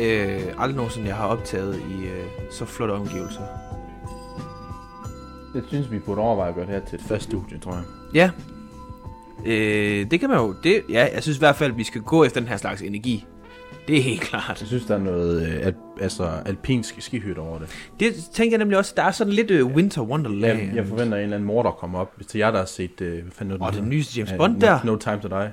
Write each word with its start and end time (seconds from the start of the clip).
øh, 0.00 0.40
aldrig 0.58 0.76
nogensinde, 0.76 1.08
jeg 1.08 1.16
har 1.16 1.26
optaget 1.26 1.76
i 1.76 2.04
øh, 2.06 2.24
så 2.50 2.64
flotte 2.64 2.92
omgivelser. 2.92 3.40
Jeg 5.54 5.62
synes, 5.68 5.90
vi 5.90 5.98
burde 5.98 6.20
overveje 6.20 6.48
at 6.48 6.54
gøre 6.54 6.66
det 6.66 6.74
her 6.74 6.80
til 6.84 6.96
et 6.96 7.04
fast 7.08 7.24
studie, 7.24 7.58
tror 7.58 7.72
jeg. 7.72 7.82
Ja. 8.14 8.30
Øh, 9.46 10.10
det 10.10 10.20
kan 10.20 10.28
man 10.28 10.38
jo... 10.38 10.54
Det, 10.62 10.82
ja, 10.88 11.08
jeg 11.14 11.22
synes 11.22 11.38
i 11.38 11.40
hvert 11.40 11.56
fald, 11.56 11.72
at 11.72 11.78
vi 11.78 11.84
skal 11.84 12.00
gå 12.00 12.24
efter 12.24 12.40
den 12.40 12.48
her 12.48 12.56
slags 12.56 12.82
energi. 12.82 13.26
Det 13.88 13.98
er 13.98 14.02
helt 14.02 14.20
klart. 14.20 14.56
Jeg 14.60 14.68
synes, 14.68 14.84
der 14.84 14.94
er 14.94 14.98
noget 14.98 15.48
øh, 15.48 15.66
al- 15.66 15.74
altså, 16.00 16.28
alpinsk 16.46 16.94
skihytte 16.98 17.38
over 17.38 17.58
det. 17.58 17.68
Det 18.00 18.14
tænker 18.32 18.52
jeg 18.52 18.58
nemlig 18.58 18.78
også. 18.78 18.92
Der 18.96 19.02
er 19.02 19.10
sådan 19.10 19.32
lidt 19.32 19.50
øh, 19.50 19.66
Winter 19.66 20.02
Wonderland. 20.02 20.58
Jeg, 20.58 20.70
jeg 20.74 20.86
forventer, 20.86 21.16
at 21.16 21.20
en 21.20 21.22
eller 21.24 21.36
anden 21.36 21.46
morder 21.46 21.70
kommer 21.70 21.98
op. 21.98 22.12
Hvis 22.16 22.26
til 22.26 22.38
jer, 22.38 22.50
der 22.50 22.58
har 22.58 22.66
set... 22.66 23.00
Øh, 23.00 23.22
hvad 23.22 23.32
fanden 23.32 23.60
det 23.60 23.74
den 23.74 23.88
nyeste 23.88 24.18
James 24.18 24.32
Ja, 24.32 24.36
Bond 24.36 24.52
no, 24.54 24.60
der. 24.60 24.78
No 24.84 24.96
Time 24.96 25.20
To 25.20 25.28
Die. 25.28 25.52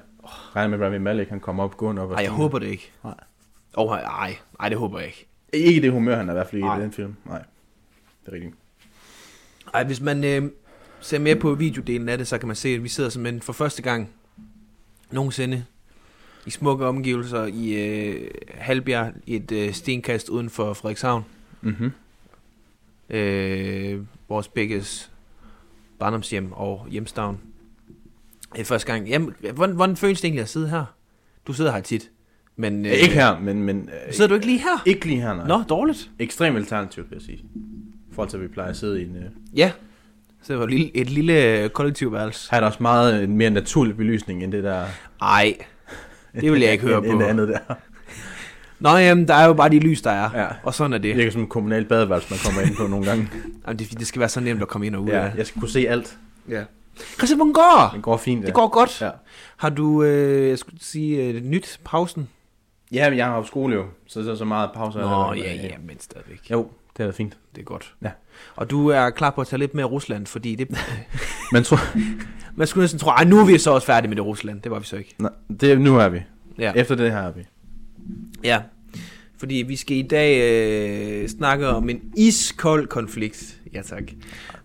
Regner 0.55 0.77
med, 0.77 0.85
at 0.85 0.91
Rami 0.91 0.97
Malek, 0.97 1.29
han 1.29 1.39
kommer 1.39 1.63
op 1.63 1.77
gående 1.77 2.01
op. 2.01 2.09
Nej, 2.09 2.23
jeg 2.23 2.31
håber 2.31 2.59
det 2.59 2.67
ikke. 2.67 2.91
Nej. 3.03 3.13
Åh, 3.77 3.91
oh, 3.91 3.97
nej, 3.97 4.37
nej, 4.59 4.69
det 4.69 4.77
håber 4.77 4.99
jeg 4.99 5.07
ikke. 5.07 5.27
Ikke 5.53 5.81
det 5.81 5.91
humør, 5.91 6.15
han 6.15 6.29
er 6.29 6.33
i 6.33 6.35
hvert 6.35 6.47
fald 6.47 6.61
i 6.61 6.81
den 6.81 6.91
film. 6.91 7.15
Nej, 7.25 7.43
det 8.25 8.31
er 8.31 8.33
rigtigt. 8.33 8.53
Ej, 9.73 9.83
hvis 9.83 10.01
man 10.01 10.23
øh, 10.23 10.51
ser 10.99 11.19
med 11.19 11.35
på 11.35 11.55
videodelen 11.55 12.09
af 12.09 12.17
det, 12.17 12.27
så 12.27 12.37
kan 12.37 12.47
man 12.47 12.55
se, 12.55 12.69
at 12.69 12.83
vi 12.83 12.89
sidder 12.89 13.09
simpelthen 13.09 13.41
for 13.41 13.53
første 13.53 13.81
gang 13.81 14.09
nogensinde 15.11 15.65
i 16.45 16.49
smukke 16.49 16.85
omgivelser 16.85 17.45
i 17.45 17.73
øh, 17.73 18.31
Halbjerg, 18.53 19.13
i 19.25 19.35
et 19.35 19.51
øh, 19.51 19.73
stenkast 19.73 20.29
uden 20.29 20.49
for 20.49 20.73
Frederikshavn. 20.73 21.25
Mm-hmm. 21.61 21.91
Øh, 23.09 24.01
vores 24.29 24.47
begges 24.47 25.11
barndomshjem 25.99 26.51
og 26.51 26.87
hjemstavn. 26.89 27.39
Det 28.53 28.61
er 28.61 28.65
første 28.65 28.91
gang. 28.91 29.07
Jamen, 29.07 29.35
hvordan, 29.53 29.75
hvordan 29.75 29.95
føles 29.95 30.21
det 30.21 30.25
egentlig 30.25 30.41
at 30.41 30.49
sidde 30.49 30.69
her? 30.69 30.85
Du 31.47 31.53
sidder 31.53 31.71
her 31.71 31.81
tit. 31.81 32.11
Men, 32.55 32.85
Øh, 32.85 32.91
ikke 32.91 33.13
her, 33.13 33.39
men... 33.39 33.63
men 33.63 33.89
øh, 34.07 34.13
Sidder 34.13 34.27
du 34.27 34.33
ikke 34.33 34.45
lige 34.45 34.59
her? 34.59 34.83
Ikke 34.85 35.05
lige 35.05 35.21
her, 35.21 35.33
nej. 35.35 35.47
Nå, 35.47 35.63
dårligt. 35.69 36.09
Ekstremt 36.19 36.57
alternativt, 36.57 37.09
vil 37.11 37.15
jeg 37.15 37.21
sige. 37.25 37.37
I 37.37 38.13
forhold 38.13 38.29
til, 38.29 38.37
at 38.37 38.43
vi 38.43 38.47
plejer 38.47 38.69
at 38.69 38.77
sidde 38.77 39.01
i 39.01 39.05
en... 39.05 39.15
Øh, 39.15 39.23
Ja. 39.53 39.71
Så 40.43 40.53
det 40.53 40.59
var 40.59 40.65
et 40.65 40.71
lille, 40.71 40.97
et 40.97 41.09
lille 41.09 41.69
kollektivværelse. 41.69 42.47
her 42.51 42.55
er 42.57 42.59
der 42.59 42.67
også 42.67 42.83
meget 42.83 43.23
en 43.23 43.37
mere 43.37 43.49
naturlig 43.49 43.97
belysning, 43.97 44.43
end 44.43 44.51
det 44.51 44.63
der... 44.63 44.83
Ej, 45.21 45.57
det 46.41 46.51
vil 46.51 46.61
jeg 46.61 46.71
ikke 46.71 46.83
høre 46.87 46.97
end, 46.97 47.05
på. 47.05 47.11
End 47.11 47.19
det 47.19 47.25
andet 47.25 47.47
der. 47.47 47.75
Nå, 48.79 48.89
jamen, 48.97 49.27
der 49.27 49.33
er 49.33 49.45
jo 49.45 49.53
bare 49.53 49.69
de 49.69 49.79
lys, 49.79 50.01
der 50.01 50.11
er. 50.11 50.29
Ja. 50.41 50.47
Og 50.63 50.73
sådan 50.73 50.93
er 50.93 50.97
Det 50.97 51.03
det. 51.09 51.17
virker 51.17 51.31
som 51.31 51.41
en 51.41 51.47
kommunal 51.47 51.85
badeværelse, 51.85 52.27
man 52.29 52.39
kommer 52.45 52.61
ind 52.61 52.75
på 52.77 52.87
nogle 52.87 53.05
gange. 53.05 53.29
Jamen, 53.67 53.79
det, 53.79 53.99
det 53.99 54.07
skal 54.07 54.19
være 54.19 54.29
så 54.29 54.39
nemt 54.39 54.61
at 54.61 54.67
komme 54.67 54.87
ind 54.87 54.95
og 54.95 55.03
ud 55.03 55.07
Ja, 55.09 55.19
af. 55.25 55.31
jeg 55.37 55.45
skal 55.47 55.59
kunne 55.59 55.69
se 55.69 55.87
alt. 55.89 56.17
ja. 56.49 56.63
Christian, 57.17 57.37
hvordan 57.37 57.53
går? 57.53 57.91
Det 57.93 58.01
går 58.01 58.17
fint, 58.17 58.41
ja. 58.41 58.45
Det 58.45 58.53
går 58.53 58.67
godt. 58.67 59.01
Ja. 59.01 59.09
Har 59.57 59.69
du, 59.69 60.03
øh, 60.03 60.49
jeg 60.49 60.59
skulle 60.59 60.77
sige, 60.81 61.23
øh, 61.23 61.43
nyt 61.43 61.79
pausen? 61.85 62.29
Ja, 62.91 63.09
men 63.09 63.17
jeg 63.17 63.25
har 63.25 63.37
jo 63.37 63.43
skole 63.43 63.75
jo, 63.75 63.85
så 64.07 64.23
så, 64.23 64.35
så 64.35 64.45
meget 64.45 64.69
pause. 64.73 64.97
Nå, 64.99 65.05
der- 65.05 65.33
ja, 65.35 65.53
ja, 65.53 65.77
men 65.87 65.99
stadigvæk. 65.99 66.51
Jo, 66.51 66.67
det 66.97 67.03
er 67.03 67.07
da 67.07 67.11
fint. 67.11 67.37
Det 67.55 67.61
er 67.61 67.65
godt. 67.65 67.93
Ja. 68.03 68.09
Og 68.55 68.69
du 68.69 68.87
er 68.87 69.09
klar 69.09 69.29
på 69.29 69.41
at 69.41 69.47
tage 69.47 69.59
lidt 69.59 69.73
mere 69.73 69.85
Rusland, 69.85 70.25
fordi 70.27 70.55
det... 70.55 70.67
Men 71.53 71.63
tror... 71.63 71.79
Man 72.55 72.67
skulle 72.67 72.83
næsten 72.83 72.99
tro, 72.99 73.09
ej, 73.09 73.23
nu 73.23 73.39
er 73.39 73.45
vi 73.45 73.57
så 73.57 73.71
også 73.71 73.87
færdige 73.87 74.09
med 74.09 74.15
det 74.15 74.25
Rusland. 74.25 74.61
Det 74.61 74.71
var 74.71 74.79
vi 74.79 74.85
så 74.85 74.95
ikke. 74.97 75.15
Nej, 75.19 75.31
det, 75.61 75.81
nu 75.81 75.97
er 75.99 76.09
vi. 76.09 76.21
Ja. 76.59 76.71
Efter 76.75 76.95
det 76.95 77.11
her 77.11 77.19
er 77.19 77.31
vi. 77.31 77.41
Ja, 78.43 78.61
fordi 79.39 79.55
vi 79.67 79.75
skal 79.75 79.97
i 79.97 80.01
dag 80.01 80.41
øh, 81.21 81.29
snakke 81.29 81.67
om 81.67 81.89
en 81.89 82.01
iskold 82.17 82.87
konflikt, 82.87 83.57
ja 83.73 83.81
tak, 83.81 84.03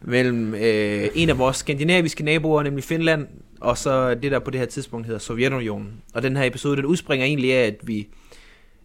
mellem 0.02 0.54
øh, 0.54 1.08
en 1.14 1.28
af 1.30 1.38
vores 1.38 1.56
skandinaviske 1.56 2.24
naboer, 2.24 2.62
nemlig 2.62 2.84
Finland, 2.84 3.26
og 3.60 3.78
så 3.78 4.14
det, 4.14 4.32
der 4.32 4.38
på 4.38 4.50
det 4.50 4.60
her 4.60 4.66
tidspunkt 4.66 5.06
hedder 5.06 5.20
Sovjetunionen. 5.20 6.02
Og 6.14 6.22
den 6.22 6.36
her 6.36 6.44
episode, 6.44 6.76
den 6.76 6.84
udspringer 6.84 7.26
egentlig 7.26 7.52
af, 7.54 7.66
at 7.66 7.76
vi, 7.82 8.08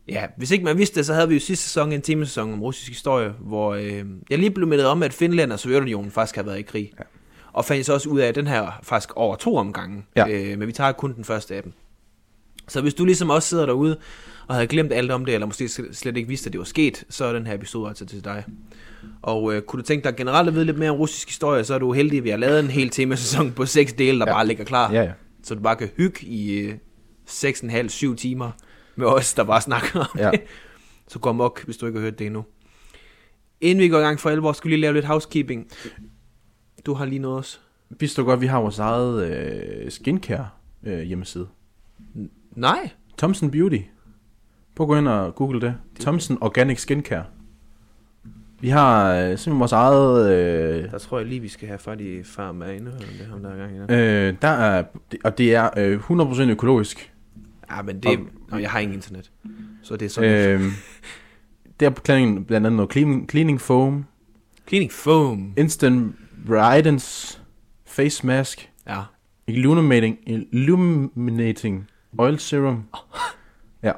ja, 0.08 0.26
hvis 0.38 0.52
ikke 0.52 0.66
man 0.66 0.78
vidste 0.78 0.96
det, 0.96 1.06
så 1.06 1.14
havde 1.14 1.28
vi 1.28 1.34
jo 1.34 1.40
sidste 1.40 1.64
sæson 1.66 1.92
en 1.92 2.02
temesæson 2.02 2.54
om 2.54 2.62
russisk 2.62 2.88
historie, 2.90 3.34
hvor 3.40 3.74
øh, 3.74 4.04
jeg 4.30 4.38
lige 4.40 4.52
blev 4.52 4.68
mindet 4.68 4.86
om, 4.88 5.04
at 5.04 5.14
Finland 5.14 5.52
og 5.52 5.60
Sovjetunionen 5.60 6.12
faktisk 6.12 6.36
har 6.36 6.44
været 6.44 6.60
i 6.60 6.62
krig. 6.62 6.92
Ja. 7.00 7.04
Og 7.54 7.66
fandt 7.66 7.86
så 7.86 7.94
også 7.94 8.10
ud 8.10 8.20
af, 8.20 8.28
at 8.28 8.36
den 8.36 8.48
her 8.48 8.80
faktisk 8.84 9.14
over 9.16 9.36
to 9.36 9.56
omgange, 9.56 10.06
Ja. 10.16 10.28
øh, 10.30 10.58
men 10.60 10.68
vi 10.68 10.72
tager 10.72 10.92
kun 10.92 11.16
den 11.16 11.24
første 11.24 11.56
af 11.56 11.64
dem. 11.64 11.74
Så 12.68 12.82
hvis 12.82 12.94
du 12.94 13.06
ligesom 13.06 13.30
også 13.30 13.50
sidder 13.50 13.66
derude 13.66 13.98
og 14.52 14.56
havde 14.56 14.68
glemt 14.68 14.94
alt 14.94 15.12
om 15.12 15.26
det, 15.26 15.34
eller 15.34 15.48
måske 15.48 15.68
slet 15.94 16.18
ikke 16.18 16.30
vidste, 16.30 16.48
at 16.48 16.54
det 16.54 16.60
var 16.60 16.66
sket, 16.66 17.04
så 17.10 17.26
er 17.26 17.34
den 17.34 17.48
her 17.48 17.54
episode 17.54 17.88
altså 17.90 18.06
til 18.06 18.24
dig. 18.24 18.44
Og 19.22 19.54
øh, 19.54 19.62
kunne 19.62 19.82
du 19.82 19.86
tænke 19.86 20.04
dig 20.04 20.16
generelt 20.16 20.48
at 20.48 20.54
vide 20.56 20.66
lidt 20.66 20.78
mere 20.78 20.90
om 20.92 20.98
russisk 20.98 21.28
historie, 21.28 21.64
så 21.64 21.74
er 21.74 21.80
du 21.80 21.94
heldig, 21.94 22.18
at 22.18 22.24
vi 22.24 22.30
har 22.30 22.38
lavet 22.38 22.60
en 22.60 22.68
hel 22.68 22.90
temasæson 22.90 23.52
på 23.52 23.66
seks 23.66 23.94
dele, 23.94 24.20
der 24.20 24.26
Ja. 24.28 24.34
bare 24.34 24.48
ligger 24.48 24.64
klar. 24.64 24.92
Ja, 24.94 25.02
ja. 25.04 25.12
Så 25.44 25.56
du 25.56 25.62
bare 25.62 25.76
kan 25.76 25.90
hygge 25.98 26.26
i 26.26 26.52
øh, 26.60 26.76
6,5-7 27.30 28.16
timer 28.16 28.52
med 28.96 29.08
os, 29.08 29.34
der 29.34 29.44
bare 29.44 29.62
snakker 29.62 30.00
om 30.00 30.20
Ja. 30.20 30.32
det. 30.32 30.42
Så 31.08 31.20
gå 31.20 31.30
amok, 31.30 31.66
hvis 31.66 31.78
du 31.78 31.86
ikke 31.86 32.00
har 32.00 32.04
hørt 32.04 32.20
det 32.20 32.26
endnu. 32.28 32.46
Inden 33.62 33.84
vi 33.84 33.90
går 33.90 33.98
i 34.00 34.02
gang 34.02 34.20
for 34.20 34.30
alvor, 34.30 34.52
skal 34.54 34.68
vi 34.70 34.76
lige 34.76 34.82
lave 34.82 34.94
lidt 34.94 35.06
housekeeping. 35.06 35.68
Du 36.86 36.94
har 36.94 37.06
lige 37.06 37.20
noget 37.20 37.38
også. 37.38 37.58
Vidste 38.00 38.22
du 38.22 38.26
godt, 38.28 38.42
vi 38.42 38.46
har 38.48 38.60
vores 38.62 38.80
eget 38.80 39.26
øh, 39.32 39.92
skincare 39.92 40.48
øh, 40.84 41.02
hjemmeside? 41.02 41.48
Nej. 42.56 42.90
Thompson 43.18 43.52
Beauty. 43.52 43.78
Prøv 44.76 44.86
at 44.86 44.88
gå 44.88 44.96
ind 44.98 45.08
og 45.08 45.36
google 45.36 45.62
det. 45.62 45.76
Thompson 46.00 46.38
Organic 46.42 46.80
Skincare. 46.82 47.24
Vi 48.60 48.70
har 48.70 49.14
øh, 49.14 49.22
simpelthen 49.24 49.60
vores 49.60 49.72
eget... 49.72 50.32
Øh, 50.84 50.92
Der 50.92 50.98
tror 50.98 51.18
jeg 51.20 51.28
lige, 51.28 51.40
vi 51.40 51.48
skal 51.48 51.68
have 51.68 51.78
fat 51.80 52.02
i 52.02 52.24
med 52.56 52.74
inde. 52.76 52.92
Det 52.92 53.28
ham, 53.30 53.42
der 53.44 53.50
er 53.50 53.58
gang 53.58 53.76
i 53.76 53.80
det. 53.80 53.92
øh, 53.92 54.36
der 54.42 54.48
er, 54.48 54.84
og 55.24 55.38
det 55.38 55.56
er 55.56 55.70
øh, 55.78 56.00
100% 56.12 56.42
økologisk. 56.42 57.14
Ja, 57.72 57.82
men 57.82 58.00
det... 58.00 58.20
Og- 58.52 58.62
jeg 58.62 58.72
har 58.72 58.80
ingen 58.80 58.96
internet. 58.96 59.32
Så 59.84 59.96
det 59.96 60.06
er 60.06 60.10
sådan... 60.10 60.62
Øh, 60.62 60.72
der 61.80 61.86
er 61.86 61.90
blandt 62.46 62.52
andet 62.68 62.74
noget 62.78 62.92
cleaning, 62.92 63.30
cleaning 63.30 63.62
foam, 63.62 64.06
Cleaning 64.68 64.92
foam. 64.92 65.54
instant 65.58 66.16
brightens 66.48 67.42
face 67.86 68.28
mask, 68.28 68.70
Ja. 68.88 69.02
illuminating, 69.48 70.18
illuminating 70.28 71.88
oil 72.18 72.40
serum. 72.40 72.84
Ja. 73.84 73.92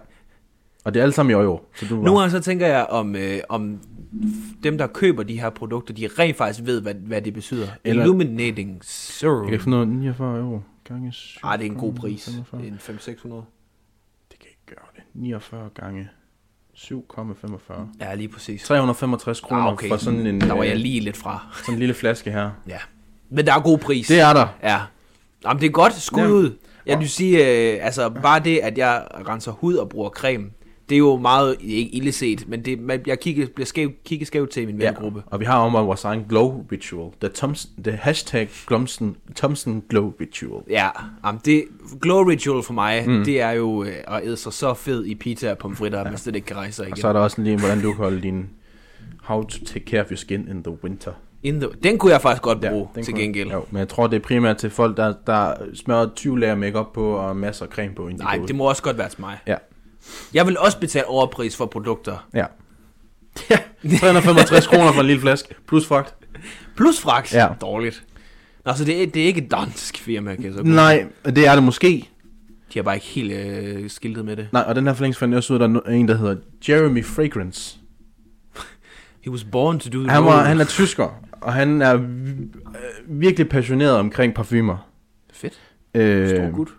Og 0.83 0.93
det 0.93 0.99
er 0.99 1.03
alle 1.03 1.13
sammen 1.13 1.31
i 1.31 1.33
euro. 1.33 1.65
Så 1.75 1.85
du 1.89 1.95
Nu 1.95 2.29
så 2.29 2.39
tænker 2.39 2.67
jeg, 2.67 2.85
om, 2.89 3.15
øh, 3.15 3.39
om 3.49 3.79
dem, 4.63 4.77
der 4.77 4.87
køber 4.87 5.23
de 5.23 5.39
her 5.39 5.49
produkter, 5.49 5.93
de 5.93 6.09
rent 6.19 6.37
faktisk 6.37 6.65
ved, 6.65 6.81
hvad, 6.81 6.93
hvad 6.93 7.21
det 7.21 7.33
betyder. 7.33 7.67
Eller- 7.83 8.03
Illuminating 8.03 8.79
serum. 8.81 9.43
Jeg 9.43 9.51
kan 9.51 9.59
få 9.59 9.69
noget 9.69 9.87
49 9.87 10.39
euro 10.39 10.59
gange 10.87 11.11
7. 11.11 11.39
Ej, 11.43 11.57
det 11.57 11.65
er 11.65 11.71
en 11.71 11.77
god 11.77 11.93
pris. 11.93 12.25
45. 12.25 12.65
En 12.67 12.73
500-600. 12.79 13.45
Det 14.31 14.39
kan 14.39 14.47
ikke 14.49 14.65
gøre 14.67 14.85
det. 14.95 15.03
49 15.13 15.69
gange 15.75 16.09
7,45. 16.73 17.87
Ja, 18.01 18.15
lige 18.15 18.27
præcis. 18.27 18.63
365 18.63 19.39
kroner 19.41 19.61
Ah, 19.61 19.73
okay. 19.73 19.87
for 19.89 19.97
sådan 19.97 20.27
en, 20.27 20.41
Der 20.41 20.53
var 20.53 20.61
øh, 20.63 20.67
jeg 20.69 20.77
lige 20.77 20.99
lidt 20.99 21.17
fra. 21.17 21.47
sådan 21.53 21.73
en 21.73 21.79
lille 21.79 21.93
flaske 21.95 22.31
her. 22.31 22.49
Ja. 22.67 22.77
Men 23.29 23.45
der 23.45 23.53
er 23.53 23.61
god 23.61 23.77
pris. 23.77 24.07
Det 24.07 24.19
er 24.19 24.33
der. 24.33 24.47
Ja. 24.63 24.79
Jamen, 25.45 25.61
det 25.61 25.67
er 25.67 25.71
godt 25.71 25.93
skud 25.93 26.27
ud. 26.27 26.57
Jeg 26.85 26.99
vil 26.99 27.09
sige, 27.09 27.37
øh, 27.73 27.85
altså 27.85 28.09
bare 28.09 28.39
det, 28.39 28.57
at 28.59 28.77
jeg 28.77 29.07
renser 29.27 29.51
hud 29.51 29.75
og 29.75 29.89
bruger 29.89 30.09
creme, 30.09 30.45
det 30.93 30.97
er 30.97 30.99
jo 30.99 31.17
meget, 31.17 31.55
ikke 31.61 31.91
ille 31.95 32.11
set, 32.11 32.47
men 32.47 32.65
det, 32.65 32.79
man, 32.79 33.01
jeg 33.07 33.19
kigger, 33.19 33.47
bliver 33.55 33.65
skæv, 33.65 33.91
kigger 34.05 34.25
skævt 34.25 34.49
til 34.49 34.63
i 34.63 34.65
min 34.65 34.79
vennegruppe. 34.79 35.23
Og 35.25 35.39
vi 35.39 35.45
har 35.45 35.57
om 35.57 35.73
vores 35.87 36.03
egen 36.03 36.25
glow 36.29 36.65
ritual. 36.71 37.11
The, 37.21 37.29
Thompson, 37.35 37.71
the 37.83 37.91
hashtag 37.91 38.49
Glomsen, 38.67 39.15
Thompson 39.35 39.83
glow 39.89 40.13
ritual. 40.21 40.61
Ja, 40.69 40.89
jamen 41.25 41.41
det, 41.45 41.63
glow 42.01 42.23
ritual 42.23 42.63
for 42.63 42.73
mig, 42.73 43.03
mm. 43.07 43.23
det 43.25 43.41
er 43.41 43.51
jo 43.51 43.83
øh, 43.83 43.93
at 44.07 44.21
æde 44.23 44.37
sig 44.37 44.53
så 44.53 44.73
fed 44.73 45.05
i 45.05 45.15
pizza 45.15 45.51
og 45.51 45.57
pomfritter, 45.57 45.99
at 45.99 46.05
man 46.09 46.17
slet 46.17 46.35
ikke 46.35 46.45
kan 46.47 46.57
rejse 46.57 46.75
sig 46.75 46.83
Og 46.83 46.87
igen. 46.89 46.97
så 47.01 47.07
er 47.07 47.13
der 47.13 47.19
også 47.19 47.41
lige, 47.41 47.57
hvordan 47.59 47.81
du 47.81 47.93
kan 47.93 47.97
holde 48.03 48.21
din 48.21 48.49
How 49.23 49.43
to 49.43 49.65
take 49.65 49.85
care 49.85 50.01
of 50.01 50.09
your 50.11 50.15
skin 50.17 50.47
in 50.51 50.63
the 50.63 50.83
winter. 50.83 51.11
In 51.43 51.59
the, 51.59 51.69
den 51.83 51.97
kunne 51.97 52.11
jeg 52.11 52.21
faktisk 52.21 52.41
godt 52.43 52.61
bruge 52.61 52.87
den 52.95 53.03
til 53.03 53.13
kunne- 53.13 53.21
gengæld. 53.23 53.51
Jo, 53.51 53.65
men 53.71 53.79
jeg 53.79 53.87
tror, 53.87 54.07
det 54.07 54.15
er 54.15 54.19
primært 54.21 54.57
til 54.57 54.69
folk, 54.69 54.97
der, 54.97 55.13
der 55.27 55.53
smører 55.73 56.09
20 56.15 56.39
lag 56.39 56.57
makeup 56.57 56.93
på 56.93 57.11
og 57.11 57.35
masser 57.35 57.65
af 57.65 57.71
creme 57.71 57.93
på. 57.95 58.03
inden 58.07 58.19
de 58.19 58.23
Nej, 58.23 58.39
det 58.47 58.55
må 58.55 58.63
også 58.69 58.83
godt 58.83 58.97
være 58.97 59.09
til 59.09 59.21
mig. 59.21 59.37
Ja. 59.47 59.55
Jeg 60.33 60.47
vil 60.47 60.57
også 60.57 60.79
betale 60.79 61.07
overpris 61.07 61.57
for 61.57 61.65
produkter. 61.65 62.27
Ja. 62.33 62.45
365 63.99 64.67
kroner 64.67 64.91
for 64.93 65.01
en 65.01 65.07
lille 65.07 65.21
flaske, 65.21 65.55
plus 65.67 65.87
fragt. 65.87 66.15
Plus 66.75 67.01
fragt. 67.01 67.33
Ja. 67.33 67.47
Dårligt. 67.61 68.03
Nå, 68.65 68.73
så 68.73 68.85
det 68.85 69.03
er, 69.03 69.07
det 69.07 69.21
er 69.21 69.25
ikke 69.25 69.41
et 69.41 69.51
dansk 69.51 69.97
firma, 69.97 70.35
kan 70.35 70.45
jeg 70.45 70.53
så 70.53 70.63
Nej, 70.63 71.05
det 71.25 71.47
er 71.47 71.55
det 71.55 71.63
måske. 71.63 72.09
De 72.73 72.79
har 72.79 72.83
bare 72.83 72.95
ikke 72.95 73.07
helt 73.07 73.31
øh, 73.33 73.89
skiltet 73.89 74.25
med 74.25 74.35
det. 74.35 74.47
Nej, 74.51 74.63
og 74.67 74.75
den 74.75 74.87
her 74.87 74.93
forlængelse 74.93 75.19
fandt 75.19 75.31
jeg 75.31 75.37
også 75.37 75.53
ud, 75.53 75.61
at 75.61 75.69
der 75.69 75.79
er 75.85 75.91
en, 75.91 76.07
der 76.07 76.17
hedder 76.17 76.35
Jeremy 76.69 77.05
Fragrance. 77.05 77.77
He 79.21 79.31
was 79.31 79.43
born 79.43 79.79
to 79.79 79.89
do 79.89 79.99
the 80.03 80.09
Han, 80.11 80.25
var, 80.25 80.43
han 80.43 80.59
er 80.59 80.65
tysker, 80.65 81.21
og 81.41 81.53
han 81.53 81.81
er 81.81 81.93
øh, 81.95 82.01
virkelig 83.07 83.49
passioneret 83.49 83.95
omkring 83.97 84.33
parfumer. 84.33 84.89
Fedt. 85.33 85.61
Øh, 85.93 86.29
Stor 86.29 86.51
gut. 86.51 86.69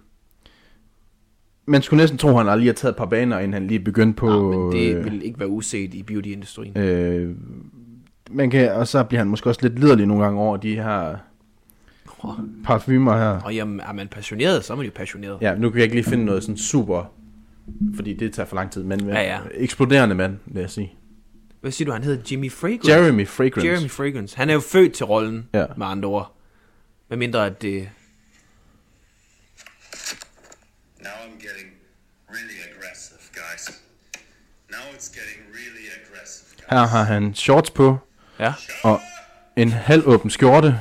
Man 1.66 1.82
skulle 1.82 2.02
næsten 2.02 2.19
tro, 2.19 2.28
at 2.28 2.37
han 2.37 2.49
aldrig 2.49 2.69
har 2.69 2.72
taget 2.75 2.93
et 2.93 2.96
par 2.96 3.06
baner, 3.06 3.38
inden 3.38 3.52
han 3.52 3.66
lige 3.66 3.81
begyndte 3.81 4.16
på... 4.16 4.26
Nå, 4.26 4.70
men 4.70 4.72
det 4.81 4.96
øh, 4.96 5.05
vil 5.05 5.22
ikke 5.25 5.38
være 5.40 5.49
uset 5.49 5.94
i 5.94 6.02
beauty-industrien. 6.02 6.78
øh, 6.78 7.37
man 8.31 8.50
kan, 8.50 8.72
og 8.72 8.88
så 8.88 9.05
bliver 9.05 9.20
han 9.20 9.28
måske 9.28 9.49
også 9.50 9.61
lidt 9.62 9.78
liderlig 9.78 10.06
nogle 10.06 10.25
gange 10.25 10.40
over 10.40 10.56
de 10.56 10.75
her 10.75 11.16
parfumer 12.64 13.16
her. 13.16 13.40
Og 13.40 13.55
jamen, 13.55 13.81
er 13.81 13.93
man 13.93 14.08
passioneret, 14.08 14.64
så 14.64 14.72
er 14.72 14.76
man 14.76 14.87
jo 14.87 14.93
passioneret. 14.94 15.38
Ja, 15.40 15.55
nu 15.55 15.70
kan 15.70 15.76
jeg 15.78 15.84
ikke 15.84 15.94
lige 15.96 16.05
finde 16.05 16.25
noget 16.25 16.43
sådan 16.43 16.56
super, 16.56 17.12
fordi 17.94 18.12
det 18.12 18.32
tager 18.32 18.46
for 18.46 18.56
lang 18.56 18.70
tid, 18.70 18.82
men 18.82 19.00
Ja, 19.08 19.20
ja. 19.22 19.38
eksploderende 19.55 20.14
mand, 20.14 20.37
vil 20.46 20.60
jeg 20.60 20.70
sige. 20.70 20.93
Hvad 21.60 21.70
siger 21.72 21.87
du, 21.87 21.93
han 21.93 22.02
hedder 22.05 22.22
Jimmy 22.31 22.50
Fragrance? 22.50 22.90
Jeremy 22.93 23.26
Fragrance. 23.26 23.67
Jeremy 23.69 23.88
Fragrance. 23.88 24.37
Han 24.37 24.50
er 24.50 24.55
jo 24.55 24.60
født 24.60 24.93
til 24.93 25.06
rollen, 25.06 25.49
Ja. 25.55 25.64
med 25.76 25.87
andre 25.87 26.08
ord. 26.08 26.37
Hvad 27.08 27.19
mindre 27.19 27.46
at 27.46 27.62
det... 27.62 27.88
Her 36.70 36.87
har 36.87 37.02
han 37.02 37.35
shorts 37.35 37.70
på, 37.70 37.99
Ja. 38.38 38.52
og 38.85 39.00
en 39.56 39.73
halvåben 39.73 40.31
skjorte 40.31 40.79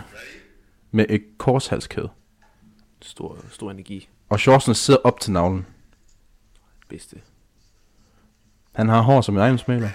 med 0.92 1.06
et 1.10 1.24
korshalskæde. 1.38 2.10
Stor, 3.02 3.38
stor 3.52 3.72
energi. 3.72 4.10
Og 4.30 4.40
shortsene 4.40 4.76
sidder 4.76 5.00
op 5.04 5.20
til 5.20 5.32
navlen. 5.32 5.66
Bedste. 6.90 7.16
Han 8.76 8.90
har 8.90 9.02
hår 9.02 9.22
som 9.22 9.36
en 9.36 9.42
ejendomsmaler. 9.42 9.90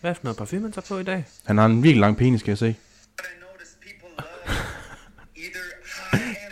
Hvad 0.00 0.10
er 0.10 0.14
det 0.14 0.16
for 0.16 0.24
noget 0.24 0.36
parfume, 0.36 0.62
han 0.62 0.72
tager 0.72 0.86
på 0.88 0.98
i 0.98 1.02
dag? 1.02 1.24
Han 1.44 1.58
har 1.58 1.66
en 1.66 1.82
virkelig 1.82 2.00
lang 2.00 2.16
penis, 2.16 2.42
kan 2.42 2.50
jeg 2.50 2.58
se. 2.58 2.76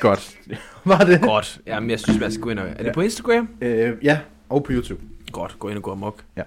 Godt. 0.00 0.38
Var 0.84 0.98
det? 0.98 1.20
Godt. 1.20 1.60
Jamen, 1.66 1.90
jeg 1.90 2.00
synes, 2.00 2.20
man 2.20 2.32
skal 2.32 2.42
gå 2.42 2.50
ind 2.50 2.58
og... 2.58 2.68
Er 2.68 2.82
det 2.82 2.94
på 2.94 3.00
Instagram? 3.00 3.48
Øh, 3.60 4.04
ja, 4.04 4.20
og 4.48 4.64
på 4.64 4.72
YouTube. 4.72 5.02
Godt, 5.32 5.56
gå 5.58 5.68
ind 5.68 5.76
og 5.76 5.82
gå 5.82 5.92
amok. 5.92 6.24
Ja. 6.36 6.42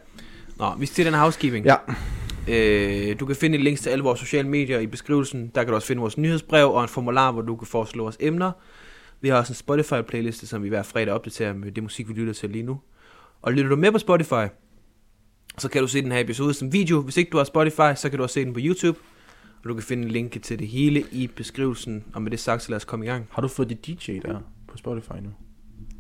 Nå, 0.58 0.76
vi 0.80 0.86
til 0.86 1.06
den 1.06 1.14
housekeeping. 1.14 1.66
Ja. 1.66 1.76
Øh, 2.48 3.20
du 3.20 3.26
kan 3.26 3.36
finde 3.36 3.58
et 3.58 3.64
link 3.64 3.80
til 3.80 3.90
alle 3.90 4.04
vores 4.04 4.20
sociale 4.20 4.48
medier 4.48 4.80
i 4.80 4.88
beskrivelsen. 4.88 5.52
Der 5.56 5.64
kan 5.64 5.70
du 5.70 5.76
også 5.76 5.88
finde 5.88 6.00
vores 6.00 6.18
nyhedsbrev 6.18 6.72
og 6.74 6.84
en 6.84 6.90
formular, 6.90 7.32
hvor 7.32 7.42
du 7.42 7.56
kan 7.56 7.68
foreslå 7.68 8.08
os 8.08 8.18
emner. 8.20 8.52
Vi 9.22 9.30
har 9.30 9.38
også 9.38 9.52
en 9.52 9.56
Spotify-playliste, 9.56 10.48
som 10.48 10.64
vi 10.64 10.70
hver 10.70 10.84
fredag 10.84 11.14
opdaterer 11.14 11.54
med 11.54 11.72
det 11.72 11.84
musik, 11.84 12.08
vi 12.08 12.14
lytter 12.14 12.34
til 12.34 12.50
lige 12.50 12.64
nu. 12.64 12.80
Og 13.42 13.54
lytter 13.54 13.70
du 13.70 13.76
med 13.76 13.92
på 13.92 14.00
Spotify, 14.00 14.46
så 15.58 15.70
kan 15.70 15.82
du 15.82 15.88
se 15.88 16.02
den 16.02 16.12
her 16.12 16.20
episode 16.20 16.54
som 16.54 16.74
video. 16.74 17.02
Hvis 17.02 17.18
ikke 17.18 17.32
du 17.32 17.38
har 17.38 17.44
Spotify, 17.44 17.96
så 17.96 18.10
kan 18.10 18.18
du 18.18 18.24
også 18.24 18.34
se 18.34 18.46
den 18.46 18.54
på 18.54 18.60
YouTube. 18.64 19.00
Og 19.64 19.70
du 19.70 19.74
kan 19.74 19.84
finde 19.84 20.04
en 20.04 20.10
link 20.10 20.44
til 20.44 20.60
det 20.60 20.68
hele 20.68 21.04
i 21.12 21.28
beskrivelsen. 21.28 22.04
Og 22.14 22.22
med 22.22 22.32
det 22.32 22.40
sagt, 22.40 22.64
så 22.64 22.70
lad 22.70 22.76
os 22.76 22.86
komme 22.86 23.06
i 23.06 23.10
gang. 23.10 23.28
Har 23.32 23.42
du 23.42 23.48
fået 23.48 23.70
dit 23.70 23.88
DJ 23.88 24.20
der 24.20 24.40
på 24.68 24.78
Spotify 24.78 25.14
nu? 25.22 25.30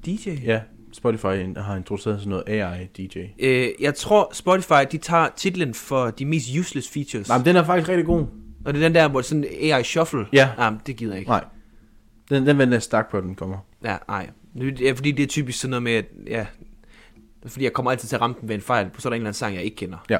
DJ? 0.05 0.29
Ja, 0.29 0.61
Spotify 0.93 1.57
har 1.57 1.75
introduceret 1.75 2.19
sådan 2.19 2.29
noget 2.29 2.43
AI-DJ. 2.47 3.19
Øh, 3.39 3.69
jeg 3.79 3.95
tror, 3.95 4.29
Spotify, 4.33 4.73
de 4.91 4.97
tager 4.97 5.29
titlen 5.35 5.73
for 5.73 6.09
de 6.09 6.25
mest 6.25 6.47
useless 6.59 6.89
features. 6.89 7.27
Nej, 7.27 7.37
men 7.37 7.45
den 7.45 7.55
er 7.55 7.63
faktisk 7.63 7.89
rigtig 7.89 8.05
god. 8.05 8.25
Og 8.65 8.73
det 8.73 8.83
er 8.83 8.85
den 8.87 8.95
der, 8.95 9.07
hvor 9.07 9.21
sådan 9.21 9.45
AI 9.61 9.83
shuffle. 9.83 10.25
Ja. 10.33 10.49
Ah, 10.57 10.73
det 10.87 10.95
gider 10.95 11.11
jeg 11.11 11.19
ikke. 11.19 11.29
Nej. 11.31 11.45
Den, 12.29 12.47
den 12.47 12.57
venter 12.57 12.87
jeg 12.93 13.05
på, 13.11 13.17
at 13.17 13.23
den 13.23 13.35
kommer. 13.35 13.57
Ja, 13.83 13.97
nej. 14.07 14.29
Er 14.85 14.93
fordi, 14.95 15.11
det 15.11 15.23
er 15.23 15.27
typisk 15.27 15.59
sådan 15.59 15.69
noget 15.69 15.83
med, 15.83 15.93
at, 15.93 16.05
ja, 16.27 16.45
fordi 17.47 17.63
jeg 17.63 17.73
kommer 17.73 17.91
altid 17.91 18.07
til 18.07 18.15
at 18.15 18.21
ramme 18.21 18.35
den 18.41 18.49
ved 18.49 18.55
en 18.55 18.61
fejl, 18.61 18.89
så 18.97 19.07
er 19.07 19.09
der 19.09 19.15
en 19.15 19.21
eller 19.21 19.27
anden 19.27 19.33
sang, 19.33 19.55
jeg 19.55 19.63
ikke 19.63 19.75
kender. 19.75 19.97
Ja. 20.09 20.17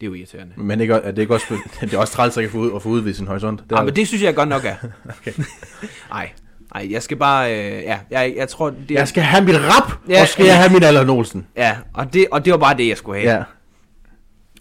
Det 0.00 0.06
er 0.06 0.10
jo 0.10 0.14
irriterende. 0.14 0.52
Men 0.56 0.80
ikke, 0.80 0.94
er 0.94 1.10
det 1.10 1.22
ikke 1.22 1.34
også, 1.34 1.46
det 1.80 1.94
er 1.94 1.98
også 1.98 2.12
træls 2.12 2.38
at, 2.38 2.50
få 2.50 2.58
ud, 2.58 2.72
at 2.74 2.82
få 2.82 2.88
udvidet 2.88 3.16
sin 3.16 3.26
horisont. 3.26 3.60
Det 3.70 3.76
Ja, 3.76 3.82
men 3.84 3.96
det 3.96 4.08
synes 4.08 4.22
jeg 4.22 4.34
godt 4.34 4.48
nok 4.48 4.64
er. 4.64 4.76
okay. 5.18 5.32
Nej, 6.10 6.32
nej, 6.74 6.86
jeg 6.92 7.02
skal 7.02 7.16
bare, 7.16 7.52
øh, 7.58 7.82
ja, 7.82 7.98
jeg, 8.10 8.34
jeg 8.36 8.48
tror, 8.48 8.70
det 8.70 8.90
er, 8.90 8.94
Jeg 9.00 9.08
skal 9.08 9.22
have 9.22 9.44
mit 9.44 9.56
rap, 9.56 9.92
Ja, 10.08 10.22
og 10.22 10.28
skal 10.28 10.44
ja. 10.44 10.50
jeg 10.50 10.58
have 10.62 10.72
mit 10.72 10.84
Allan 10.84 11.10
Olsen. 11.10 11.46
ja, 11.56 11.76
og 11.94 12.12
det, 12.12 12.26
og 12.30 12.44
det 12.44 12.50
var 12.52 12.58
bare 12.58 12.76
det, 12.76 12.88
jeg 12.88 12.96
skulle 12.96 13.20
have. 13.20 13.32
Ja. 13.36 13.42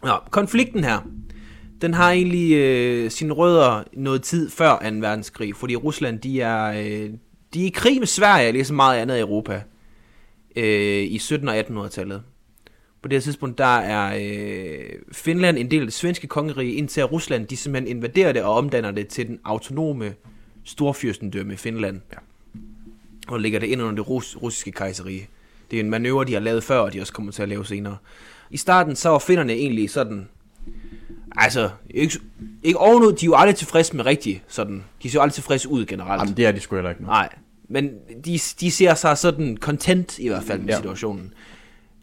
Nå, 0.04 0.14
konflikten 0.32 0.84
her, 0.84 1.08
den 1.82 1.94
har 1.94 2.12
egentlig 2.12 2.54
øh, 2.56 3.12
sine 3.12 3.34
rødder 3.34 3.84
noget 3.94 4.22
tid 4.22 4.50
før 4.50 4.70
2. 4.90 4.96
verdenskrig, 5.00 5.56
fordi 5.56 5.76
Rusland, 5.76 6.20
de 6.20 6.42
er, 6.42 6.66
øh, 6.66 7.10
de 7.54 7.62
er 7.64 7.68
i 7.68 7.72
krig 7.76 8.00
med 8.00 8.08
Sverige, 8.08 8.52
ligesom 8.52 8.76
meget 8.76 9.00
andet 9.00 9.18
i 9.18 9.20
Europa, 9.20 9.62
øh, 10.56 11.04
i 11.04 11.18
1700- 11.18 11.50
og 11.50 11.58
1800-tallet. 11.60 12.22
På 13.02 13.08
det 13.10 13.16
her 13.16 13.22
tidspunkt, 13.22 13.58
der 13.58 13.78
er 13.78 14.16
øh, 14.22 14.80
Finland 15.12 15.58
en 15.58 15.72
del 15.72 15.80
af 15.80 15.86
det 15.86 15.94
svenske 15.94 16.28
kongerige, 16.28 16.74
indtil 16.74 17.02
at 17.02 17.12
Rusland, 17.12 17.48
de 17.48 17.58
simpelthen 17.58 17.98
invaderer 17.98 18.32
det 18.32 18.42
og 18.44 18.54
omdanner 18.56 18.92
det 18.92 19.08
til 19.08 19.28
den 19.28 19.40
autonome 19.46 20.14
storfyrstendømme 20.64 21.58
Finland. 21.58 22.02
Ja. 22.14 22.18
Og 23.28 23.40
lægger 23.40 23.60
det 23.60 23.68
ind 23.68 23.82
under 23.82 23.96
det 23.96 24.10
rus- 24.10 24.38
russiske 24.42 24.72
kejserige. 24.72 25.28
Det 25.72 25.80
er 25.80 25.84
en 25.84 25.90
manøvre, 25.90 26.26
de 26.26 26.34
har 26.34 26.40
lavet 26.40 26.64
før, 26.64 26.80
og 26.80 26.94
de 26.94 27.02
også 27.02 27.14
kommer 27.14 27.32
til 27.32 27.42
at 27.42 27.50
lave 27.50 27.66
senere. 27.66 27.98
I 28.50 28.58
starten, 28.58 28.96
så 28.96 29.10
var 29.10 29.20
finnerne 29.20 29.54
egentlig 29.54 29.90
sådan... 29.90 30.28
Altså, 31.36 31.70
ikke, 31.90 32.20
ikke 32.64 32.80
ovenud, 32.80 33.14
de 33.14 33.26
er 33.26 33.28
jo 33.28 33.36
aldrig 33.36 33.56
tilfredse 33.56 33.96
med 33.96 34.06
rigtigt 34.06 34.42
sådan. 34.48 34.84
De 35.04 35.10
ser 35.10 35.20
jo 35.20 35.22
aldrig 35.22 35.34
tilfredse 35.34 35.70
ud 35.70 35.86
generelt. 35.86 36.22
Jamen, 36.22 36.38
det 36.38 36.46
er 36.46 36.52
de 36.52 36.60
sgu 36.60 36.76
heller 36.76 36.90
ikke 36.90 37.02
nu. 37.02 37.08
Nej, 37.08 37.30
men 37.68 37.92
de, 38.26 38.40
de 38.60 38.72
ser 38.72 38.94
sig 38.94 39.18
sådan 39.18 39.58
content 39.58 40.20
i 40.20 40.28
hvert 40.28 40.44
fald 40.44 40.60
med. 40.60 40.70
Ja. 40.70 40.76
situationen. 40.76 41.34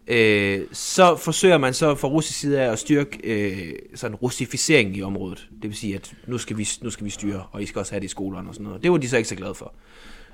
Øh, 0.09 0.61
så 0.73 1.17
forsøger 1.17 1.59
man 1.59 1.75
så 1.75 1.95
fra 1.95 2.09
russisk 2.09 2.39
side 2.39 2.61
af 2.61 2.73
at 2.73 2.79
styrke 2.79 3.19
øh, 3.25 3.73
sådan 3.95 4.17
russificering 4.17 4.97
i 4.97 5.03
området. 5.03 5.49
Det 5.63 5.71
vil 5.71 5.77
sige, 5.77 5.95
at 5.95 6.15
nu 6.27 6.39
skal, 6.39 6.59
vi, 6.59 6.69
nu 6.83 6.91
skal 6.91 7.05
vi 7.05 7.11
styre, 7.11 7.45
og 7.53 7.63
I 7.63 7.67
skal 7.67 7.79
også 7.79 7.93
have 7.93 8.01
det 8.01 8.07
i 8.07 8.09
skolerne 8.09 8.49
og 8.49 8.55
sådan 8.55 8.67
noget. 8.67 8.83
Det 8.83 8.91
var 8.91 8.97
de 8.97 9.09
så 9.09 9.17
ikke 9.17 9.29
så 9.29 9.35
glade 9.35 9.55
for. 9.55 9.75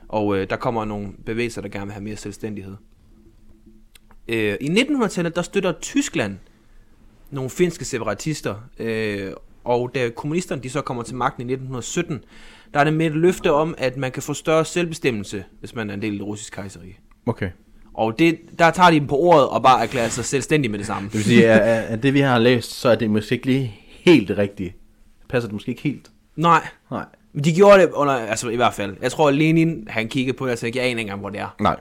Og 0.09 0.37
øh, 0.37 0.51
der 0.51 0.57
kommer 0.57 0.85
nogle 0.85 1.09
bevægelser, 1.27 1.61
der 1.61 1.69
gerne 1.69 1.87
vil 1.87 1.93
have 1.93 2.05
mere 2.05 2.17
selvstændighed. 2.17 2.77
Øh, 4.29 4.57
I 4.61 4.69
1900-tallet, 4.69 5.37
der 5.37 5.43
støtter 5.43 5.73
Tyskland 5.81 6.39
nogle 7.31 7.51
finske 7.51 7.85
separatister, 7.85 8.55
øh, 8.79 9.33
og 9.65 9.95
da 9.95 10.11
kommunisterne 10.11 10.63
de 10.63 10.71
så 10.71 10.81
kommer 10.81 11.03
til 11.03 11.17
magten 11.17 11.41
i 11.41 11.53
1917, 11.53 12.25
der 12.75 12.81
er 12.81 12.85
det 12.85 12.95
med 12.95 13.07
et 13.07 13.13
løfte 13.13 13.53
om, 13.53 13.75
at 13.79 13.97
man 13.97 14.13
kan 14.13 14.23
få 14.23 14.35
større 14.35 14.65
selvbestemmelse, 14.65 15.45
hvis 15.61 15.75
man 15.75 15.91
er 15.91 15.95
en 15.95 16.03
del 16.03 16.13
af 16.13 16.19
det 16.19 16.27
russiske 16.27 16.55
kejserige. 16.55 16.99
Okay. 17.27 17.51
Og 17.95 18.19
det, 18.19 18.39
der 18.59 18.71
tager 18.71 18.91
de 18.91 19.01
dem 19.01 19.07
på 19.07 19.17
ordet 19.17 19.49
og 19.49 19.63
bare 19.63 19.83
erklærer 19.83 20.09
sig 20.09 20.25
selvstændig 20.25 20.71
med 20.71 20.79
det 20.79 20.87
samme. 20.87 21.09
Det 21.09 21.15
vil 21.15 21.25
sige, 21.25 21.49
at, 21.49 21.85
at 21.85 22.03
det 22.03 22.15
vi 22.15 22.21
har 22.21 22.39
læst, 22.39 22.73
så 22.81 22.89
er 22.89 22.95
det 22.95 23.11
måske 23.11 23.35
ikke 23.35 23.47
lige 23.47 23.75
helt 23.89 24.31
rigtigt. 24.39 24.75
Passer 25.29 25.49
det 25.49 25.53
måske 25.53 25.69
ikke 25.71 25.83
helt? 25.83 26.11
Nej, 26.37 26.67
Nej. 26.91 27.05
de 27.45 27.53
gjorde 27.53 27.83
det 27.83 27.91
under, 27.91 28.13
altså 28.15 28.49
i 28.49 28.57
hvert 28.57 28.75
fald. 28.75 28.97
Jeg 29.03 29.13
tror, 29.13 29.29
at 29.29 29.35
Lenin, 29.35 29.87
han 29.91 30.09
kiggede 30.09 30.37
på 30.37 30.45
det 30.45 30.53
og 30.53 30.59
sagde, 30.59 30.79
jeg 30.79 30.85
aner 30.85 30.91
ikke 30.91 31.01
engang, 31.01 31.21
hvor 31.21 31.31
det 31.31 31.41
er. 31.41 31.55
Nej. 31.61 31.77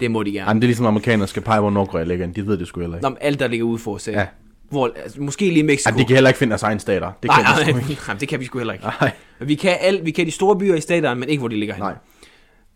Det 0.00 0.10
må 0.10 0.22
de 0.22 0.32
gerne. 0.32 0.48
Jamen, 0.48 0.60
det 0.62 0.66
er 0.66 0.68
ligesom 0.68 0.86
amerikanere 0.86 1.28
skal 1.28 1.42
pege, 1.42 1.60
hvor 1.60 1.70
Nordkorea 1.70 2.04
ligger. 2.04 2.26
De 2.26 2.46
ved 2.46 2.58
det 2.58 2.66
sgu 2.66 2.80
heller 2.80 2.96
ikke. 2.96 3.02
Nå, 3.02 3.08
men 3.08 3.18
alt, 3.20 3.40
der 3.40 3.46
ligger 3.48 3.66
ude 3.66 3.78
for 3.78 3.98
sagde. 3.98 4.18
Ja. 4.18 4.26
Hvor, 4.70 4.90
altså, 5.02 5.20
måske 5.20 5.50
lige 5.50 5.62
Mexico. 5.62 5.90
Ej, 5.90 5.96
de 5.96 6.04
kan 6.04 6.14
heller 6.16 6.30
ikke 6.30 6.38
finde 6.38 6.50
deres 6.50 6.62
egen 6.62 6.80
stater. 6.80 7.12
Det 7.22 7.28
nej, 7.28 7.36
kan 7.36 7.44
de 7.44 7.50
nej, 7.50 7.62
sgu 7.62 7.88
nej, 7.88 7.96
nej, 8.08 8.16
det 8.20 8.28
kan 8.28 8.40
vi 8.40 8.44
sgu 8.44 8.58
heller 8.58 8.72
ikke. 8.72 8.84
Nej. 9.00 9.10
Men 9.38 9.48
Vi 9.48 9.54
kan, 9.54 9.76
al, 9.80 10.00
vi 10.04 10.10
kan 10.10 10.26
de 10.26 10.30
store 10.30 10.58
byer 10.58 10.74
i 10.74 10.80
staterne, 10.80 11.20
men 11.20 11.28
ikke 11.28 11.40
hvor 11.40 11.48
de 11.48 11.56
ligger 11.56 11.74
henne. 11.74 11.86
Nej. 11.88 11.94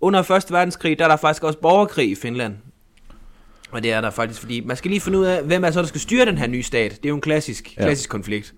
Under 0.01 0.31
1. 0.31 0.45
verdenskrig, 0.51 0.99
der 0.99 1.05
er 1.05 1.09
der 1.09 1.17
faktisk 1.17 1.43
også 1.45 1.59
borgerkrig 1.59 2.11
i 2.11 2.15
Finland. 2.15 2.55
Og 3.71 3.83
det 3.83 3.93
er 3.93 4.01
der 4.01 4.11
faktisk, 4.11 4.41
fordi 4.41 4.61
man 4.61 4.77
skal 4.77 4.91
lige 4.91 5.01
finde 5.01 5.19
ud 5.19 5.25
af, 5.25 5.43
hvem 5.45 5.65
er 5.65 5.71
så, 5.71 5.81
der 5.81 5.87
skal 5.87 6.01
styre 6.01 6.25
den 6.27 6.39
her 6.39 6.47
nye 6.47 6.63
stat. 6.63 6.91
Det 6.91 7.05
er 7.05 7.09
jo 7.09 7.15
en 7.15 7.21
klassisk, 7.21 7.77
Ja. 7.77 7.83
klassisk 7.83 8.11
konflikt. 8.11 8.55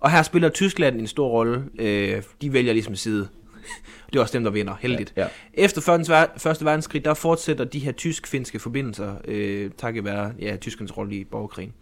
Og 0.00 0.10
her 0.10 0.22
spiller 0.22 0.48
Tyskland 0.48 1.00
en 1.00 1.06
stor 1.06 1.28
rolle. 1.28 1.64
Øh, 1.78 2.22
de 2.42 2.52
vælger 2.52 2.72
ligesom 2.72 2.94
side. 2.96 3.28
det 4.12 4.16
er 4.16 4.20
også 4.20 4.32
dem, 4.38 4.44
der 4.44 4.50
vinder, 4.50 4.74
heldigt. 4.80 5.12
Ja, 5.16 5.22
ja. 5.22 5.28
Efter 5.54 5.80
første, 5.80 6.12
ver- 6.22 6.38
første 6.38 6.64
verdenskrig, 6.64 7.04
der 7.04 7.14
fortsætter 7.14 7.64
de 7.64 7.78
her 7.78 7.92
tysk-finske 7.92 8.58
forbindelser, 8.58 9.14
øh, 9.24 9.70
takket 9.78 10.04
være 10.04 10.32
ja, 10.40 10.56
tyskernes 10.56 10.96
rolle 10.96 11.14
i 11.16 11.24
borgerkrigen. 11.24 11.72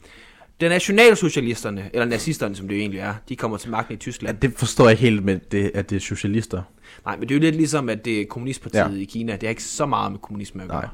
De 0.60 0.68
nationalsocialisterne, 0.68 1.90
eller 1.92 2.04
nazisterne, 2.06 2.54
som 2.56 2.68
det 2.68 2.74
jo 2.74 2.80
egentlig 2.80 3.00
er, 3.00 3.14
de 3.28 3.36
kommer 3.36 3.56
til 3.56 3.70
magten 3.70 3.92
i 3.92 3.94
Ja, 3.94 3.98
Tyskland. 3.98 4.36
det 4.36 4.52
forstår 4.56 4.88
jeg 4.88 4.98
helt 4.98 5.24
med, 5.24 5.38
det, 5.50 5.70
at 5.74 5.90
det 5.90 5.96
er 5.96 6.00
socialister. 6.00 6.62
Nej, 7.04 7.16
men 7.16 7.28
det 7.28 7.34
er 7.34 7.38
jo 7.38 7.40
lidt 7.40 7.56
ligesom, 7.56 7.88
at 7.88 8.04
det 8.04 8.20
er 8.20 8.24
kommunistpartiet 8.26 8.78
ja. 8.80 8.88
Ja. 8.88 8.94
i 9.00 9.04
Kina. 9.04 9.32
Det 9.32 9.42
har 9.42 9.48
ikke 9.48 9.62
så 9.62 9.86
meget 9.86 10.12
med 10.12 10.18
kommunisme 10.20 10.62
at 10.62 10.68
gøre. 10.68 10.80
Nej. 10.80 10.88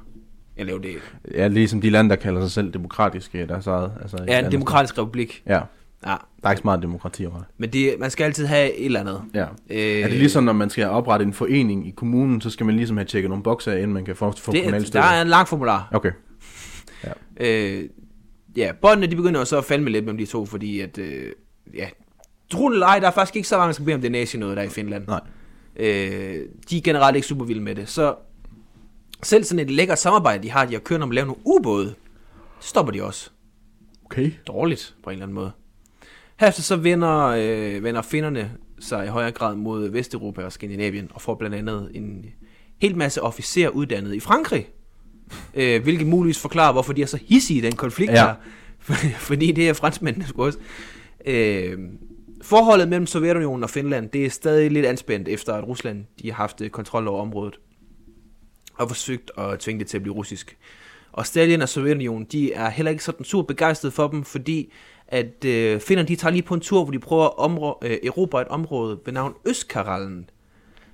Eller 0.57 0.73
jo, 0.73 0.78
det 0.78 0.90
Ja, 1.35 1.49
ligesom 1.49 1.81
de 1.81 1.90
lande, 1.90 2.11
der 2.11 2.16
kalder 2.16 2.40
sig 2.40 2.50
selv 2.50 2.73
demokratiske 2.73 3.42
i 3.42 3.47
deres 3.47 3.66
eget. 3.66 3.92
Altså, 4.02 4.16
er 4.28 4.47
en 4.47 4.52
demokratisk 4.52 4.99
republik. 4.99 5.42
Ja, 5.47 5.61
Ja, 6.07 6.11
der 6.42 6.49
er 6.49 6.50
ikke 6.50 6.59
så 6.61 6.64
meget 6.64 6.83
demokrati 6.83 7.26
over 7.26 7.37
det. 7.37 7.45
men 7.59 7.71
det, 7.73 7.95
man 7.99 8.11
skal 8.11 8.25
altid 8.25 8.47
have 8.47 8.73
et 8.75 8.85
eller 8.85 9.00
andet. 9.00 9.23
Ja. 9.35 9.42
Øh, 9.71 9.78
Er 10.02 10.09
det 10.09 10.19
ligesom, 10.19 10.45
når 10.45 10.52
man 10.52 10.71
skal 10.71 10.87
oprette 10.87 11.25
en 11.26 11.33
forening 11.33 11.88
i 11.88 11.90
kommunen, 11.90 12.40
så 12.40 12.50
skal 12.50 12.66
man 12.66 12.76
ligesom 12.76 12.97
have 12.97 13.04
tjekket 13.04 13.28
nogle 13.28 13.42
bokser 13.42 13.73
inden 13.73 13.92
man 13.92 14.04
kan 14.04 14.16
få, 14.16 14.33
få 14.37 14.52
det, 14.52 14.64
støtte? 14.64 14.92
der 14.92 15.04
er 15.04 15.23
en 15.23 15.28
lang 15.28 15.49
formular. 15.49 15.88
Okay. 15.92 16.11
Øh, 17.40 17.85
ja, 18.56 18.73
båndene 18.82 19.06
de 19.06 19.16
begynder 19.16 19.44
så 19.44 19.59
at 19.59 19.64
falde 19.64 19.85
med 19.85 19.92
lidt 19.92 20.04
mellem 20.04 20.18
de 20.18 20.26
to, 20.26 20.47
fordi 20.47 20.80
at, 20.80 20.99
øh, 20.99 21.32
ja, 21.75 21.88
tro 22.50 22.68
det 22.68 22.75
eller 22.75 22.87
ej, 22.87 22.99
der 22.99 23.06
er 23.06 23.11
faktisk 23.11 23.37
ikke 23.37 23.49
så 23.49 23.56
mange, 23.56 23.66
der 23.66 23.73
skal 23.73 23.85
bede 23.85 23.94
om 23.94 24.00
det 24.00 24.12
nazi 24.12 24.38
noget 24.38 24.56
der 24.56 24.62
i 24.62 24.68
Finland. 24.68 25.06
Nej. 25.06 25.21
Øh, 25.76 26.49
de 26.71 26.76
er 26.76 26.80
generelt 26.80 27.16
ikke 27.16 27.28
super 27.28 27.44
vilde 27.44 27.62
med 27.62 27.75
det, 27.75 27.88
så 27.88 28.14
selv 29.23 29.44
sådan 29.44 29.59
et 29.59 29.71
lækkert 29.71 29.99
samarbejde, 29.99 30.42
de 30.42 30.50
har, 30.50 30.64
de 30.64 30.73
har 30.73 30.80
kørt 30.80 31.02
om 31.02 31.11
at 31.11 31.14
lave 31.14 31.26
nogle 31.26 31.42
ubåde, 31.44 31.87
det 31.87 31.94
stopper 32.61 32.92
de 32.92 33.04
også. 33.04 33.30
Okay. 34.04 34.32
dårligt 34.47 34.94
på 35.02 35.11
en 35.11 35.14
eller 35.14 35.25
anden 35.25 35.35
måde. 35.35 35.52
Herefter 36.40 36.62
så 36.62 36.76
vender, 36.76 37.26
øh, 37.26 37.85
vender 37.85 38.02
finnerne 38.02 38.52
sig 38.80 39.04
i 39.04 39.09
højere 39.09 39.32
grad 39.32 39.56
mod 39.56 39.88
Vesteuropa 39.88 40.44
og 40.44 40.52
Skandinavien, 40.52 41.11
og 41.14 41.21
får 41.21 41.35
blandt 41.35 41.56
andet 41.56 41.90
en 41.94 42.26
hel 42.78 42.97
masse 42.97 43.23
officerer 43.23 43.68
uddannet 43.68 44.14
i 44.14 44.21
Frankrig. 44.21 44.68
Øh, 45.55 45.83
hvilket 45.83 46.07
muligvis 46.07 46.38
forklarer, 46.38 46.73
hvorfor 46.73 46.93
de 46.93 47.02
er 47.02 47.07
så 47.07 47.19
hissige 47.26 47.59
i 47.59 47.61
den 47.61 47.73
konflikt 47.76 48.12
Ja. 48.12 48.26
her. 48.26 48.35
Fordi 49.29 49.52
det 49.52 49.69
er 49.69 49.73
franskmændene 49.73 50.26
sgu 50.26 50.45
også. 50.45 50.59
Øh, 51.26 51.79
Forholdet 52.43 52.88
mellem 52.88 53.07
Sovjetunionen 53.07 53.64
og 53.64 53.71
Finland, 53.71 54.09
det 54.09 54.25
er 54.26 54.31
stadig 54.31 54.71
lidt 54.71 54.87
anspændt, 54.87 55.29
efter 55.29 55.55
at 55.55 55.64
Rusland 55.69 56.05
de 56.23 56.29
har 56.31 56.37
haft 56.37 56.61
øh, 56.61 56.71
kontrol 56.71 57.09
over 57.09 57.21
området 57.23 57.59
og 58.75 58.88
forsøgt 58.88 59.31
at 59.38 59.59
tvinge 59.59 59.79
det 59.81 59.87
til 59.87 59.97
at 59.97 60.02
blive 60.02 60.14
russisk. 60.14 60.57
Og 61.12 61.26
Stalin 61.26 61.62
og 61.62 61.69
Sovjetunionen, 61.69 62.26
de 62.33 62.52
er 62.52 62.69
heller 62.71 62.91
ikke 62.91 63.05
sådan 63.05 63.25
super 63.25 63.47
begejstrede 63.47 63.93
for 63.93 64.09
dem, 64.09 64.25
fordi 64.25 64.73
at 65.09 65.45
øh, 65.45 65.81
finnerne, 65.81 66.09
de 66.09 66.17
tager 66.17 66.33
lige 66.33 66.43
på 66.43 66.55
en 66.55 66.61
tur, 66.61 66.83
hvor 66.85 66.93
de 66.93 66.99
prøver 66.99 67.25
at 67.25 67.50
områ- 67.50 67.79
øh, 67.88 67.97
erobre 68.05 68.41
et 68.43 68.49
område 68.49 68.99
ved 69.05 69.12
navn 69.12 69.35
Østkaralen, 69.49 70.31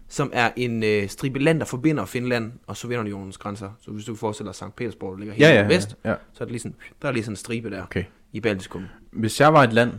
som 0.09 0.31
er 0.35 0.51
en 0.57 0.83
øh, 0.83 1.09
stribe 1.09 1.39
land, 1.39 1.59
der 1.61 1.65
forbinder 1.67 2.05
Finland 2.05 2.53
og 2.67 2.77
Sovjetunionens 2.77 3.39
grænser. 3.39 3.71
Så 3.81 3.91
hvis 3.91 4.05
du 4.05 4.15
forestiller 4.15 4.53
dig, 4.53 4.57
Sankt 4.59 4.77
Petersborg 4.77 5.13
der 5.13 5.19
ligger 5.19 5.35
helt 5.35 5.43
Ja, 5.45 5.49
ja, 5.49 5.55
ja, 5.55 5.63
ja, 5.63 5.67
vest, 5.77 5.97
ja. 6.05 6.15
så 6.33 6.45
er 6.45 6.45
der 6.45 6.53
lige 6.53 6.61
sådan, 6.61 6.75
der 7.03 7.09
er 7.09 7.13
lige 7.13 7.23
sådan 7.25 7.33
en 7.33 7.37
stribe 7.37 7.71
der 7.71 7.83
Okay. 7.83 8.05
i 8.33 8.41
Baltikum. 8.41 8.85
Hvis 9.13 9.41
jeg 9.41 9.53
var 9.53 9.63
et 9.65 9.73
land, 9.73 9.93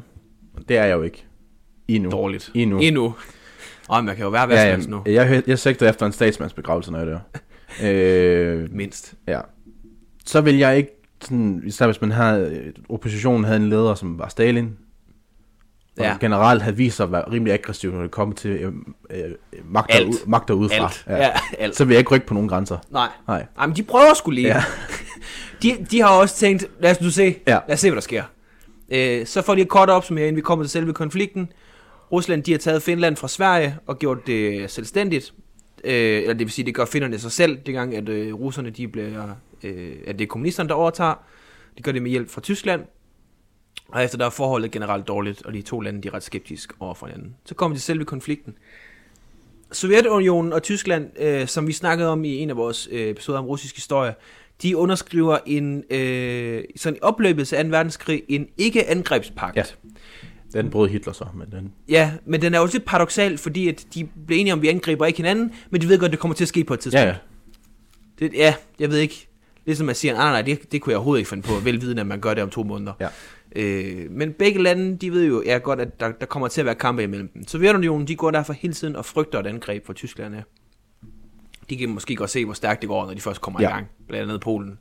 det 0.69 0.77
er 0.77 0.85
jeg 0.85 0.95
jo 0.97 1.01
ikke. 1.01 1.25
Endnu. 1.87 2.09
Dårligt. 2.11 2.51
Endnu. 2.53 2.79
Endnu. 2.79 3.15
Og 3.89 4.03
man 4.03 4.15
kan 4.15 4.23
jo 4.23 4.29
være 4.29 4.45
hvad 4.45 4.55
Ja, 4.57 4.81
som 4.81 4.91
nu. 4.91 5.01
jeg, 5.05 5.43
jeg 5.47 5.59
sigter 5.59 5.89
efter 5.89 6.05
en 6.05 6.11
statsmandsbegravelse, 6.11 6.91
når 6.91 6.99
jeg 6.99 7.07
dør. 7.07 7.19
øh, 7.83 8.73
Mindst. 8.73 9.13
ja. 9.27 9.41
Så 10.25 10.41
vil 10.41 10.57
jeg 10.57 10.77
ikke, 10.77 10.89
sådan, 11.21 11.61
især 11.65 11.85
hvis 11.85 12.01
man 12.01 12.11
havde, 12.11 12.73
oppositionen 12.89 13.43
havde 13.43 13.59
en 13.59 13.69
leder, 13.69 13.95
som 13.95 14.19
var 14.19 14.27
Stalin, 14.27 14.77
Ja. 16.05 16.17
generelt 16.19 16.61
havde 16.61 16.77
vist 16.77 16.97
sig 16.97 17.03
at 17.03 17.11
være 17.11 17.31
rimelig 17.31 17.53
aggressiv, 17.53 17.91
når 17.91 18.01
det 18.01 18.11
kom 18.11 18.33
til 18.33 18.51
øh, 18.51 18.73
øh, 19.09 19.31
magter, 19.65 19.95
Alt. 19.95 20.27
magter 20.27 20.53
udefra. 20.53 20.83
Alt. 20.83 21.03
Ja. 21.07 21.15
ja, 21.17 21.31
alt. 21.59 21.75
Så 21.75 21.85
vil 21.85 21.93
jeg 21.93 21.99
ikke 21.99 22.11
rykke 22.15 22.27
på 22.27 22.33
nogen 22.33 22.49
grænser. 22.49 22.77
Nej. 22.91 23.07
Nej. 23.27 23.45
Ej, 23.57 23.65
men 23.67 23.75
de 23.75 23.83
prøver 23.83 24.13
skulle 24.13 24.41
lige. 24.41 24.47
Ja. 24.55 24.63
De, 25.63 25.85
de 25.91 26.01
har 26.01 26.09
også 26.09 26.35
tænkt, 26.35 26.65
lad 26.79 26.91
os 26.91 27.01
nu 27.01 27.09
se, 27.09 27.35
Ja. 27.47 27.59
lad 27.67 27.73
os 27.73 27.79
se, 27.79 27.89
hvad 27.89 27.95
der 27.95 28.01
sker. 28.01 28.23
Øh, 28.91 29.25
så 29.25 29.41
får 29.41 29.55
de 29.55 29.61
et 29.61 29.67
kort 29.69 29.89
opsummering, 29.89 30.27
inden 30.27 30.35
vi 30.37 30.41
kommer 30.41 30.65
til 30.65 30.69
selve 30.71 30.93
konflikten. 30.93 31.51
Rusland, 32.11 32.43
de 32.43 32.51
har 32.51 32.57
taget 32.57 32.83
Finland 32.83 33.15
fra 33.15 33.27
Sverige 33.27 33.75
og 33.87 33.99
gjort 33.99 34.27
det 34.27 34.71
selvstændigt. 34.71 35.33
Øh, 35.83 35.93
eller 36.21 36.33
det 36.33 36.39
vil 36.39 36.51
sige, 36.51 36.65
det 36.65 36.75
gør 36.75 36.85
finnerne 36.85 37.19
sig 37.19 37.31
selv, 37.31 37.57
det 37.65 37.73
gang, 37.73 37.95
at 37.95 38.09
øh, 38.09 38.33
russerne, 38.33 38.69
de 38.69 38.87
bliver, 38.87 39.27
øh, 39.63 39.91
at 40.07 40.19
det 40.19 40.23
er 40.25 40.27
kommunisterne, 40.27 40.69
der 40.69 40.75
overtager. 40.75 41.13
De 41.77 41.83
gør 41.83 41.91
det 41.91 42.01
med 42.01 42.11
hjælp 42.11 42.29
fra 42.29 42.41
Tyskland. 42.41 42.81
Og 43.91 44.03
efter 44.03 44.17
der 44.17 44.25
er 44.25 44.29
forholdet 44.29 44.71
generelt 44.71 45.07
dårligt, 45.07 45.45
og 45.45 45.53
de 45.53 45.61
to 45.61 45.79
lande, 45.79 46.01
de 46.01 46.07
er 46.07 46.13
ret 46.13 46.23
skeptiske 46.23 46.73
over 46.79 46.93
for 46.93 47.05
hinanden. 47.05 47.35
Så 47.45 47.55
kommer 47.55 47.75
de 47.75 47.81
selve 47.81 48.05
konflikten. 48.05 48.53
Sovjetunionen 49.71 50.53
og 50.53 50.63
Tyskland, 50.63 51.09
øh, 51.19 51.47
som 51.47 51.67
vi 51.67 51.73
snakkede 51.73 52.09
om 52.09 52.23
i 52.25 52.37
en 52.37 52.49
af 52.49 52.57
vores 52.57 52.89
øh, 52.91 53.07
episoder 53.07 53.39
om 53.39 53.45
russisk 53.45 53.75
historie, 53.75 54.13
de 54.61 54.77
underskriver 54.77 55.37
en, 55.45 55.83
øh, 55.89 56.63
sådan 56.75 56.97
i 56.97 56.99
opløbet 57.01 57.47
til 57.47 57.57
2. 57.63 57.69
verdenskrig, 57.69 58.23
en 58.27 58.47
ikke-angrebspagt. 58.57 59.57
Ja. 59.57 59.63
Den 60.53 60.69
brød 60.69 60.89
Hitler 60.89 61.13
så, 61.13 61.25
men 61.33 61.51
den... 61.51 61.73
ja, 61.89 62.11
men 62.25 62.41
den 62.41 62.53
er 62.53 62.59
jo 62.59 62.67
lidt 62.73 62.85
paradoxal, 62.85 63.37
fordi 63.37 63.67
at 63.67 63.85
de 63.93 64.09
blev 64.27 64.39
enige 64.39 64.53
om, 64.53 64.59
at 64.59 64.63
vi 64.63 64.67
angriber 64.67 65.05
ikke 65.05 65.17
hinanden, 65.17 65.53
men 65.69 65.81
de 65.81 65.89
ved 65.89 65.99
godt, 65.99 66.09
at 66.09 66.11
det 66.11 66.19
kommer 66.19 66.35
til 66.35 66.43
at 66.43 66.47
ske 66.47 66.63
på 66.63 66.73
et 66.73 66.79
tidspunkt. 66.79 67.05
Ja, 67.05 67.09
ja. 67.09 67.15
Det, 68.19 68.33
ja, 68.33 68.53
jeg 68.79 68.91
ved 68.91 68.97
ikke. 68.97 69.27
Ligesom 69.65 69.85
man 69.85 69.95
siger, 69.95 70.13
nej, 70.13 70.31
nej, 70.31 70.41
det, 70.41 70.71
det 70.71 70.81
kunne 70.81 70.91
jeg 70.91 70.97
overhovedet 70.97 71.19
ikke 71.19 71.29
finde 71.29 71.43
på, 71.43 71.53
velvidende, 71.53 72.01
at 72.01 72.07
man 72.07 72.19
gør 72.19 72.33
det 72.33 72.43
om 72.43 72.49
to 72.49 72.63
måneder. 72.63 72.93
Ja. 72.99 73.07
Øh, 73.55 74.11
men 74.11 74.33
begge 74.33 74.63
lande, 74.63 74.97
de 74.97 75.11
ved 75.11 75.27
jo 75.27 75.43
ja, 75.45 75.57
godt, 75.57 75.79
at 75.81 75.99
der, 75.99 76.11
der 76.11 76.25
kommer 76.25 76.47
til 76.47 76.61
at 76.61 76.65
være 76.65 76.75
kampe 76.75 77.03
imellem 77.03 77.27
dem. 77.27 77.47
Sovjetunionen, 77.47 78.07
de 78.07 78.15
går 78.15 78.31
derfor 78.31 78.53
hele 78.53 78.73
tiden 78.73 78.95
og 78.95 79.05
frygter 79.05 79.39
et 79.39 79.47
angreb 79.47 79.85
fra 79.85 79.93
Tyskland. 79.93 80.35
Ja. 80.35 80.41
De 81.69 81.77
kan 81.77 81.89
måske 81.89 82.15
godt 82.15 82.29
se, 82.29 82.45
hvor 82.45 82.53
stærkt 82.53 82.81
det 82.81 82.89
går, 82.89 83.05
når 83.05 83.13
de 83.13 83.21
først 83.21 83.41
kommer 83.41 83.61
Ja. 83.61 83.67
i 83.69 83.71
gang. 83.71 83.87
Blandt 84.07 84.29
andet 84.29 84.41
Polen. 84.41 84.79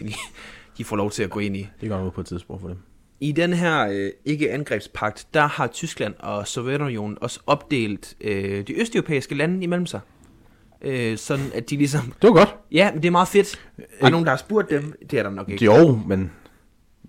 De, 0.00 0.12
de 0.78 0.84
får 0.84 0.96
lov 0.96 1.10
til 1.10 1.22
at 1.22 1.30
gå 1.30 1.40
ind 1.40 1.56
i. 1.56 1.68
Det 1.80 1.88
går 1.88 2.04
ud 2.04 2.10
på 2.10 2.20
et 2.20 2.26
tidspunkt 2.26 2.60
for 2.62 2.68
dem. 2.68 2.76
I 3.20 3.32
den 3.32 3.52
her 3.52 3.88
øh, 3.88 4.10
ikke-angrebspagt, 4.24 5.26
der 5.34 5.46
har 5.46 5.66
Tyskland 5.66 6.14
og 6.18 6.46
Sovjetunionen 6.48 7.18
også 7.20 7.40
opdelt 7.46 8.16
øh, 8.20 8.66
de 8.66 8.80
østeuropæiske 8.80 9.34
lande 9.34 9.62
imellem 9.64 9.86
sig. 9.86 10.00
Øh, 10.82 11.16
sådan 11.16 11.44
at 11.54 11.70
de 11.70 11.76
ligesom... 11.76 12.12
Det 12.22 12.28
var 12.30 12.34
godt. 12.34 12.54
Ja, 12.72 12.90
men 12.92 13.02
det 13.02 13.08
er 13.08 13.12
meget 13.12 13.28
fedt. 13.28 13.68
Er 13.78 13.82
der 14.00 14.10
nogen, 14.10 14.26
der 14.26 14.32
har 14.32 14.36
spurgt 14.38 14.70
dem? 14.70 14.94
Det 15.10 15.18
er 15.18 15.22
der 15.22 15.30
nok 15.30 15.48
ikke. 15.48 15.64
Jo, 15.64 16.00
men 16.06 16.30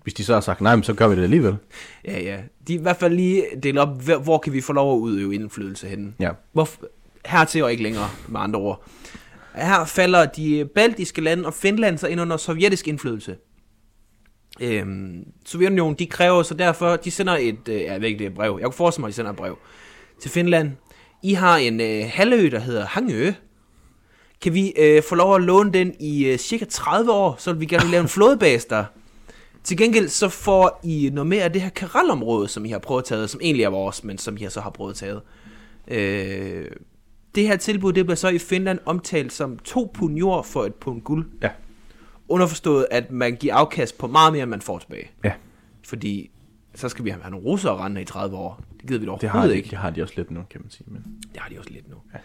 hvis 0.02 0.14
de 0.14 0.24
så 0.24 0.34
har 0.34 0.40
sagt 0.40 0.60
nej, 0.60 0.76
men 0.76 0.82
så 0.82 0.94
gør 0.94 1.08
vi 1.08 1.16
det 1.16 1.22
alligevel. 1.22 1.56
Ja, 2.04 2.20
ja. 2.20 2.36
De 2.68 2.74
er 2.74 2.78
i 2.78 2.82
hvert 2.82 2.96
fald 2.96 3.14
lige 3.14 3.44
delt 3.62 3.78
op, 3.78 4.02
hvor, 4.02 4.38
kan 4.38 4.52
vi 4.52 4.60
få 4.60 4.72
lov 4.72 4.96
at 4.96 4.98
udøve 4.98 5.34
indflydelse 5.34 5.88
henne. 5.88 6.12
Ja. 6.20 6.30
Hvor, 6.52 6.68
hertil 7.26 7.62
og 7.62 7.70
ikke 7.70 7.82
længere, 7.82 8.08
med 8.28 8.40
andre 8.40 8.60
ord. 8.60 8.84
Her 9.54 9.84
falder 9.84 10.26
de 10.26 10.68
baltiske 10.74 11.20
lande 11.20 11.46
og 11.46 11.54
Finland 11.54 11.98
så 11.98 12.06
ind 12.06 12.20
under 12.20 12.36
sovjetisk 12.36 12.88
indflydelse. 12.88 13.36
Øhm, 14.60 15.24
Sovjetunionen, 15.46 15.94
de 15.98 16.06
kræver 16.06 16.42
så 16.42 16.54
derfor, 16.54 16.96
de 16.96 17.10
sender 17.10 17.36
et, 17.40 17.68
øh, 17.68 17.82
jeg 17.82 18.00
ved 18.00 18.08
ikke 18.08 18.18
det 18.18 18.24
er 18.24 18.30
et 18.30 18.34
brev, 18.34 18.56
jeg 18.60 18.64
kunne 18.64 18.72
forestille 18.72 19.02
mig, 19.02 19.08
at 19.08 19.12
de 19.12 19.16
sender 19.16 19.30
et 19.30 19.36
brev 19.36 19.58
til 20.20 20.30
Finland. 20.30 20.72
I 21.22 21.32
har 21.32 21.56
en 21.56 21.80
øh, 21.80 22.04
halvø, 22.12 22.48
der 22.52 22.58
hedder 22.58 22.86
Hangø. 22.86 23.32
Kan 24.42 24.54
vi 24.54 24.72
øh, 24.78 25.02
få 25.02 25.14
lov 25.14 25.34
at 25.34 25.42
låne 25.42 25.72
den 25.72 25.94
i 26.00 26.24
øh, 26.24 26.38
cirka 26.38 26.64
30 26.64 27.12
år, 27.12 27.36
så 27.38 27.52
vil 27.52 27.60
vi 27.60 27.66
gerne 27.66 27.90
lave 27.90 28.00
en 28.02 28.08
flådebase 28.18 28.66
der. 28.70 28.84
Til 29.68 29.76
gengæld 29.76 30.08
så 30.08 30.28
får 30.28 30.80
I 30.82 31.10
noget 31.12 31.26
mere 31.26 31.42
af 31.42 31.52
det 31.52 31.62
her 31.62 31.68
karalområde, 31.68 32.48
som 32.48 32.64
I 32.64 32.68
har 32.68 32.78
prøvet 32.78 33.02
at 33.02 33.06
tage, 33.06 33.28
som 33.28 33.40
egentlig 33.42 33.64
er 33.64 33.68
vores, 33.68 34.04
men 34.04 34.18
som 34.18 34.36
I 34.36 34.46
så 34.48 34.60
har 34.60 34.70
prøvet 34.70 34.90
at 34.90 34.96
tage. 34.96 35.20
Øh, 35.88 36.66
det 37.34 37.46
her 37.48 37.56
tilbud, 37.56 37.92
det 37.92 38.04
bliver 38.06 38.16
så 38.16 38.28
i 38.28 38.38
Finland 38.38 38.78
omtalt 38.86 39.32
som 39.32 39.58
to 39.58 39.90
pund 39.94 40.16
jord 40.16 40.44
for 40.44 40.64
et 40.64 40.74
pund 40.74 41.02
guld. 41.02 41.26
Ja. 41.42 41.50
Underforstået, 42.28 42.86
at 42.90 43.10
man 43.10 43.36
giver 43.36 43.54
afkast 43.54 43.98
på 43.98 44.06
meget 44.06 44.32
mere, 44.32 44.42
end 44.42 44.50
man 44.50 44.60
får 44.60 44.78
tilbage. 44.78 45.10
Ja. 45.24 45.32
Fordi 45.84 46.30
så 46.74 46.88
skal 46.88 47.04
vi 47.04 47.10
have 47.10 47.30
nogle 47.30 47.46
russere 47.46 47.76
rende 47.76 48.02
i 48.02 48.04
30 48.04 48.36
år. 48.36 48.60
Det 48.80 48.88
gider 48.88 49.00
vi 49.00 49.06
dog 49.06 49.20
Det 49.20 49.28
har, 49.28 49.38
overhovedet 49.38 49.54
de, 49.54 49.58
ikke. 49.58 49.70
det 49.70 49.78
har 49.78 49.90
de 49.90 50.02
også 50.02 50.14
lidt 50.16 50.30
nu, 50.30 50.40
kan 50.50 50.60
man 50.60 50.70
sige. 50.70 50.84
Men... 50.86 51.04
Det 51.32 51.40
har 51.40 51.48
de 51.50 51.58
også 51.58 51.70
lidt 51.70 51.88
nu. 51.88 51.96
Ja. 52.14 52.18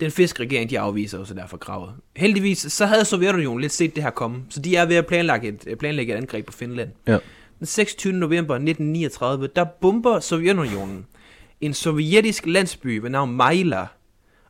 Den 0.00 0.10
fiskregering, 0.10 0.70
de 0.70 0.78
afviser 0.78 1.18
jo 1.18 1.24
så 1.24 1.34
derfor 1.34 1.56
kravet. 1.56 1.94
Heldigvis, 2.16 2.58
så 2.58 2.86
havde 2.86 3.04
Sovjetunionen 3.04 3.60
lidt 3.60 3.72
set 3.72 3.94
det 3.96 4.02
her 4.02 4.10
komme, 4.10 4.42
så 4.48 4.60
de 4.60 4.76
er 4.76 4.86
ved 4.86 4.96
at 4.96 5.06
planlægge 5.06 5.48
et, 5.48 5.78
planlægge 5.78 6.12
et 6.12 6.16
angreb 6.16 6.46
på 6.46 6.52
Finland. 6.52 6.88
Ja. 7.06 7.18
Den 7.58 7.66
26. 7.66 8.12
november 8.12 8.54
1939, 8.54 9.48
der 9.56 9.64
bomber 9.64 10.20
Sovjetunionen 10.20 11.06
en 11.60 11.74
sovjetisk 11.74 12.46
landsby 12.46 12.98
ved 12.98 13.10
navn 13.10 13.36
Majla, 13.36 13.86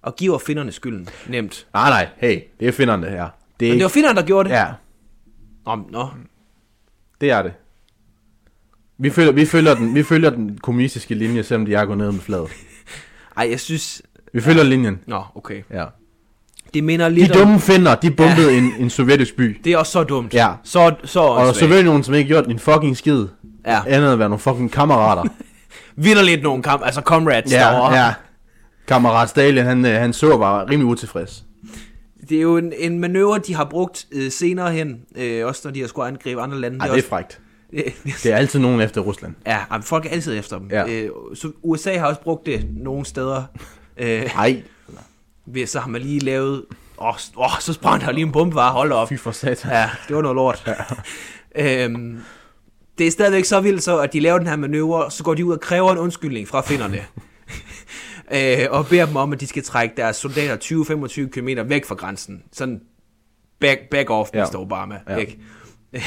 og 0.03 0.17
giver 0.17 0.39
finnerne 0.39 0.73
skylden. 0.73 1.09
Nemt. 1.29 1.67
Nej, 1.75 1.91
nej, 1.91 2.09
hey, 2.17 2.41
det 2.61 2.69
er 2.69 2.73
finderne 2.73 3.07
her. 3.07 3.29
Det 3.61 3.69
er 3.69 3.73
Men 3.73 3.79
det 3.79 3.85
var 3.85 3.89
finnerne, 3.89 4.21
der 4.21 4.27
gjorde 4.27 4.49
det? 4.49 4.55
Ja, 4.55 4.67
Nå, 5.67 5.77
nå. 5.91 6.09
det 7.21 7.31
er 7.31 7.43
det. 7.43 7.53
Vi 8.99 9.11
følger, 9.11 9.33
vi 9.33 9.47
følger, 9.47 9.75
den, 9.75 9.95
vi 9.95 10.03
følger 10.03 10.31
den 10.31 10.59
kommunistiske 10.59 11.15
linje, 11.15 11.43
selvom 11.43 11.67
de 11.67 11.75
er 11.75 11.85
gået 11.85 11.99
ned 11.99 12.13
med 12.13 12.21
fladet. 12.21 12.51
Ej, 13.37 13.51
jeg 13.51 13.61
synes... 13.61 14.03
Vi 14.33 14.41
følger 14.41 14.63
linjen. 14.63 14.99
Nå, 15.07 15.23
okay. 15.35 15.63
Ja. 15.71 15.85
Det 16.75 16.85
minder 16.85 17.09
De 17.09 17.15
lidt 17.15 17.33
om... 17.33 17.39
dumme 17.39 17.61
finder, 17.61 17.95
de 17.95 18.11
bombede 18.11 18.51
ja. 18.53 18.59
en, 18.59 18.73
en 18.79 18.91
sovjetisk 18.91 19.37
by. 19.37 19.61
Det 19.65 19.73
er 19.73 19.77
også 19.79 19.93
så 19.93 20.05
dumt. 20.05 20.35
Ja. 20.35 20.49
Så, 20.65 20.95
så 21.05 21.21
Og 21.21 21.37
åndssvagt. 21.37 21.57
Sovjetunionen, 21.57 22.03
som 22.05 22.15
ikke 22.15 22.29
gjort 22.29 22.47
en 22.47 22.59
fucking 22.59 22.97
skid, 22.97 23.27
Ja. 23.67 23.81
andet 23.87 23.97
end 23.97 24.13
at 24.13 24.19
være 24.19 24.29
nogle 24.29 24.41
fucking 24.41 24.73
kammerater. 24.73 25.23
Vinder 25.97 26.23
lidt 26.23 26.43
nogle 26.43 26.63
kamp, 26.63 26.83
altså 26.85 27.01
comrades 27.01 27.51
derovre. 27.51 27.95
ja, 27.95 28.05
ja. 28.07 28.15
Kammerat 28.89 29.29
Stalin, 29.29 29.65
han, 29.65 29.85
øh, 29.87 29.93
han 29.93 30.13
så 30.13 30.37
var 30.37 30.71
rimelig 30.71 30.87
utilfreds. 30.87 31.45
Det 32.29 32.37
er 32.39 32.43
jo 32.43 32.57
en, 32.57 32.73
en 32.79 32.99
manøvre, 32.99 33.39
de 33.47 33.55
har 33.55 33.65
brugt 33.65 34.07
øh, 34.13 34.31
senere 34.31 34.73
hen, 34.73 35.01
øh, 35.17 35.47
også 35.47 35.61
når 35.65 35.73
de 35.73 35.81
har 35.81 35.87
skulle 35.89 36.09
angribe 36.09 36.41
andre 36.41 36.61
lande. 36.61 36.79
Ej, 36.81 36.87
det 36.87 36.95
også, 36.95 37.05
er 37.07 37.09
frækt. 37.09 37.41
det, 37.71 37.85
Det 38.23 38.33
er 38.33 38.37
altid 38.37 38.59
nogen 38.61 38.81
efter 38.81 39.01
Rusland. 39.01 39.35
ja, 39.47 39.59
folk 39.83 40.07
er 40.07 40.11
altid 40.11 40.39
efter 40.39 40.59
dem. 40.59 40.69
Ja. 40.71 40.85
Øh, 40.89 41.11
så 41.35 41.53
USA 41.63 41.99
har 41.99 42.07
også 42.07 42.21
brugt 42.21 42.47
det 42.47 42.67
nogle 42.77 43.05
steder. 43.07 43.43
Øh, 44.01 44.31
ved- 45.47 45.67
så 45.67 45.81
har 45.81 45.89
man 45.89 46.01
lige 46.01 46.19
lavet... 46.21 46.65
Åh, 46.99 47.07
oh, 47.09 47.15
oh, 47.37 47.51
så 47.61 47.73
sprang 47.73 48.01
der 48.03 48.13
lige 48.13 48.27
en 48.27 48.33
bombe, 48.33 48.55
var 48.55 48.73
hold 48.73 48.93
op. 48.93 49.09
fy 49.09 49.17
for 49.19 49.31
satan. 49.31 49.71
Ja, 49.71 49.91
det 50.09 50.17
var 50.17 50.23
noget 50.23 50.35
lort. 50.35 50.73
Ja. 51.57 51.85
øhm, 51.85 52.21
det 52.99 53.07
er 53.07 53.11
stadigvæk 53.11 53.45
så 53.45 53.61
vildt 53.61 53.83
så, 53.83 53.99
at 53.99 54.13
de 54.13 54.21
laver 54.21 54.39
den 54.39 54.47
her 54.47 54.57
manøvre, 54.57 55.11
så 55.11 55.25
går 55.25 55.35
de 55.35 55.45
ud 55.45 55.53
og 55.53 55.61
kræver 55.61 55.93
en 55.93 55.99
undskyldning 55.99 56.49
fra 56.49 56.61
finnerne. 56.61 57.05
øh, 58.35 58.67
og 58.71 58.87
beder 58.87 59.07
dem 59.07 59.17
om, 59.17 59.33
at 59.33 59.41
de 59.41 59.47
skal 59.47 59.63
trække 59.63 59.95
deres 59.97 60.17
soldater 60.17 60.57
20-25 61.25 61.29
km 61.31 61.49
væk 61.69 61.85
fra 61.85 61.95
grænsen. 61.95 62.43
Sådan 62.53 62.81
back, 63.61 63.81
back 63.91 64.11
off, 64.11 64.31
Ja. 64.35 64.45
Mr. 64.45 64.57
Obama. 64.59 64.99
Ja. 65.09 65.17
Ikke? 65.17 65.39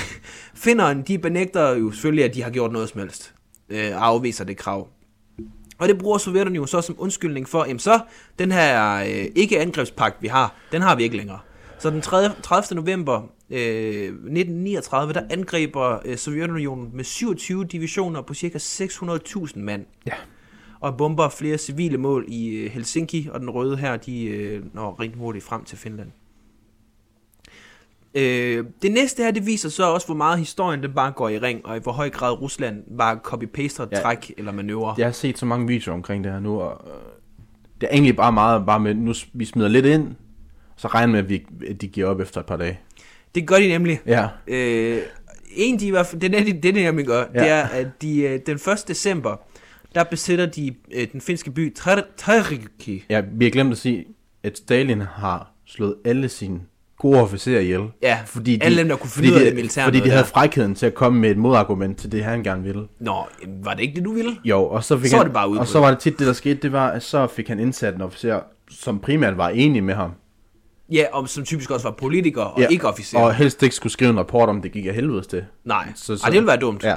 Finnerne, 0.56 1.04
de 1.08 1.18
benægter 1.18 1.70
jo 1.76 1.92
selvfølgelig, 1.92 2.26
at 2.26 2.36
de 2.36 2.44
har 2.44 2.50
gjort 2.50 2.72
noget 2.72 2.90
som 2.90 3.00
helst. 3.02 3.34
Øh, 3.70 3.92
afviser 3.94 4.44
det 4.46 4.58
krav. 4.58 4.88
Og 5.84 5.90
det 5.90 5.98
bruger 5.98 6.18
Sovjetunionen 6.18 6.68
så 6.68 6.82
som 6.82 6.96
undskyldning 6.98 7.50
for, 7.50 7.66
jamen 7.66 7.80
så, 7.80 8.00
den 8.40 8.52
her 8.52 8.96
øh, 8.96 9.26
ikke-angrebspagt, 9.36 10.22
vi 10.22 10.28
har, 10.28 10.56
den 10.72 10.82
har 10.82 10.96
vi 10.96 11.04
ikke 11.04 11.18
længere. 11.18 11.40
Så 11.80 11.90
den 11.90 12.02
30. 12.02 12.36
30. 12.44 12.76
november 12.76 13.22
øh, 13.50 14.04
1939, 14.04 15.14
der 15.14 15.22
angriber 15.30 16.00
øh, 16.06 16.18
Sovjetunionen 16.18 16.90
med 16.94 17.04
27 17.04 17.66
divisioner 17.66 18.22
på 18.22 18.34
ca. 18.34 18.58
600.000 18.58 19.60
mand. 19.60 19.86
Ja. 20.06 20.14
Og 20.80 20.98
bomber 20.98 21.30
flere 21.30 21.58
civile 21.58 21.98
mål 21.98 22.26
i 22.28 22.48
øh, 22.48 22.72
Helsinki, 22.72 23.30
og 23.32 23.40
den 23.40 23.50
røde 23.50 23.78
her, 23.78 23.98
de 23.98 24.24
øh, 24.24 24.64
når 24.74 25.00
rigtig 25.00 25.20
hurtigt 25.20 25.46
frem 25.46 25.64
til 25.64 25.78
Finland. 25.78 26.12
Øh, 28.16 28.66
det 28.82 28.92
næste 28.92 29.24
her, 29.24 29.32
det 29.32 29.46
viser 29.46 29.70
så 29.70 29.84
også, 29.94 30.08
hvor 30.08 30.16
meget 30.16 30.40
historien 30.40 30.84
den 30.84 30.94
bare 30.94 31.12
går 31.12 31.30
i 31.30 31.40
ring, 31.40 31.66
og 31.66 31.78
i 31.78 31.80
hvor 31.80 31.92
høj 31.92 32.10
grad 32.10 32.42
Rusland 32.42 32.84
bare 32.98 33.20
copy-paster 33.28 33.86
Ja. 33.92 34.02
træk 34.02 34.34
eller 34.38 34.52
manøvrer. 34.52 34.96
Jeg 34.98 35.06
har 35.08 35.12
set 35.12 35.38
så 35.38 35.46
mange 35.46 35.68
videoer 35.68 35.96
omkring 35.96 36.24
det 36.24 36.32
her 36.32 36.40
nu, 36.40 36.60
og 36.62 36.82
øh, 36.88 36.94
det 37.82 37.88
er 37.90 37.94
egentlig 37.94 38.16
bare 38.16 38.32
meget 38.32 38.66
bare 38.66 38.80
med, 38.80 38.94
nu 38.96 39.14
vi 39.34 39.46
smider 39.46 39.68
lidt 39.70 39.86
ind, 39.86 40.08
så 40.78 40.88
regner 40.88 41.12
med, 41.12 41.20
at, 41.20 41.30
vi, 41.30 41.46
at 41.70 41.82
de 41.82 41.88
giver 41.88 42.08
op 42.08 42.20
efter 42.20 42.40
et 42.40 42.46
par 42.46 42.58
dage. 42.58 42.80
Det 43.36 43.48
gør 43.48 43.56
de 43.56 43.68
nemlig. 43.68 44.00
Ja, 44.06 44.28
Øh, 44.48 45.00
en, 45.56 45.80
de 45.80 45.88
i 45.88 45.90
hvert 45.90 46.06
fald, 46.06 46.22
det 46.22 46.36
er 46.36 46.44
det, 46.44 46.64
det, 46.64 46.74
nemlig 46.76 47.06
gør, 47.06 47.26
ja. 47.34 47.40
det 47.40 47.50
er, 47.50 47.64
at 47.64 47.88
de, 48.02 48.22
øh, 48.22 48.40
den 48.46 48.56
1. 48.56 48.84
december, 48.88 49.36
der 49.96 50.04
besætter 50.04 50.46
de 50.46 50.76
øh, 50.92 51.08
den 51.12 51.22
finske 51.22 51.52
by 51.52 51.76
Tariki. 52.18 53.06
ja 53.10 53.22
vi 53.34 53.46
har 53.46 53.52
glemt 53.52 53.72
at 53.72 53.78
sige, 53.78 54.06
at 54.44 54.58
Stalin 54.58 55.02
har 55.02 55.52
slået 55.66 55.96
alle 56.06 56.30
sine 56.30 56.60
gode 57.04 57.22
officerer 57.22 57.60
ihjel. 57.62 57.82
Ja, 58.02 58.20
fordi 58.26 58.60
alle 58.62 58.78
dem, 58.78 58.88
der 58.88 58.96
kunne 58.96 59.10
finde 59.10 59.30
ud 59.30 59.34
af 59.34 59.40
de- 59.40 59.46
det 59.46 59.56
militære 59.56 59.86
Fordi 59.86 60.00
de 60.00 60.10
havde 60.10 60.18
der. 60.24 60.24
frækheden 60.30 60.76
til 60.76 60.86
at 60.86 60.94
komme 60.94 61.20
med 61.20 61.32
et 61.32 61.38
modargument 61.38 61.98
til 61.98 62.12
det, 62.12 62.24
han 62.24 62.44
gerne 62.44 62.64
ville. 62.64 62.88
Nå, 63.00 63.28
var 63.64 63.74
det 63.74 63.82
ikke 63.82 63.96
det, 63.96 64.06
du 64.06 64.14
ville? 64.14 64.36
Jo, 64.46 64.66
og 64.66 64.84
så 64.84 64.98
fik 65.00 65.10
Så 65.10 65.18
han, 65.18 65.26
det 65.26 65.34
bare. 65.34 65.60
Og 65.60 65.68
så 65.68 65.80
var 65.80 65.90
det 65.90 66.00
tit 66.00 66.20
det, 66.20 66.28
der 66.28 66.34
skete, 66.34 66.56
det 66.62 66.72
var, 66.72 66.88
at 66.88 67.04
så 67.04 67.28
fik 67.28 67.48
han 67.48 67.60
indsat 67.60 67.96
en 67.96 68.02
officer, 68.02 68.40
som 68.70 69.00
primært 69.00 69.38
var 69.38 69.50
enig 69.50 69.84
med 69.84 69.94
ham. 69.94 70.12
Ja, 70.92 71.06
og 71.14 71.30
som 71.30 71.44
typisk 71.44 71.72
også 71.72 71.88
var 71.88 71.96
politiker 72.00 72.42
og 72.42 72.62
ja. 72.62 72.68
ikke 72.68 72.88
officer. 72.88 73.20
Og 73.20 73.36
helst 73.36 73.64
ikke 73.64 73.76
skulle 73.76 73.94
skrive 73.94 74.10
en 74.12 74.20
rapport 74.20 74.50
om, 74.50 74.62
det 74.62 74.72
gik 74.72 74.86
af 74.86 74.94
helvedes 74.94 75.28
til. 75.28 75.46
Nej, 75.66 75.88
Så- 75.96 76.06
så, 76.06 76.18
så- 76.18 76.24
Ej, 76.24 76.30
det 76.30 76.34
ville 76.38 76.48
være 76.48 76.58
dumt. 76.60 76.84
Ja. 76.84 76.96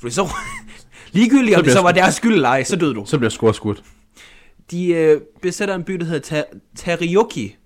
Fordi 0.00 0.14
så, 0.14 0.28
ligegyldigt 1.12 1.56
om 1.56 1.58
det 1.58 1.64
bliver 1.64 1.76
så 1.76 1.82
var 1.82 1.92
deres 1.92 2.14
skyld 2.14 2.34
eller 2.34 2.48
ej, 2.48 2.62
så 2.64 2.76
døde 2.76 2.94
du. 2.94 3.02
Så 3.06 3.18
bliver 3.18 3.52
skudt. 3.52 3.82
De 4.70 4.86
øh, 4.88 5.20
besætter 5.42 5.74
en 5.74 5.82
by, 5.84 5.92
der 5.94 6.04
hedder 6.04 6.20
Ta- 6.20 6.58
Tarioki, 6.76 7.56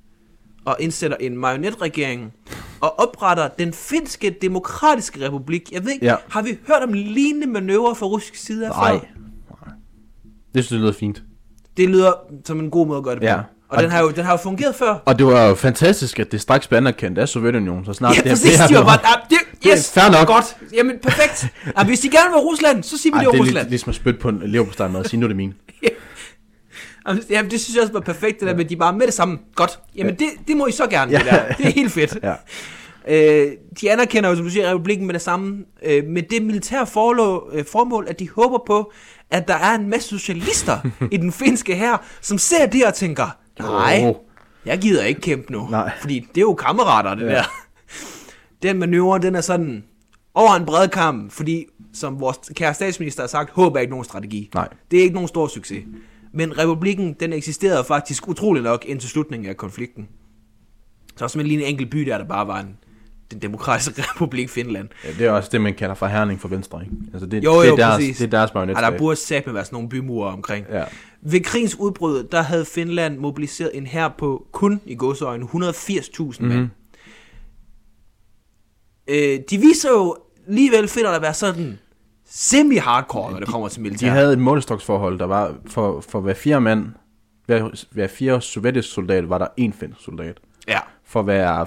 og 0.65 0.77
indsætter 0.81 1.17
en 1.21 1.37
marionetregering, 1.37 2.33
og 2.81 2.99
opretter 3.01 3.49
den 3.49 3.73
finske 3.73 4.37
demokratiske 4.43 5.27
republik. 5.27 5.69
Jeg 5.73 5.85
ved 5.85 5.93
ikke, 5.93 6.05
ja. 6.07 6.11
Ja. 6.11 6.17
har 6.31 6.43
vi 6.43 6.59
hørt 6.67 6.83
om 6.83 6.93
lignende 6.93 7.47
manøvrer 7.47 7.95
fra 7.95 8.07
russisk 8.07 8.35
side 8.35 8.67
af 8.67 8.71
Nej. 8.71 8.93
før? 8.93 8.99
Det 10.55 10.65
synes 10.65 10.71
jeg 10.71 10.81
lyder 10.81 10.93
fint. 10.93 11.23
Det 11.77 11.89
lyder 11.89 12.13
som 12.45 12.61
en 12.61 12.71
god 12.71 12.87
måde 12.87 12.99
at 12.99 13.05
gøre 13.05 13.15
det 13.15 13.21
på. 13.21 13.27
Ja. 13.27 13.35
Og, 13.37 13.77
Og 13.79 13.83
den 13.83 13.91
har, 13.91 14.01
jo, 14.01 14.11
den 14.11 14.25
har 14.25 14.33
jo 14.33 14.37
fungeret 14.37 14.75
før. 14.75 14.95
Og 15.05 15.19
det 15.19 15.27
var 15.27 15.47
jo 15.47 15.55
fantastisk, 15.55 16.19
at 16.21 16.33
det 16.33 16.41
straks 16.41 16.69
blev 16.69 16.77
anerkendt 16.77 17.19
af 17.19 17.29
Sovjetunionen, 17.29 17.85
så 17.85 17.93
snart 17.93 18.17
Ja, 18.17 18.21
det 18.23 18.31
præcis. 18.31 18.59
her 18.59 18.67
De 18.67 18.75
var 18.75 18.85
bare, 18.85 18.99
ah, 19.07 19.21
det, 19.31 19.39
Det 19.63 19.73
er 19.73 19.77
yes, 19.77 19.93
fair 19.93 20.11
nok. 20.11 20.27
godt. 20.27 20.57
Jamen, 20.75 20.99
perfekt. 21.03 21.47
Ah, 21.77 21.87
hvis 21.87 22.01
de 22.01 22.09
gerne 22.11 22.31
vil 22.31 22.39
Rusland, 22.39 22.83
så 22.83 22.99
siger 22.99 23.13
vi, 23.15 23.17
Ej, 23.19 23.21
det 23.23 23.29
er 23.29 23.33
det 23.33 23.39
er 23.41 23.45
Rusland. 23.45 23.69
ligesom 23.69 23.91
at 23.91 23.95
spytte 23.97 24.21
på 24.21 24.29
en 24.29 24.43
leverpostejmad 24.45 25.01
og 25.01 25.07
sige, 25.07 25.21
nu 25.21 25.27
er 25.27 25.29
det 25.29 25.37
min. 25.37 25.55
Jamen, 25.83 25.97
Jamen, 27.31 27.51
det 27.51 27.61
synes 27.61 27.75
jeg 27.75 27.83
også 27.83 27.93
var 27.93 28.01
perfekt, 28.01 28.41
det 28.41 28.49
der 28.49 28.55
med, 28.55 28.65
at 28.65 28.71
de 28.71 28.77
bare 28.77 28.93
med 28.93 29.07
det 29.07 29.15
samme. 29.15 29.39
Godt. 29.55 29.79
Jamen, 29.97 30.15
det, 30.15 30.27
det 30.49 30.57
må 30.57 30.67
I 30.67 30.73
så 30.73 30.87
gerne, 30.87 31.13
Ja. 31.13 31.19
det 31.19 31.27
der. 31.27 31.53
Det 31.55 31.67
er 31.67 31.71
helt 31.71 31.93
fedt. 31.93 32.19
Ja. 32.23 32.35
Øh, 33.09 33.53
de 33.81 33.91
anerkender 33.93 34.31
jo, 34.31 34.37
som 34.37 34.45
du 34.45 34.51
siger, 34.51 34.71
republikken 34.71 35.07
med 35.07 35.15
det 35.15 35.23
samme, 35.23 35.65
øh, 35.85 36.05
med 36.05 36.23
det 36.23 36.43
militære 36.43 36.87
forlå, 36.87 37.51
øh, 37.53 37.65
formål, 37.73 38.07
at 38.09 38.19
de 38.19 38.29
håber 38.31 38.59
på, 38.67 38.93
at 39.31 39.49
der 39.49 39.55
er 39.55 39.75
en 39.75 39.89
masse 39.91 40.09
socialister 40.09 40.79
i 41.13 41.17
den 41.17 41.33
finske 41.33 41.75
her, 41.75 41.97
som 42.21 42.39
ser 42.39 42.67
det 42.67 42.85
og 42.85 42.95
tænker, 42.95 43.37
nej, 43.59 44.15
jeg 44.67 44.79
gider 44.79 45.05
ikke 45.05 45.21
kæmpe 45.21 45.53
nu. 45.53 45.69
Nej. 45.71 45.91
Fordi 46.01 46.21
det 46.21 46.37
er 46.37 46.41
jo 46.41 46.55
kammerater, 46.55 47.15
det 47.15 47.27
Ja. 47.27 47.31
ja. 47.31 47.37
der. 47.37 47.45
Den 48.63 48.79
manøvre, 48.79 49.19
den 49.19 49.35
er 49.35 49.41
sådan 49.41 49.85
over 50.35 50.55
en 50.55 50.67
bred 50.67 50.89
kamp, 50.89 51.33
fordi, 51.33 51.65
som 51.95 52.21
vores 52.21 52.39
kære 52.57 52.75
statsminister 52.75 53.23
har 53.23 53.29
sagt, 53.29 53.51
håb 53.51 53.77
er 53.77 53.81
ikke 53.81 53.91
nogen 53.91 54.05
strategi. 54.05 54.51
Nej. 54.55 54.69
Det 54.91 54.99
er 54.99 55.03
ikke 55.03 55.15
nogen 55.15 55.29
stor 55.29 55.47
succes. 55.47 55.85
Men 56.35 56.59
republikken, 56.59 57.13
den 57.21 57.33
eksisterede 57.33 57.85
faktisk 57.85 58.29
utrolig 58.29 58.63
nok 58.63 58.85
indtil 58.87 59.09
slutningen 59.11 59.49
af 59.51 59.57
konflikten. 59.57 60.09
Så 61.17 61.25
også 61.25 61.39
med 61.39 61.45
lige 61.45 61.61
en 61.61 61.67
enkelt 61.67 61.91
by 61.91 61.99
der, 61.99 62.19
der 62.19 62.25
bare 62.25 62.47
var 62.47 62.61
en, 62.61 62.77
den 63.31 63.43
demokratiske 63.43 64.03
republik 64.21 64.49
Finland. 64.49 64.89
Ja, 65.05 65.09
det 65.19 65.27
er 65.27 65.31
også 65.31 65.49
det, 65.53 65.61
man 65.61 65.75
kalder 65.75 65.95
for 65.95 66.07
herning 66.07 66.41
for 66.41 66.49
venstre, 66.49 66.81
ikke? 66.83 66.97
Altså 67.13 67.27
det, 67.27 67.45
Jo, 67.45 67.63
det, 67.63 67.69
jo, 67.69 67.73
er 67.73 67.77
deres, 67.77 67.97
præcis. 67.97 68.17
det 68.19 68.25
er 68.25 68.31
deres 68.31 68.51
Og 68.51 68.55
der 68.55 68.61
marionetstat. 68.67 68.99
burde 68.99 69.17
satme 69.17 69.55
være 69.55 69.65
sådan 69.65 69.75
nogle 69.77 69.89
bymurer 69.89 70.33
omkring. 70.33 70.67
Ja. 70.71 70.85
Ved 71.23 71.41
krigens 71.41 71.77
udbrud, 71.79 72.25
der 72.25 72.43
havde 72.43 72.65
Finland 72.65 73.19
mobiliseret 73.19 73.71
en 73.75 73.87
her 73.87 74.09
på 74.19 74.47
kun 74.53 74.81
i 74.87 74.95
godsøjne 74.95 75.45
180.000 75.45 76.43
mand. 76.43 76.61
Mhm. 76.61 76.69
Øh, 79.09 79.39
de 79.51 79.59
viser 79.59 79.91
jo 79.91 80.17
alligevel 80.49 80.89
finder 80.89 81.11
at 81.11 81.23
være 81.23 81.35
sådan 81.35 81.79
semi-hardcore, 82.35 83.31
når 83.33 83.39
det 83.39 83.49
kommer 83.49 83.69
til 83.69 83.77
De 83.79 83.83
militær. 83.83 84.11
havde 84.11 84.33
et 84.33 84.39
målestoksforhold, 84.39 85.19
der 85.19 85.27
var 85.27 85.55
for, 85.67 86.01
for 86.01 86.21
hver 86.21 86.35
fire 86.35 86.61
mand, 86.61 86.87
hver, 87.47 87.85
hver 87.91 88.07
fire 88.09 88.41
sovjetiske 88.41 88.93
soldat, 88.93 89.29
var 89.29 89.39
der 89.39 89.47
en 89.57 89.73
finsk 89.73 90.01
soldat. 90.01 90.41
Ja, 90.69 90.79
For 91.05 91.23
hver 91.23 91.65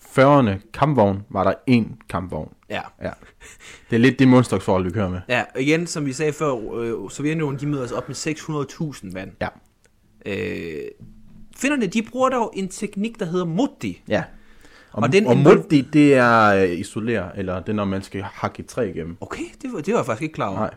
40. 0.00 0.58
kampvogn, 0.74 1.22
var 1.30 1.44
der 1.44 1.52
en 1.66 1.96
kampvogn. 2.08 2.52
ja. 2.70 2.80
Ja. 3.02 3.10
Det 3.90 3.96
er 3.96 4.00
lidt 4.00 4.18
det 4.18 4.28
målestoksforhold, 4.28 4.84
vi 4.84 4.90
kører 4.90 5.08
med. 5.10 5.20
Ja, 5.28 5.42
og 5.54 5.62
igen, 5.62 5.86
som 5.86 6.06
vi 6.06 6.12
sagde 6.12 6.32
før, 6.32 6.74
øh, 6.80 7.10
Sovjetunionen, 7.10 7.60
de 7.60 7.66
møder 7.66 7.84
os 7.84 7.92
op 7.92 8.08
med 8.08 8.16
600.000 8.16 9.12
mand. 9.12 9.30
Ja. 9.40 9.48
Øh, 10.26 10.82
finderne, 11.56 11.86
de 11.86 12.02
bruger 12.02 12.28
dog 12.28 12.52
en 12.56 12.68
teknik, 12.68 13.18
der 13.18 13.24
hedder 13.26 13.44
Mutti. 13.46 14.02
Ja. 14.08 14.22
Og, 14.92 15.02
Og 15.02 15.12
den 15.12 15.26
og 15.26 15.36
multi, 15.36 15.80
det 15.80 16.14
er 16.14 16.46
øh, 16.46 16.78
isolere, 16.78 17.38
eller 17.38 17.60
det 17.60 17.68
er, 17.68 17.72
når 17.72 17.84
man 17.84 18.02
skal 18.02 18.22
hakke 18.22 18.60
et 18.60 18.66
træ 18.66 18.90
igennem. 18.90 19.16
Okay, 19.20 19.44
det 19.62 19.72
var, 19.72 19.80
det 19.80 19.94
var 19.94 19.98
jeg 20.00 20.06
faktisk 20.06 20.22
ikke 20.22 20.34
klar 20.34 20.48
over. 20.48 20.58
Nej. 20.58 20.74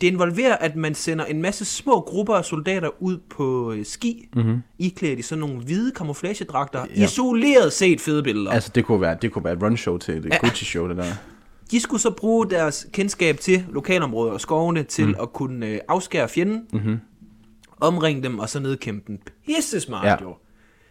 Det 0.00 0.06
involverer, 0.06 0.56
at 0.56 0.76
man 0.76 0.94
sender 0.94 1.24
en 1.24 1.42
masse 1.42 1.64
små 1.64 2.00
grupper 2.00 2.34
af 2.34 2.44
soldater 2.44 3.02
ud 3.02 3.18
på 3.30 3.72
øh, 3.72 3.84
ski, 3.84 4.28
mm-hmm. 4.34 4.62
iklædt 4.78 5.18
i 5.18 5.22
sådan 5.22 5.40
nogle 5.40 5.56
hvide 5.56 5.92
camouflagedragter. 5.94 6.86
Ja. 6.96 7.04
Isoleret 7.04 7.72
set 7.72 8.00
fede 8.00 8.22
billeder. 8.22 8.50
Altså, 8.50 8.70
det 8.74 8.84
kunne 8.84 9.00
være, 9.00 9.16
det 9.22 9.32
kunne 9.32 9.44
være 9.44 9.52
et 9.52 9.62
run-show 9.62 9.98
til 9.98 10.16
et 10.16 10.24
Ja. 10.24 10.36
Gucci-show, 10.36 10.88
det 10.88 10.96
der. 10.96 11.04
De 11.70 11.80
skulle 11.80 12.00
så 12.00 12.10
bruge 12.10 12.50
deres 12.50 12.86
kendskab 12.92 13.38
til 13.38 13.64
lokalområder 13.70 14.32
og 14.32 14.40
skovene 14.40 14.82
til 14.82 15.06
mm. 15.06 15.14
at 15.22 15.32
kunne 15.32 15.66
øh, 15.66 15.80
afskære 15.88 16.28
fjenden, 16.28 16.66
mm-hmm. 16.72 16.98
omringe 17.80 18.22
dem 18.22 18.38
og 18.38 18.48
så 18.48 18.60
nedkæmpe 18.60 19.04
den. 19.06 19.18
Pisse 19.46 19.80
smart. 19.80 20.06
Ja. 20.06 20.16
jo. 20.22 20.36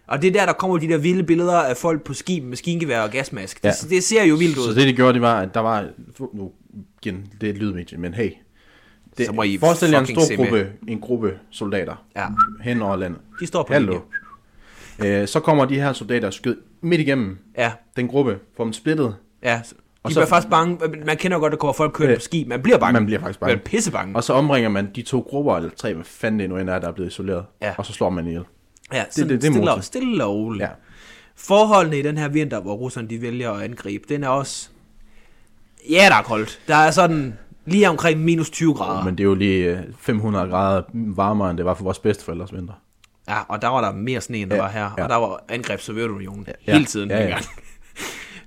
Og 0.08 0.22
det 0.22 0.28
er 0.28 0.32
der, 0.32 0.46
der 0.46 0.54
kommer 0.54 0.78
de 0.78 0.88
der 0.88 0.98
vilde 0.98 1.24
billeder 1.24 1.58
af 1.60 1.78
folk 1.78 2.04
på 2.04 2.14
skib 2.14 2.44
med 2.44 2.50
maskingevær 2.50 3.02
og 3.02 3.10
gasmask. 3.10 3.60
Ja. 3.64 3.68
Ja. 3.70 3.74
Det, 3.82 3.90
det 3.90 4.04
ser 4.04 4.24
jo 4.24 4.36
vildt 4.36 4.58
ud. 4.58 4.64
Så 4.64 4.74
det, 4.74 4.88
de 4.88 4.94
gjorde, 4.94 5.14
det 5.14 5.22
var, 5.22 5.42
at 5.42 5.54
der 5.54 5.60
var... 5.60 5.86
Nu, 6.34 6.52
igen, 7.04 7.28
det 7.42 7.50
er 7.50 7.54
et 7.54 7.58
lydmedie, 7.58 7.98
men 7.98 8.14
hey. 8.14 8.32
Det, 9.18 9.26
Så 9.26 9.32
må 9.32 9.44
I 9.44 9.58
forestil 9.58 9.90
jer 9.90 10.00
en 10.00 10.06
stor 10.06 10.22
se 10.22 10.38
med. 10.38 10.46
gruppe, 10.46 10.72
en 10.88 11.00
gruppe 11.02 11.34
soldater 11.52 12.06
Ja. 12.16 12.26
hen 12.62 12.82
over 12.82 12.96
landet. 12.96 13.20
De 13.40 13.48
står 13.48 13.64
på 13.64 13.74
Hallo. 13.74 14.00
linje. 15.00 15.22
Øh, 15.22 15.28
så 15.28 15.40
kommer 15.40 15.66
de 15.66 15.76
her 15.76 15.94
soldater 15.94 16.28
og 16.28 16.34
skød 16.34 16.58
midt 16.82 17.02
igennem 17.02 17.38
Ja, 17.58 17.72
den 17.96 18.08
gruppe, 18.08 18.40
får 18.58 18.64
dem 18.64 18.74
splittet. 18.74 19.16
ja. 19.44 19.62
De 19.68 19.74
bliver 20.14 20.26
så- 20.26 20.30
faktisk 20.30 20.50
bange. 20.50 20.78
Man 21.06 21.18
kender 21.18 21.38
jo 21.38 21.42
godt, 21.42 21.52
at 21.54 21.58
der 21.58 21.60
kommer 21.60 21.74
folk 21.74 21.94
kørende 21.94 22.14
Øh, 22.14 22.18
på 22.20 22.22
ski. 22.24 22.46
Man 22.48 22.62
bliver 22.62 22.78
bange. 22.78 22.94
man 22.94 23.06
bliver 23.06 23.20
faktisk 23.20 23.40
bange. 23.40 23.56
Man 23.56 23.60
bliver 23.64 23.70
pisse 23.78 23.92
bange. 23.92 24.16
Og 24.16 24.24
så 24.24 24.34
omringer 24.34 24.70
man 24.70 24.90
de 24.96 25.02
to 25.02 25.20
grupper, 25.20 25.56
eller 25.58 25.70
tre, 25.70 25.94
hvad 25.94 26.06
fanden 26.06 26.40
det 26.40 26.50
nu 26.50 26.58
end 26.58 26.70
er, 26.70 26.80
der 26.80 26.88
er 26.88 26.92
blevet 26.92 27.10
isoleret. 27.12 27.46
Ja. 27.62 27.74
Og 27.78 27.86
så 27.86 27.94
slår 27.94 28.10
man 28.10 28.28
ihjel. 28.28 28.44
Ja, 28.94 29.04
sådan 29.10 29.30
det- 29.30 29.42
det 29.42 29.48
er 29.48 29.52
stille, 29.52 29.72
og, 29.74 29.84
stille 29.84 30.24
og 30.26 30.34
roligt. 30.36 30.64
Ja. 30.64 30.70
Forholdene 31.36 32.00
i 32.00 32.02
den 32.02 32.18
her 32.18 32.28
vinter, 32.28 32.60
hvor 32.62 32.74
russerne 32.74 33.08
de 33.08 33.22
vælger 33.22 33.52
at 33.52 33.62
angribe, 33.64 34.06
den 34.10 34.24
er 34.24 34.28
også... 34.28 34.70
Ja, 35.90 36.06
der 36.10 36.16
er 36.16 36.22
koldt. 36.24 36.60
Der 36.68 36.76
er 36.76 36.92
sådan 36.92 37.34
lige 37.66 37.90
omkring 37.90 38.20
minus 38.20 38.50
20 38.50 38.74
grader. 38.74 39.04
Men 39.04 39.18
det 39.18 39.24
er 39.24 39.28
jo 39.28 39.36
lige 39.36 39.66
øh, 39.78 39.78
500 40.00 40.50
grader 40.50 40.82
varmere, 40.94 41.50
end 41.50 41.58
det 41.58 41.66
var 41.66 41.74
for 41.74 41.84
vores 41.84 42.00
bedsteforældres 42.00 42.54
vinter. 42.54 42.74
Ja, 43.30 43.40
og 43.48 43.62
der 43.62 43.68
var 43.68 43.82
der 43.82 43.92
mere 43.98 44.22
sne, 44.22 44.38
end 44.38 44.50
der 44.50 44.56
Ja, 44.56 44.62
var 44.62 44.70
her. 44.70 44.90
ja. 44.98 45.04
Og 45.04 45.10
der 45.10 45.16
var 45.16 45.44
angreb 45.50 45.80
Sovjetunionen 45.80 46.48
ja, 46.68 46.74
hele 46.74 46.86
tiden. 46.86 47.10
ja, 47.20 47.28
ja. 47.28 47.38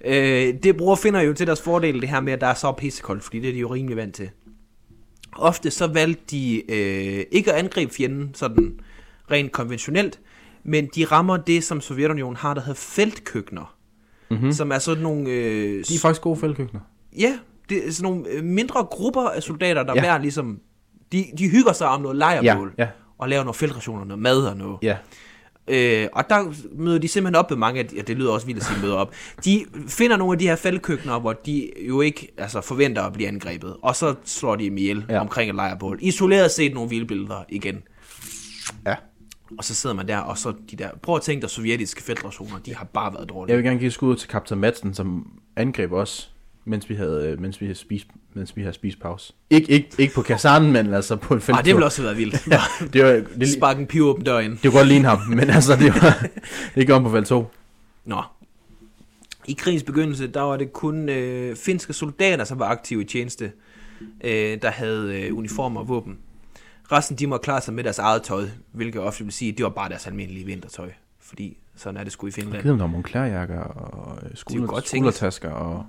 øh, 0.04 0.54
det 0.62 0.76
bruger 0.76 0.96
finder 0.96 1.20
jo 1.20 1.32
til 1.34 1.46
deres 1.46 1.62
fordel, 1.62 2.00
det 2.00 2.08
her 2.08 2.20
med, 2.20 2.32
at 2.32 2.40
der 2.40 2.46
er 2.46 2.54
så 2.54 2.72
pissekoldt, 2.72 3.24
fordi 3.24 3.40
det 3.40 3.48
er 3.48 3.52
de 3.52 3.58
jo 3.58 3.74
rimelig 3.74 3.96
vant 3.96 4.14
til. 4.14 4.30
Ofte 5.36 5.70
så 5.70 5.86
valgte 5.86 6.22
de 6.30 6.62
øh, 6.72 7.24
ikke 7.32 7.52
at 7.52 7.58
angribe 7.58 7.94
fjenden 7.94 8.30
sådan 8.34 8.80
rent 9.30 9.52
konventionelt, 9.52 10.20
men 10.64 10.88
de 10.94 11.04
rammer 11.04 11.36
det, 11.36 11.64
som 11.64 11.80
Sovjetunionen 11.80 12.36
har, 12.36 12.54
der 12.54 12.60
hedder 12.60 12.80
feltkøkkener. 12.80 13.74
Mm-hmm. 14.30 14.52
Som 14.52 14.72
er 14.72 14.78
sådan 14.78 15.02
nogle... 15.02 15.30
Øh. 15.30 15.84
De 15.88 15.94
er 15.94 15.98
faktisk 15.98 16.22
gode 16.22 16.36
fældkøkkener. 16.40 16.80
Ja, 17.18 17.38
det 17.68 17.86
er 17.86 17.92
sådan 17.92 18.12
nogle 18.12 18.28
øh, 18.28 18.44
mindre 18.44 18.84
grupper 18.84 19.28
af 19.28 19.42
soldater, 19.42 19.82
der 19.82 19.92
ja. 19.94 20.00
Hver 20.00 20.18
ligesom... 20.18 20.60
De, 21.12 21.24
de 21.38 21.48
hygger 21.48 21.72
sig 21.72 21.88
om 21.88 22.00
noget 22.00 22.16
lejrbål. 22.16 22.74
Ja, 22.78 22.82
ja. 22.84 22.88
Og 23.18 23.28
laver 23.28 23.44
nogle 23.44 23.54
feltrationer, 23.54 24.04
noget 24.04 24.22
mad 24.22 24.46
og 24.46 24.56
noget. 24.56 24.78
Ja. 24.82 24.96
Øh, 25.68 26.08
og 26.12 26.24
der 26.28 26.54
møder 26.72 26.98
de 26.98 27.08
simpelthen 27.08 27.34
op 27.34 27.50
med 27.50 27.58
mange 27.58 27.80
af 27.80 27.86
de, 27.86 27.96
ja, 27.96 28.02
det 28.02 28.16
lyder 28.16 28.32
også 28.32 28.46
vildt 28.46 28.60
at 28.60 28.66
sige 28.66 28.80
møder 28.82 28.94
op. 28.94 29.14
De 29.44 29.64
finder 29.88 30.16
nogle 30.16 30.32
af 30.32 30.38
de 30.38 30.46
her 30.46 30.56
fældkøkkener, 30.56 31.20
hvor 31.20 31.32
de 31.32 31.70
jo 31.88 32.00
ikke 32.00 32.32
altså, 32.36 32.60
forventer 32.60 33.02
at 33.02 33.12
blive 33.12 33.28
angrebet. 33.28 33.76
Og 33.82 33.96
så 33.96 34.14
slår 34.24 34.56
de 34.56 34.64
dem 34.64 34.76
ihjel. 34.76 35.04
Ja. 35.08 35.20
omkring 35.20 35.50
et 35.50 35.56
lejrbål. 35.56 35.98
Isoleret 36.02 36.50
set 36.50 36.74
nogle 36.74 36.90
vilde 36.90 37.06
billeder 37.06 37.44
igen. 37.48 37.82
Ja. 38.86 38.94
Og 39.58 39.64
så 39.64 39.74
sidder 39.74 39.96
man 39.96 40.08
der, 40.08 40.18
og 40.18 40.38
så 40.38 40.52
de 40.70 40.76
der... 40.76 40.90
Prøv 41.02 41.16
at 41.16 41.22
tænke 41.22 41.42
dig, 41.42 41.50
sovjetiske 41.50 42.02
feltrationer, 42.02 42.58
de 42.58 42.74
har 42.74 42.84
bare 42.84 43.14
været 43.14 43.28
dårlige. 43.28 43.50
Jeg 43.50 43.56
vil 43.56 43.64
gerne 43.64 43.80
give 43.80 43.90
skud 43.90 44.16
til 44.16 44.28
kaptajn 44.28 44.60
Madsen, 44.60 44.94
som 44.94 45.32
angreb 45.56 45.92
os, 45.92 46.30
mens 46.64 46.90
vi 46.90 46.94
havde, 46.94 47.28
øh, 47.28 47.40
mens 47.40 47.60
vi 47.60 47.66
havde 47.66 47.78
spist, 47.78 48.06
mens 48.34 48.56
vi 48.56 48.62
havde 48.62 48.74
spist 48.74 49.00
pause. 49.00 49.32
Ik, 49.50 49.68
ikke, 49.68 49.88
ikke 49.98 50.14
på 50.14 50.22
kasernen, 50.22 50.72
men 50.72 50.94
altså 50.94 51.16
på 51.16 51.34
en 51.34 51.40
fælde. 51.40 51.58
Ah, 51.58 51.64
det 51.64 51.74
ville 51.74 51.86
også 51.86 52.02
have 52.02 52.06
været 52.06 52.18
vildt. 52.18 52.46
ja, 52.50 52.60
det 52.92 53.04
var, 53.04 53.10
det, 53.10 53.28
det, 53.40 53.52
Spark 53.52 53.78
en 53.78 53.86
piv 53.86 54.02
åben 54.02 54.20
ind. 54.44 54.58
det 54.58 54.64
var 54.64 54.70
godt 54.70 54.88
ligne 54.88 55.08
ham, 55.08 55.18
men 55.28 55.50
altså, 55.50 55.76
det 55.76 55.94
var, 55.94 56.26
gjorde 56.74 56.92
han 56.92 57.02
på 57.02 57.10
felt 57.10 57.26
2. 57.26 57.46
Nå. 58.04 58.22
I 59.46 59.52
krigens 59.52 59.82
begyndelse, 59.82 60.26
der 60.26 60.40
var 60.40 60.56
det 60.56 60.72
kun 60.72 61.08
øh, 61.08 61.56
finske 61.56 61.92
soldater, 61.92 62.44
som 62.44 62.58
var 62.58 62.66
aktive 62.66 63.02
i 63.02 63.04
tjeneste, 63.04 63.52
øh, 64.24 64.58
der 64.62 64.70
havde 64.70 65.20
øh, 65.20 65.36
uniformer 65.36 65.80
og 65.80 65.88
våben. 65.88 66.18
Resten, 66.92 67.16
de 67.16 67.26
må 67.26 67.38
klare 67.38 67.60
sig 67.60 67.74
med 67.74 67.84
deres 67.84 67.98
eget 67.98 68.22
tøj, 68.22 68.44
hvilket 68.72 69.00
ofte 69.02 69.24
vil 69.24 69.32
sige, 69.32 69.52
at 69.52 69.58
det 69.58 69.64
var 69.64 69.70
bare 69.70 69.88
deres 69.88 70.06
almindelige 70.06 70.46
vintertøj. 70.46 70.90
Fordi 71.20 71.58
sådan 71.76 71.96
er 71.96 72.04
det 72.04 72.12
sgu 72.12 72.26
i 72.26 72.30
Finland. 72.30 72.62
Givet 72.62 72.72
dem 72.72 72.78
der 72.78 72.86
Moncler-jakker 72.86 73.60
og 73.60 74.18
er 74.22 74.36
skulder, 74.36 74.80
skuldertasker 74.84 75.50
og 75.50 75.86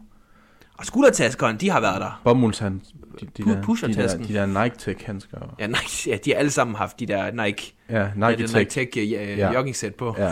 Og 0.77 0.85
skuldertaskeren, 0.85 1.57
de 1.57 1.69
har 1.69 1.79
været 1.81 2.01
der. 2.01 2.21
bomuldshand. 2.23 2.81
De, 3.19 3.25
de, 3.37 3.43
der, 3.43 3.61
de, 3.87 3.93
der, 3.93 4.17
de 4.17 4.33
der 4.33 4.63
Nike 4.63 4.75
Tech 4.77 5.05
handsker. 5.05 5.55
Ja, 5.59 5.67
Nike, 5.67 6.09
ja, 6.09 6.17
de 6.25 6.31
har 6.31 6.37
alle 6.37 6.51
sammen 6.51 6.75
haft 6.75 6.99
de 6.99 7.05
der 7.05 7.45
Nike, 7.45 7.73
Ja, 7.89 8.11
Nike, 8.15 8.25
ja, 8.25 8.35
Tech. 8.35 8.55
Nike 8.57 8.69
Tech 8.69 8.97
Ja. 8.97 9.35
ja. 9.35 9.53
jogging-sæt 9.53 9.95
på. 9.95 10.15
Ja. 10.17 10.31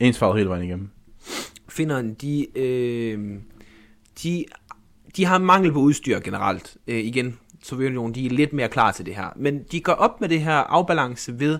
Ens 0.00 0.18
farve 0.18 0.36
hele 0.36 0.48
vejen 0.48 0.64
igennem. 0.64 0.88
Finnerne, 1.68 2.14
de, 2.14 2.58
øh, 2.58 3.34
de, 4.22 4.44
de 5.16 5.24
har 5.24 5.38
mangel 5.38 5.72
på 5.72 5.78
udstyr 5.78 6.20
generelt. 6.20 6.76
Øh, 6.86 6.98
igen, 6.98 7.38
Sovjetunionen, 7.62 8.14
de 8.14 8.26
er 8.26 8.30
lidt 8.30 8.52
mere 8.52 8.68
klar 8.68 8.92
til 8.92 9.06
det 9.06 9.14
her. 9.14 9.28
Men 9.36 9.62
de 9.72 9.80
går 9.80 9.92
op 9.92 10.20
med 10.20 10.28
det 10.28 10.40
her 10.40 10.54
afbalance 10.54 11.40
ved 11.40 11.58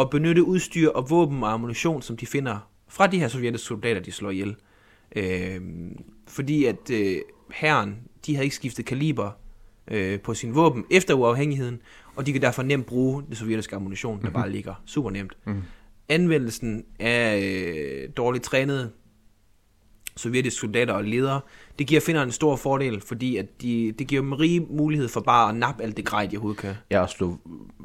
at 0.00 0.10
benytte 0.10 0.44
udstyr 0.44 0.88
og 0.88 1.10
våben 1.10 1.42
og 1.42 1.52
ammunition, 1.52 2.02
som 2.02 2.16
de 2.16 2.26
finder 2.26 2.68
fra 2.88 3.06
de 3.06 3.18
her 3.18 3.28
sovjetiske 3.28 3.66
soldater, 3.66 4.00
de 4.00 4.12
slår 4.12 4.30
ihjel. 4.30 4.56
Øh, 5.16 5.60
fordi 6.28 6.64
at 6.64 6.90
øh, 6.92 7.16
herren, 7.52 7.96
de 8.26 8.34
havde 8.34 8.44
ikke 8.44 8.56
skiftet 8.56 8.84
kaliber 8.84 9.30
øh, 9.90 10.20
på 10.20 10.34
sin 10.34 10.54
våben 10.54 10.84
efter 10.90 11.14
uafhængigheden, 11.14 11.80
og 12.16 12.26
de 12.26 12.32
kan 12.32 12.42
derfor 12.42 12.62
nemt 12.62 12.86
bruge 12.86 13.22
det 13.30 13.38
sovjetiske 13.38 13.76
ammunition, 13.76 14.22
der 14.22 14.30
bare 14.30 14.50
ligger 14.50 14.74
super 14.86 15.10
nemt. 15.10 15.36
Mhm. 15.46 15.62
Anvendelsen 16.08 16.84
af 16.98 17.38
øh, 17.38 18.08
dårligt 18.16 18.44
trænede 18.44 18.90
sovjetiske 20.18 20.60
soldater 20.60 20.94
og 20.94 21.04
ledere, 21.04 21.40
det 21.78 21.86
giver 21.86 22.00
finnerne 22.00 22.26
en 22.28 22.32
stor 22.32 22.56
fordel, 22.56 23.00
fordi 23.00 23.36
at 23.36 23.62
de, 23.62 23.92
det 23.98 24.06
giver 24.06 24.22
dem 24.22 24.32
rig 24.32 24.62
mulighed 24.70 25.08
for 25.08 25.20
bare 25.20 25.48
at 25.48 25.54
nappe 25.56 25.82
alt 25.82 25.96
det 25.96 26.04
grej, 26.04 26.26
de 26.26 26.36
overhovedet 26.36 26.60
kan. 26.60 26.74
Jeg 26.90 27.00
har 27.00 27.06
slået 27.06 27.36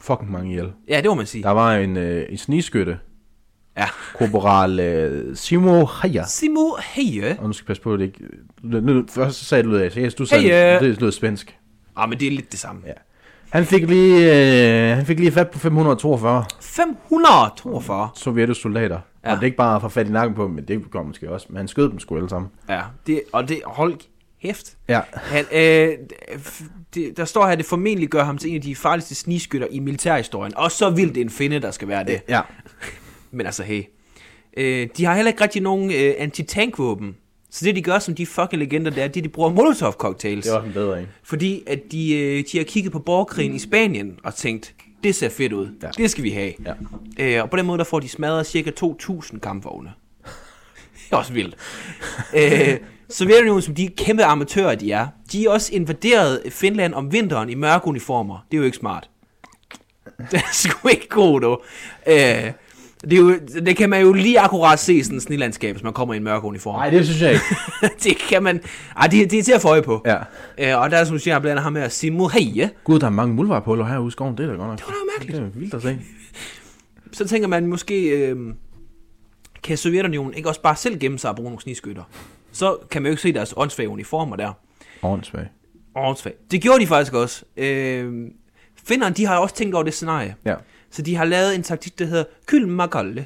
fucking 0.01 0.31
mange 0.31 0.51
ihjel. 0.51 0.71
Ja, 0.89 0.97
det 0.97 1.05
må 1.05 1.13
man 1.13 1.25
sige. 1.25 1.43
Der 1.43 1.49
var 1.49 1.75
en, 1.75 1.97
øh, 1.97 2.25
en 2.29 2.37
snigskytte, 2.37 2.99
Ja. 3.77 3.85
korporal 4.17 4.79
øh, 4.79 5.35
Simo 5.35 5.85
Haya. 5.85 6.25
Simo 6.27 6.69
Heje. 6.95 7.37
Og 7.39 7.47
nu 7.47 7.53
skal 7.53 7.63
jeg 7.63 7.67
passe 7.67 7.81
på, 7.83 7.93
at 7.93 7.99
det 7.99 8.05
ikke... 8.05 8.19
Nu, 8.63 9.05
først 9.09 9.47
sagde 9.47 9.63
du 9.63 9.77
det, 9.79 10.17
du 10.17 10.25
sagde 10.25 10.43
Heje. 10.43 10.73
det, 10.73 10.81
det 10.81 11.01
lød 11.01 11.11
svensk. 11.11 11.57
Ah, 11.95 12.09
men 12.09 12.19
det 12.19 12.27
er 12.27 12.31
lidt 12.31 12.51
det 12.51 12.59
samme. 12.59 12.81
Ja. 12.85 12.91
Han 13.53 13.65
fik 13.65 13.89
lige, 13.89 14.89
øh, 14.91 14.97
han 14.97 15.05
fik 15.05 15.19
lige 15.19 15.31
fat 15.31 15.49
på 15.49 15.59
542 15.59 16.45
542. 16.61 18.09
sovjetiske 18.15 18.61
soldater. 18.61 18.99
Ja. 19.25 19.31
Og 19.31 19.35
det 19.35 19.41
er 19.41 19.45
ikke 19.45 19.57
bare 19.57 19.75
at 19.75 19.81
få 19.81 19.89
fat 19.89 20.07
i 20.07 20.11
nakken 20.11 20.35
på 20.35 20.43
dem, 20.43 20.51
men 20.51 20.67
det 20.67 20.91
går 20.91 21.03
måske 21.03 21.31
også. 21.31 21.45
Men 21.49 21.57
han 21.57 21.67
skød 21.67 21.89
dem 21.89 21.99
sgu 21.99 22.15
alle 22.15 22.29
sammen. 22.29 22.51
Ja, 22.69 22.81
det, 23.07 23.21
og 23.31 23.49
det, 23.49 23.61
hold 23.65 23.99
hæft. 24.37 24.77
Ja. 24.87 25.01
Han, 25.13 25.45
øh, 25.51 25.97
det, 26.93 27.17
der 27.17 27.25
står 27.25 27.45
her, 27.45 27.51
at 27.51 27.57
det 27.57 27.65
formentlig 27.65 28.09
gør 28.09 28.23
ham 28.23 28.37
til 28.37 28.49
en 28.49 28.55
af 28.55 28.61
de 28.61 28.75
farligste 28.75 29.15
snigskytter 29.15 29.67
i 29.71 29.79
militærhistorien. 29.79 30.57
Og 30.57 30.71
så 30.71 30.89
vildt 30.89 31.17
en 31.17 31.29
finde, 31.29 31.59
der 31.59 31.71
skal 31.71 31.87
være 31.87 32.03
det. 32.03 32.21
Ja. 32.29 32.41
Men 33.31 33.45
altså, 33.45 33.63
hey. 33.63 33.83
Øh, 34.57 34.87
de 34.97 35.05
har 35.05 35.15
heller 35.15 35.31
ikke 35.31 35.43
rigtig 35.43 35.61
nogen 35.61 35.91
øh, 35.91 36.13
anti-tankvåben. 36.17 37.15
Så 37.53 37.65
det, 37.65 37.75
de 37.75 37.81
gør 37.81 37.99
som 37.99 38.15
de 38.15 38.25
fucking 38.25 38.59
legender, 38.59 38.91
det 38.91 39.01
er, 39.01 39.05
at 39.05 39.15
de, 39.15 39.29
bruger 39.29 39.49
Molotov-cocktails. 39.49 40.43
Det 40.43 40.51
var 40.51 40.61
den 40.61 40.73
bedre 40.73 40.99
en. 40.99 41.07
Fordi 41.23 41.63
at 41.67 41.79
de, 41.91 42.13
øh, 42.13 42.43
de 42.51 42.57
har 42.57 42.63
kigget 42.63 42.91
på 42.91 42.99
borgerkrigen 42.99 43.55
i 43.55 43.59
Spanien 43.59 44.19
og 44.23 44.35
tænkt, 44.35 44.73
det 45.03 45.15
ser 45.15 45.29
fedt 45.29 45.53
ud. 45.53 45.67
Ja. 45.83 45.87
Det 45.97 46.11
skal 46.11 46.23
vi 46.23 46.29
have. 46.29 46.53
Ja. 46.65 46.73
Øh, 47.19 47.43
og 47.43 47.49
på 47.49 47.57
den 47.57 47.65
måde, 47.65 47.77
der 47.77 47.83
får 47.83 47.99
de 47.99 48.09
smadret 48.09 48.45
cirka 48.45 48.71
2.000 48.83 49.39
kampvogne. 49.39 49.91
Det 50.93 51.11
er 51.11 51.15
også 51.15 51.33
vildt. 51.33 51.55
øh, 52.37 52.77
Sovjetunionen, 53.09 53.61
som 53.61 53.75
de 53.75 53.87
kæmpe 53.87 54.23
amatører, 54.23 54.75
de 54.75 54.91
er, 54.91 55.07
de 55.31 55.45
er 55.45 55.49
også 55.49 55.73
invaderet 55.73 56.41
Finland 56.49 56.93
om 56.93 57.11
vinteren 57.11 57.49
i 57.49 57.55
mørke 57.55 57.87
uniformer. 57.87 58.45
Det 58.51 58.57
er 58.57 58.59
jo 58.59 58.65
ikke 58.65 58.77
smart. 58.77 59.09
Det 60.31 60.39
er 60.39 60.53
sgu 60.53 60.87
ikke 60.87 61.07
god. 61.09 61.57
Øh, 62.07 62.51
det, 63.03 63.13
er 63.13 63.17
jo, 63.17 63.39
det 63.65 63.77
kan 63.77 63.89
man 63.89 64.01
jo 64.01 64.13
lige 64.13 64.39
akkurat 64.39 64.79
se 64.79 65.03
sådan 65.03 65.17
en 65.17 65.21
snilandskab, 65.21 65.75
hvis 65.75 65.83
man 65.83 65.93
kommer 65.93 66.13
i 66.13 66.17
en 66.17 66.23
mørk 66.23 66.43
uniform. 66.43 66.75
Nej, 66.75 66.89
det 66.89 67.05
synes 67.05 67.21
jeg 67.21 67.31
ikke. 67.31 67.45
det 68.03 68.17
kan 68.29 68.43
man... 68.43 68.61
Ej, 68.97 69.07
det, 69.07 69.31
det 69.31 69.39
er 69.39 69.43
til 69.43 69.51
at 69.51 69.61
få 69.61 69.67
øje 69.67 69.81
på. 69.81 70.01
Ja. 70.05 70.17
Øh, 70.57 70.81
og 70.81 70.91
der 70.91 70.97
er, 70.97 71.03
som 71.03 71.15
du 71.15 71.19
siger, 71.19 71.39
blandt 71.39 71.61
ham 71.61 71.75
her, 71.75 71.89
Simo 71.89 72.27
Heie. 72.27 72.69
Gud, 72.83 72.99
der 72.99 73.05
er 73.05 73.11
mange 73.11 73.35
muldvarpuller 73.35 73.85
herude 73.85 74.07
i 74.07 74.11
skoven. 74.11 74.37
Det 74.37 74.45
er 74.45 74.51
da 74.51 74.55
godt 74.55 74.67
nok. 74.67 74.77
Det 74.77 74.85
var 74.87 74.93
da 74.93 74.97
mærkeligt. 75.17 75.41
Det 75.41 75.55
er 75.55 75.59
vildt 75.59 75.73
at 75.73 75.81
se. 75.81 75.99
Så 77.17 77.27
tænker 77.27 77.47
man 77.47 77.67
måske, 77.67 78.09
øh, 78.09 78.37
kan 79.63 79.77
Sovjetunionen 79.77 80.33
ikke 80.33 80.49
også 80.49 80.61
bare 80.61 80.75
selv 80.75 80.99
gemme 80.99 81.19
sig 81.19 81.29
og 81.29 81.35
bruge 81.35 81.49
nogle 81.49 81.61
snigskytter? 81.61 82.03
Så 82.51 82.77
kan 82.91 83.01
man 83.01 83.09
jo 83.09 83.11
ikke 83.11 83.21
se 83.21 83.33
deres 83.33 83.53
åndssvage 83.57 83.89
uniformer 83.89 84.35
der. 84.35 84.51
Åndssvagt. 85.03 85.47
Åndssvagt. 85.95 86.51
Det 86.51 86.61
gjorde 86.61 86.79
de 86.79 86.87
faktisk 86.87 87.13
også. 87.13 87.43
Øh, 87.57 88.27
Finnerne, 88.87 89.15
de 89.15 89.25
har 89.25 89.37
også 89.37 89.55
tænkt 89.55 89.75
over 89.75 89.83
det 89.83 89.93
scenarie. 89.93 90.35
Ja. 90.45 90.55
Så 90.93 91.01
de 91.01 91.15
har 91.15 91.25
lavet 91.25 91.55
en 91.55 91.63
taktik, 91.63 91.99
der 91.99 92.05
hedder 92.05 92.23
Kylmäkolle. 92.51 93.25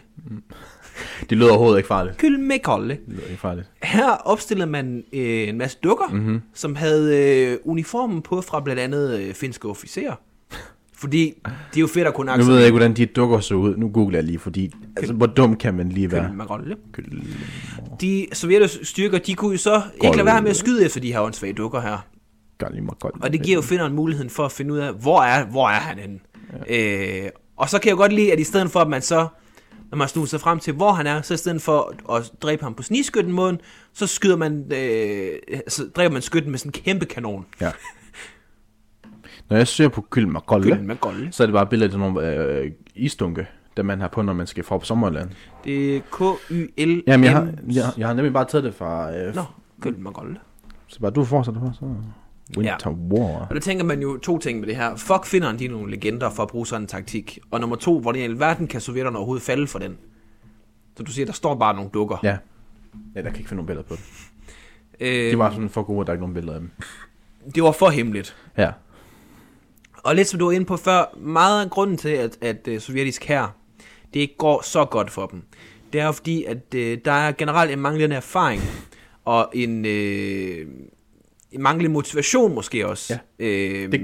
Det 1.30 1.38
lyder 1.38 1.50
overhovedet 1.50 1.78
ikke 1.78 1.88
farligt. 1.88 2.18
Kylmäkolle. 2.18 2.90
Det 2.94 3.00
lyder 3.08 3.26
ikke 3.30 3.42
farligt. 3.42 3.68
Her 3.84 4.10
opstillede 4.12 4.70
man 4.70 5.04
øh, 5.14 5.48
en 5.50 5.58
masse 5.58 5.78
dukker, 5.84 6.06
Mhm. 6.08 6.18
mm-hmm. 6.20 6.42
som 6.54 6.76
havde 6.76 7.18
øh, 7.18 7.58
uniformen 7.66 8.22
på 8.22 8.42
fra 8.42 8.60
blandt 8.60 8.82
andet 8.82 9.20
øh, 9.20 9.34
finske 9.34 9.68
officerer. 9.70 10.16
Fordi 10.94 11.34
det 11.46 11.78
er 11.78 11.82
jo 11.82 11.88
fedt 11.88 12.08
at 12.08 12.14
kunne 12.14 12.26
Nu 12.26 12.32
acceptere. 12.32 12.52
ved 12.54 12.58
jeg 12.60 12.66
ikke, 12.68 12.78
hvordan 12.78 12.94
de 12.94 13.06
dukker 13.06 13.40
så 13.40 13.56
ud. 13.56 13.76
Nu 13.78 13.90
googler 13.90 14.18
jeg 14.18 14.24
lige, 14.24 14.40
fordi... 14.40 14.72
Altså, 14.98 15.14
hvor 15.14 15.26
dum 15.26 15.56
kan 15.56 15.74
man 15.74 15.90
lige 15.90 16.12
være? 16.12 16.30
Kylmäkolle. 16.30 16.76
De 18.02 18.28
sovjetiske 18.34 18.86
styrker, 18.86 19.18
de 19.18 19.34
kunne 19.36 19.52
jo 19.52 19.58
så 19.58 19.82
ikke 20.04 20.16
lade 20.18 20.26
være 20.26 20.42
med 20.42 20.50
at 20.50 20.56
skyde 20.56 20.86
efter 20.86 21.00
de 21.02 21.14
her 21.14 21.22
åndssvage 21.22 21.54
dukker 21.54 21.82
her. 21.82 22.06
Og 23.22 23.34
det 23.34 23.42
giver 23.44 23.56
jo 23.56 23.62
finderen 23.62 23.94
muligheden 23.96 24.30
for 24.30 24.46
at 24.46 24.52
finde 24.52 24.74
ud 24.74 24.78
af, 24.80 24.94
hvor 24.94 25.22
er, 25.22 25.46
hvor 25.46 25.68
er 25.70 25.80
han 25.80 25.98
henne. 26.00 26.20
Ja. 26.70 27.24
Øh, 27.26 27.30
og 27.58 27.70
så 27.70 27.80
kan 27.80 27.90
jeg 27.90 27.98
godt 27.98 28.14
lide, 28.14 28.34
at 28.34 28.40
i 28.40 28.44
stedet 28.44 28.72
for, 28.72 28.80
at 28.80 28.88
man 28.88 29.02
så, 29.02 29.28
når 29.92 29.98
man 29.98 30.08
snuser 30.08 30.30
sig 30.30 30.42
frem 30.42 30.60
til, 30.60 30.74
hvor 30.74 30.92
han 30.92 31.08
er, 31.08 31.22
så 31.22 31.34
i 31.34 31.38
stedet 31.38 31.62
for 31.62 31.94
at 32.16 32.32
dræbe 32.42 32.64
ham 32.64 32.74
på 32.74 32.84
snigskytten 32.84 33.34
måden, 33.34 33.62
så 33.94 34.08
skyder 34.08 34.36
man, 34.36 34.74
øh, 34.74 35.62
så 35.68 35.90
dræber 35.96 36.14
man 36.14 36.22
skytten 36.22 36.52
med 36.52 36.60
sådan 36.60 36.70
en 36.70 36.84
kæmpe 36.84 37.06
kanon. 37.06 37.46
Ja. 37.62 37.72
Når 39.50 39.58
jeg 39.58 39.68
søger 39.68 39.90
på 39.90 40.06
Kylmakolle, 40.10 40.76
Kylmäkolle. 40.76 41.32
så 41.32 41.44
er 41.44 41.48
det 41.48 41.54
bare 41.54 41.68
billeder 41.68 41.94
af 41.94 42.00
nogle 42.00 42.36
øh, 42.36 42.72
isdunke, 42.96 43.48
der 43.78 43.84
man 43.84 44.02
har 44.02 44.08
på, 44.08 44.22
når 44.22 44.34
man 44.34 44.48
skal 44.48 44.64
fra 44.64 44.78
på 44.78 44.86
sommerland. 44.86 45.30
Det 45.64 45.96
er 45.96 46.00
K-Y-L. 46.00 47.04
Jamen, 47.08 47.24
jeg 47.24 47.32
har, 47.32 47.54
jeg, 47.72 47.84
jeg 47.98 48.08
har 48.08 48.14
nemlig 48.14 48.34
bare 48.34 48.46
taget 48.46 48.64
det 48.64 48.76
fra... 48.76 49.18
Øh, 49.18 49.36
Nå, 49.36 49.44
Kylmäkolle. 49.86 50.38
Så 50.88 51.00
bare 51.00 51.12
du 51.12 51.24
fortsætter 51.26 51.62
for, 51.62 51.72
så... 51.80 51.86
Winter 52.58 52.78
ja. 52.86 52.90
War. 52.90 53.48
Og 53.50 53.56
der 53.56 53.62
tænker 53.62 53.84
man 53.86 54.02
jo 54.02 54.18
to 54.18 54.38
ting 54.38 54.60
med 54.60 54.68
det 54.68 54.76
her. 54.76 54.96
Fuck 54.96 55.26
finderen, 55.26 55.60
de 55.60 55.66
er 55.66 55.70
nogle 55.70 55.92
legender 55.92 56.30
for 56.30 56.44
at 56.44 56.50
bruge 56.50 56.68
sådan 56.68 56.82
en 56.84 56.88
taktik. 56.88 57.40
Og 57.52 57.60
nummer 57.60 57.76
to, 57.76 58.00
hvordan 58.00 58.22
i 58.22 58.24
alverden 58.26 58.68
kan 58.68 58.82
sovjetterne 58.82 59.18
overhovedet 59.18 59.44
falde 59.44 59.68
for 59.68 59.80
den? 59.80 59.98
Så 60.98 61.04
du 61.04 61.12
siger, 61.12 61.26
der 61.26 61.34
står 61.34 61.56
bare 61.56 61.76
nogle 61.76 61.90
dukker. 61.94 62.18
Ja. 62.24 62.38
Ja, 63.16 63.22
der 63.22 63.30
kan 63.30 63.38
ikke 63.38 63.50
finde 63.50 63.56
nogen 63.56 63.68
billeder 63.68 63.88
på 63.88 63.96
det. 63.96 64.04
Øh, 65.00 65.32
De 65.32 65.38
var 65.38 65.52
sådan 65.52 65.70
for 65.70 65.84
gode, 65.84 66.02
at 66.02 66.08
der 66.08 66.12
er 66.12 66.16
ikke 66.16 66.22
nogen 66.22 66.34
billeder 66.34 66.54
af 66.54 66.60
dem. 66.60 66.72
det 67.56 67.64
var 67.64 67.72
for 67.72 67.90
hemmeligt. 67.90 68.36
Ja. 68.58 68.72
Og 70.04 70.16
lidt 70.16 70.28
som 70.28 70.40
du 70.40 70.46
var 70.46 70.52
inde 70.52 70.66
på 70.66 70.78
før, 70.78 71.18
meget 71.18 71.64
af 71.66 71.70
grunden 71.70 71.98
til, 71.98 72.10
at, 72.10 72.38
at 72.42 72.68
uh, 72.72 72.78
sovjetisk 72.78 73.24
her, 73.24 73.48
det 74.14 74.20
ikke 74.20 74.36
går 74.38 74.62
så 74.62 74.86
godt 74.86 75.12
for 75.12 75.26
dem, 75.26 75.44
det 75.94 76.02
er 76.02 76.06
jo 76.06 76.12
fordi, 76.12 76.44
at 76.44 76.58
uh, 76.76 76.82
der 77.06 77.12
er 77.12 77.32
generelt 77.32 77.72
en 77.72 77.80
manglende 77.80 78.16
erfaring, 78.16 78.62
og 79.26 79.50
en, 79.54 79.86
en 79.86 80.68
manglende 81.60 81.92
motivation 81.94 82.56
måske 82.56 82.88
også. 82.88 83.20
Ja. 83.40 83.46
Øh, 83.46 83.92
Det, 83.92 84.02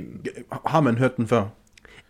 har 0.66 0.82
man 0.82 0.96
hørt 0.98 1.18
den 1.18 1.28
før? 1.28 1.44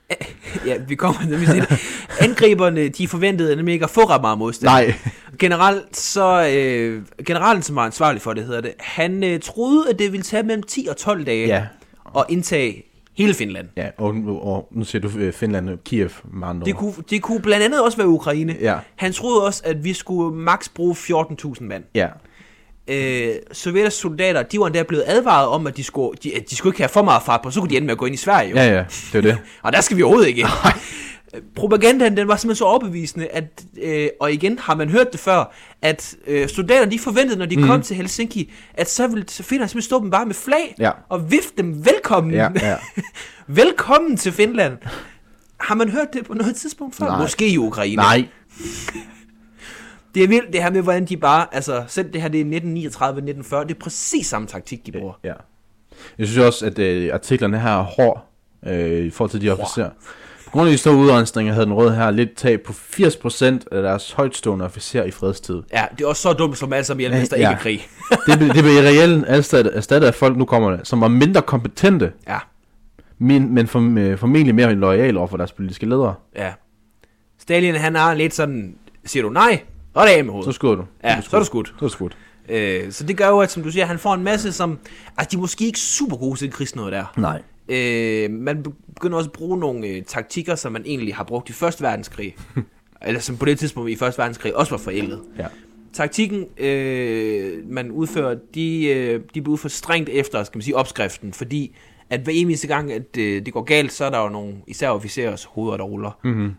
ja, 0.68 0.78
vi 0.88 0.96
kommer 0.96 1.22
nemlig 1.30 1.48
til 1.48 1.62
det. 1.62 1.80
Angriberne, 2.20 2.88
de 2.88 3.08
forventede 3.08 3.56
nemlig 3.56 3.74
ikke 3.74 3.84
at 3.84 3.90
få 3.90 4.02
ret 4.02 4.22
meget 4.22 4.38
modstand. 4.38 4.66
Nej. 4.70 4.94
Generelt 5.40 5.98
så, 5.98 6.48
øh, 6.56 7.02
generalen, 7.26 7.64
som 7.64 7.76
var 7.76 7.86
ansvarlig 7.86 8.22
for 8.22 8.34
det, 8.34 8.46
hedder 8.46 8.62
det, 8.62 8.74
han 8.80 9.24
øh, 9.24 9.40
troede, 9.40 9.90
at 9.90 10.00
det 10.00 10.12
ville 10.12 10.24
tage 10.24 10.44
mellem 10.44 10.64
10 10.64 10.88
og 10.90 10.98
12 10.98 11.24
dage 11.26 11.48
Ja. 11.48 11.66
at 12.18 12.26
indtage 12.30 12.84
hele 13.18 13.34
Finland. 13.34 13.68
Ja, 13.78 13.90
og, 13.98 14.16
og 14.42 14.68
nu 14.72 14.84
siger 14.86 15.02
du 15.02 15.10
øh, 15.18 15.34
Finland 15.34 15.70
og 15.70 15.78
Kiev 15.86 16.10
med 16.34 16.48
andre 16.48 16.66
Det 16.66 16.76
kunne, 16.76 16.94
det 17.10 17.22
kunne 17.22 17.42
blandt 17.42 17.66
andet 17.66 17.84
også 17.84 17.98
være 17.98 18.08
Ukraine. 18.08 18.56
Ja. 18.62 18.78
Han 18.96 19.14
troede 19.14 19.46
også, 19.46 19.62
at 19.66 19.84
vi 19.84 19.94
skulle 19.94 20.36
maks 20.38 20.70
bruge 20.70 20.94
14.000 20.96 21.64
mand. 21.64 21.84
Ja. 21.96 22.08
Øh, 22.88 23.36
sovjetiske 23.52 24.00
soldater, 24.00 24.44
de 24.44 24.60
var 24.60 24.66
endda 24.68 24.84
blevet 24.84 25.04
advaret 25.08 25.48
om, 25.48 25.68
at 25.68 25.78
de 25.78 25.84
skulle, 25.84 26.18
de, 26.24 26.36
at 26.36 26.50
de 26.50 26.56
skulle 26.56 26.72
ikke 26.72 26.82
have 26.82 26.90
for 26.90 27.02
meget 27.04 27.24
fart 27.24 27.42
på, 27.42 27.52
så 27.52 27.60
kunne 27.60 27.70
de 27.70 27.76
ende 27.78 27.86
med 27.86 27.92
at 27.92 27.98
gå 27.98 28.06
ind 28.06 28.14
i 28.16 28.18
Sverige. 28.18 28.50
Jo. 28.50 28.56
Ja, 28.56 28.66
ja, 28.74 28.84
det 29.12 29.18
er 29.18 29.22
det. 29.22 29.38
Og 29.64 29.74
der 29.74 29.82
skal 29.82 29.98
vi 29.98 30.04
overhovedet 30.04 30.28
ikke. 30.30 30.48
Propagandaen, 31.56 32.18
den 32.18 32.28
var 32.28 32.36
simpelthen 32.36 32.56
så 32.58 32.66
overbevisende, 32.66 33.28
at, 33.28 33.64
øh, 33.82 34.08
og 34.20 34.34
igen 34.34 34.60
har 34.60 34.76
man 34.76 34.90
hørt 34.90 35.12
det 35.12 35.20
før, 35.20 35.54
at 35.82 36.16
øh, 36.28 36.50
soldaterne, 36.50 36.92
de 36.92 37.00
forventede, 37.00 37.40
når 37.40 37.46
de 37.46 37.58
mm. 37.58 37.66
kom 37.68 37.82
til 37.82 37.96
Helsinki, 37.96 38.52
at 38.74 38.90
så 38.90 39.08
ville 39.08 39.26
så 39.28 39.44
Finland 39.44 39.70
simpelthen 39.70 39.88
stå 39.88 40.02
dem 40.02 40.10
bare 40.12 40.26
med 40.26 40.36
flag, 40.36 40.76
Ja. 40.80 40.92
og 41.10 41.32
vifte 41.32 41.54
dem 41.58 41.86
velkommen. 41.86 42.34
Ja, 42.34 42.50
ja. 42.62 42.76
velkommen 43.48 44.18
til 44.18 44.32
Finland. 44.32 44.78
Har 45.60 45.76
man 45.76 45.90
hørt 45.90 46.08
det 46.14 46.26
på 46.26 46.34
noget 46.34 46.56
tidspunkt 46.56 46.96
før? 46.96 47.06
Nej. 47.06 47.22
Måske 47.22 47.48
i 47.50 47.58
Ukraine. 47.58 47.96
Nej. 47.96 48.26
Det 50.16 50.24
er 50.24 50.28
vildt, 50.28 50.54
det 50.54 50.64
her 50.64 50.72
med, 50.72 50.82
hvordan 50.82 51.06
de 51.06 51.18
bare, 51.18 51.46
altså, 51.52 51.84
selv 51.88 52.14
det 52.14 52.22
her, 52.22 52.28
det 52.30 52.42
er 52.42 52.46
1939-1940, 52.46 53.64
det 53.64 53.72
er 53.72 53.80
præcis 53.80 54.28
samme 54.28 54.48
taktik, 54.48 54.86
de 54.86 54.92
bruger. 54.92 55.14
Ja. 55.24 55.34
Jeg 56.18 56.28
synes 56.28 56.38
også, 56.46 56.66
at 56.66 56.80
øh, 56.80 57.14
artiklerne 57.14 57.60
her 57.60 57.70
er 57.80 57.84
hård 57.84 58.26
øh, 58.68 59.06
i 59.06 59.10
forhold 59.10 59.32
til 59.32 59.42
de 59.42 59.50
officerer. 59.50 59.90
På 60.46 60.50
grund 60.52 60.68
af 60.68 60.72
de 60.72 60.78
store 60.78 60.96
udrensninger 60.96 61.54
havde 61.54 61.66
den 61.66 61.74
røde 61.74 61.96
her 61.96 62.12
lidt 62.12 62.36
tab 62.36 62.62
på 62.62 62.74
80% 62.74 63.46
af 63.46 63.82
deres 63.82 64.12
højtstående 64.12 64.66
officerer 64.66 65.04
i 65.04 65.12
fredstid. 65.12 65.62
Ja, 65.74 65.86
det 65.98 66.04
er 66.04 66.08
også 66.08 66.22
så 66.22 66.34
dumt 66.34 66.62
dem 66.62 66.74
alle 66.74 66.84
sammen 66.86 67.00
ihjel, 67.06 67.18
hvis 67.18 67.30
der 67.30 67.38
Ja. 67.38 67.50
ikke 67.50 67.58
er 67.60 67.62
krig. 67.64 67.88
Det, 68.28 68.38
blev- 68.38 68.50
det 68.54 68.64
blev 68.64 68.74
i 68.74 68.82
reelt 68.88 69.26
erstattet 69.28 70.08
af 70.08 70.16
folk, 70.16 70.38
nu 70.38 70.46
kommer 70.46 70.70
det, 70.70 70.88
som 70.88 71.02
var 71.02 71.08
mindre 71.08 71.42
kompetente, 71.42 72.12
ja, 72.28 72.38
men, 73.18 73.54
men 73.54 73.68
for, 73.68 74.00
øh, 74.00 74.18
formentlig 74.18 74.56
mere 74.56 74.74
lojale 74.74 75.20
over 75.20 75.28
for 75.28 75.38
deres 75.38 75.52
politiske 75.52 75.86
ledere. 75.86 76.16
ja. 76.36 76.54
Stalin, 77.40 77.76
han 77.76 77.96
er 77.96 78.14
lidt 78.14 78.34
sådan, 78.34 78.76
siger 79.06 79.24
du 79.24 79.30
nej, 79.30 79.62
det 80.02 80.14
er 80.14 80.18
af 80.18 80.24
med 80.24 80.32
Så 80.32 80.34
hovedet. 80.34 80.56
skulle 80.56 80.78
du. 80.78 80.86
Ja, 81.04 81.22
så 81.22 81.36
er 81.36 81.40
du 81.40 81.46
skudt. 81.46 81.68
Så 81.68 81.74
er 81.78 81.80
du 81.80 81.90
skudt. 81.90 82.18
Øh, 82.50 82.92
så 82.92 83.04
det 83.04 83.18
gør 83.18 83.28
jo, 83.28 83.40
at 83.40 83.52
som 83.52 83.64
du 83.64 83.72
siger, 83.72 83.86
han 83.86 84.00
får 84.00 84.14
en 84.14 84.24
masse, 84.24 84.52
som, 84.52 84.80
altså 85.18 85.30
de 85.32 85.36
er 85.36 85.40
måske 85.42 85.66
ikke 85.66 85.80
super 85.80 86.18
gode 86.18 86.40
til 86.40 86.52
krigsnød 86.52 86.92
der. 86.92 87.14
Nej. 87.18 87.42
Øh, 87.70 88.32
man 88.32 88.64
begynder 88.96 89.18
også 89.18 89.28
at 89.28 89.34
bruge 89.34 89.58
nogle 89.60 89.88
øh, 89.88 90.04
taktikker, 90.04 90.56
som 90.56 90.72
man 90.72 90.84
egentlig 90.86 91.16
har 91.16 91.24
brugt 91.24 91.50
i 91.50 91.54
Første 91.54 91.84
Verdenskrig. 91.84 92.36
eller 93.02 93.20
som 93.22 93.38
på 93.38 93.46
det 93.46 93.60
tidspunkt 93.60 93.90
i 93.90 93.96
Første 93.96 94.20
Verdenskrig 94.20 94.56
også 94.58 94.70
var 94.72 94.78
forældet. 94.78 95.22
Ja. 95.40 95.48
Taktikken, 95.94 96.46
øh, 96.58 97.70
man 97.70 97.92
udfører, 97.92 98.36
de, 98.56 98.86
øh, 98.86 99.22
de 99.36 99.42
bliver 99.42 99.50
udført 99.54 99.72
strengt 99.72 100.10
efter, 100.10 100.44
skal 100.44 100.58
man 100.58 100.64
sige, 100.64 100.76
opskriften, 100.76 101.34
fordi 101.34 101.76
at 102.10 102.20
hver 102.20 102.34
eneste 102.34 102.68
gang, 102.68 102.92
at 102.92 103.18
øh, 103.18 103.46
det 103.46 103.54
går 103.54 103.62
galt, 103.62 103.92
så 103.92 104.06
er 104.06 104.10
der 104.10 104.22
jo 104.24 104.30
nogle, 104.30 104.54
især 104.68 104.90
officerers 104.90 105.44
hoveder, 105.44 105.78
der 105.78 105.84
ruller. 105.84 106.20
Mm-hmm. 106.24 106.52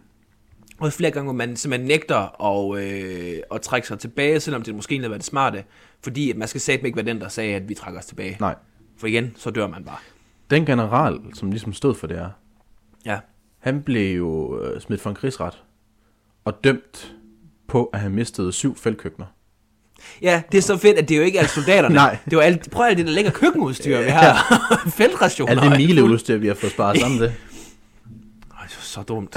Og 0.81 0.93
flere 0.93 1.11
gange, 1.11 1.25
hvor 1.25 1.33
man 1.33 1.57
simpelthen 1.57 1.89
nægter 1.89 2.43
at, 2.43 2.79
øh, 2.85 3.37
at 3.55 3.61
trække 3.61 3.89
sig 3.89 3.99
tilbage, 3.99 4.41
selvom 4.41 4.63
det 4.63 4.75
måske 4.75 4.93
egentlig 4.93 5.07
har 5.07 5.11
været 5.11 5.21
det 5.21 5.27
smarte, 5.27 5.65
fordi 6.03 6.33
man 6.37 6.49
skal 6.49 6.61
satme 6.61 6.89
ikke 6.89 6.97
være 6.97 7.07
den, 7.07 7.21
der 7.21 7.29
sagde, 7.29 7.55
at 7.55 7.69
vi 7.69 7.75
trækker 7.75 8.01
os 8.01 8.07
tilbage. 8.07 8.37
Nej. 8.41 8.55
For 8.99 9.07
igen, 9.07 9.33
så 9.37 9.51
dør 9.51 9.67
man 9.69 9.85
bare. 9.85 9.97
Den 10.51 10.67
general, 10.67 11.19
som 11.35 11.51
ligesom 11.51 11.73
stod 11.73 11.95
for 11.95 12.07
det 12.07 12.17
her, 12.19 12.29
Ja. 13.07 13.19
han 13.59 13.83
blev 13.83 14.17
jo 14.17 14.61
øh, 14.63 14.81
smidt 14.81 15.01
for 15.01 15.11
en 15.11 15.17
krigsret 15.17 15.63
og 16.45 16.65
dømt 16.65 17.15
på 17.69 17.85
at 17.93 18.01
have 18.01 18.13
mistet 18.13 18.55
syv 18.55 18.77
feltkøkkener. 18.77 19.27
Ja, 20.23 20.43
det 20.53 20.59
er 20.59 20.63
så 20.63 20.77
fedt, 20.77 20.99
at 20.99 21.09
det 21.09 21.15
er 21.15 21.19
jo 21.19 21.25
ikke 21.25 21.39
alle 21.39 21.49
soldaterne. 21.51 21.95
Nej. 22.05 22.19
Det 22.31 22.37
var 22.39 22.43
alt, 22.45 22.71
prøv 22.71 22.87
alt 22.89 22.99
det 22.99 23.07
der 23.07 23.13
længere 23.13 23.35
køkkenudstyr, 23.35 24.03
vi 24.03 24.09
har. 24.11 24.37
Feltrationer. 24.97 25.53
Alt 25.53 25.63
det 25.63 25.71
mileudstyr, 25.87 26.37
vi 26.37 26.47
har 26.47 26.55
fået 26.55 26.73
sparet 26.73 27.01
sammen 27.01 27.21
det. 27.21 27.29
Ej, 27.29 28.67
det 28.67 28.77
var 28.77 28.83
så 28.83 29.03
dumt. 29.03 29.37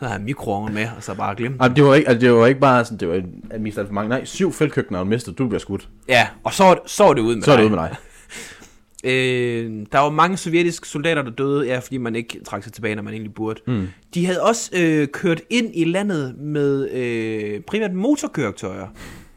Har 0.00 0.12
jeg 0.12 0.20
mikroovnen 0.20 0.74
med, 0.74 0.88
og 0.96 1.02
så 1.02 1.14
bare 1.14 1.34
glemt. 1.34 1.56
Ej, 1.60 1.68
det 1.68 1.84
var 1.84 1.94
ikke, 1.94 2.08
altså, 2.08 2.26
det 2.26 2.34
var 2.34 2.46
ikke 2.46 2.60
bare 2.60 2.84
sådan, 2.84 2.98
det 2.98 3.08
var 3.08 3.22
at 3.50 3.60
miste 3.60 3.80
alt 3.80 3.88
for 3.88 3.94
mange. 3.94 4.08
Nej, 4.08 4.24
syv 4.24 4.52
feltkøkkener 4.52 5.00
og 5.00 5.06
mistet, 5.06 5.38
du 5.38 5.46
bliver 5.46 5.60
skudt. 5.60 5.88
Ja, 6.08 6.26
og 6.44 6.52
så, 6.52 6.78
så 6.86 7.04
er 7.04 7.14
det 7.14 7.20
ude 7.20 7.36
med 7.36 7.42
Så 7.42 7.52
er 7.52 7.56
det 7.56 7.64
ude 7.64 7.70
med 7.70 7.78
dig. 7.78 7.96
Øh, 9.04 9.86
der 9.92 9.98
var 9.98 10.10
mange 10.10 10.36
sovjetiske 10.36 10.88
soldater, 10.88 11.22
der 11.22 11.30
døde, 11.30 11.66
ja, 11.66 11.78
fordi 11.78 11.98
man 11.98 12.16
ikke 12.16 12.40
trak 12.44 12.62
sig 12.62 12.72
tilbage, 12.72 12.94
når 12.94 13.02
man 13.02 13.12
egentlig 13.12 13.34
burde. 13.34 13.60
Mm. 13.66 13.88
De 14.14 14.26
havde 14.26 14.42
også 14.42 14.70
øh, 14.76 15.08
kørt 15.08 15.40
ind 15.50 15.70
i 15.74 15.84
landet 15.84 16.38
med 16.38 16.90
øh, 16.90 17.60
primært 17.60 17.92
motorkøretøjer. 17.92 18.86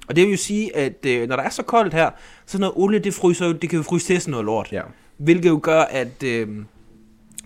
Og 0.08 0.15
det 0.15 0.23
vil 0.23 0.32
jo 0.32 0.38
sige, 0.38 0.76
at 0.76 1.06
øh, 1.06 1.28
når 1.28 1.36
der 1.36 1.43
er 1.43 1.49
så 1.49 1.63
koldt 1.63 1.93
her, 1.93 2.10
så 2.45 2.60
noget 2.60 2.73
olie, 2.76 2.99
det 2.99 3.13
fryser 3.13 3.54
det 3.54 3.69
kan 3.69 3.78
jo 3.78 3.84
fryse 3.84 4.06
til 4.06 4.21
sådan 4.21 4.32
noget 4.32 4.45
lort. 4.45 4.69
Ja. 4.71 4.82
Hvilket 5.17 5.49
jo 5.49 5.60
gør, 5.63 5.82
at 5.82 6.23
øh, 6.23 6.47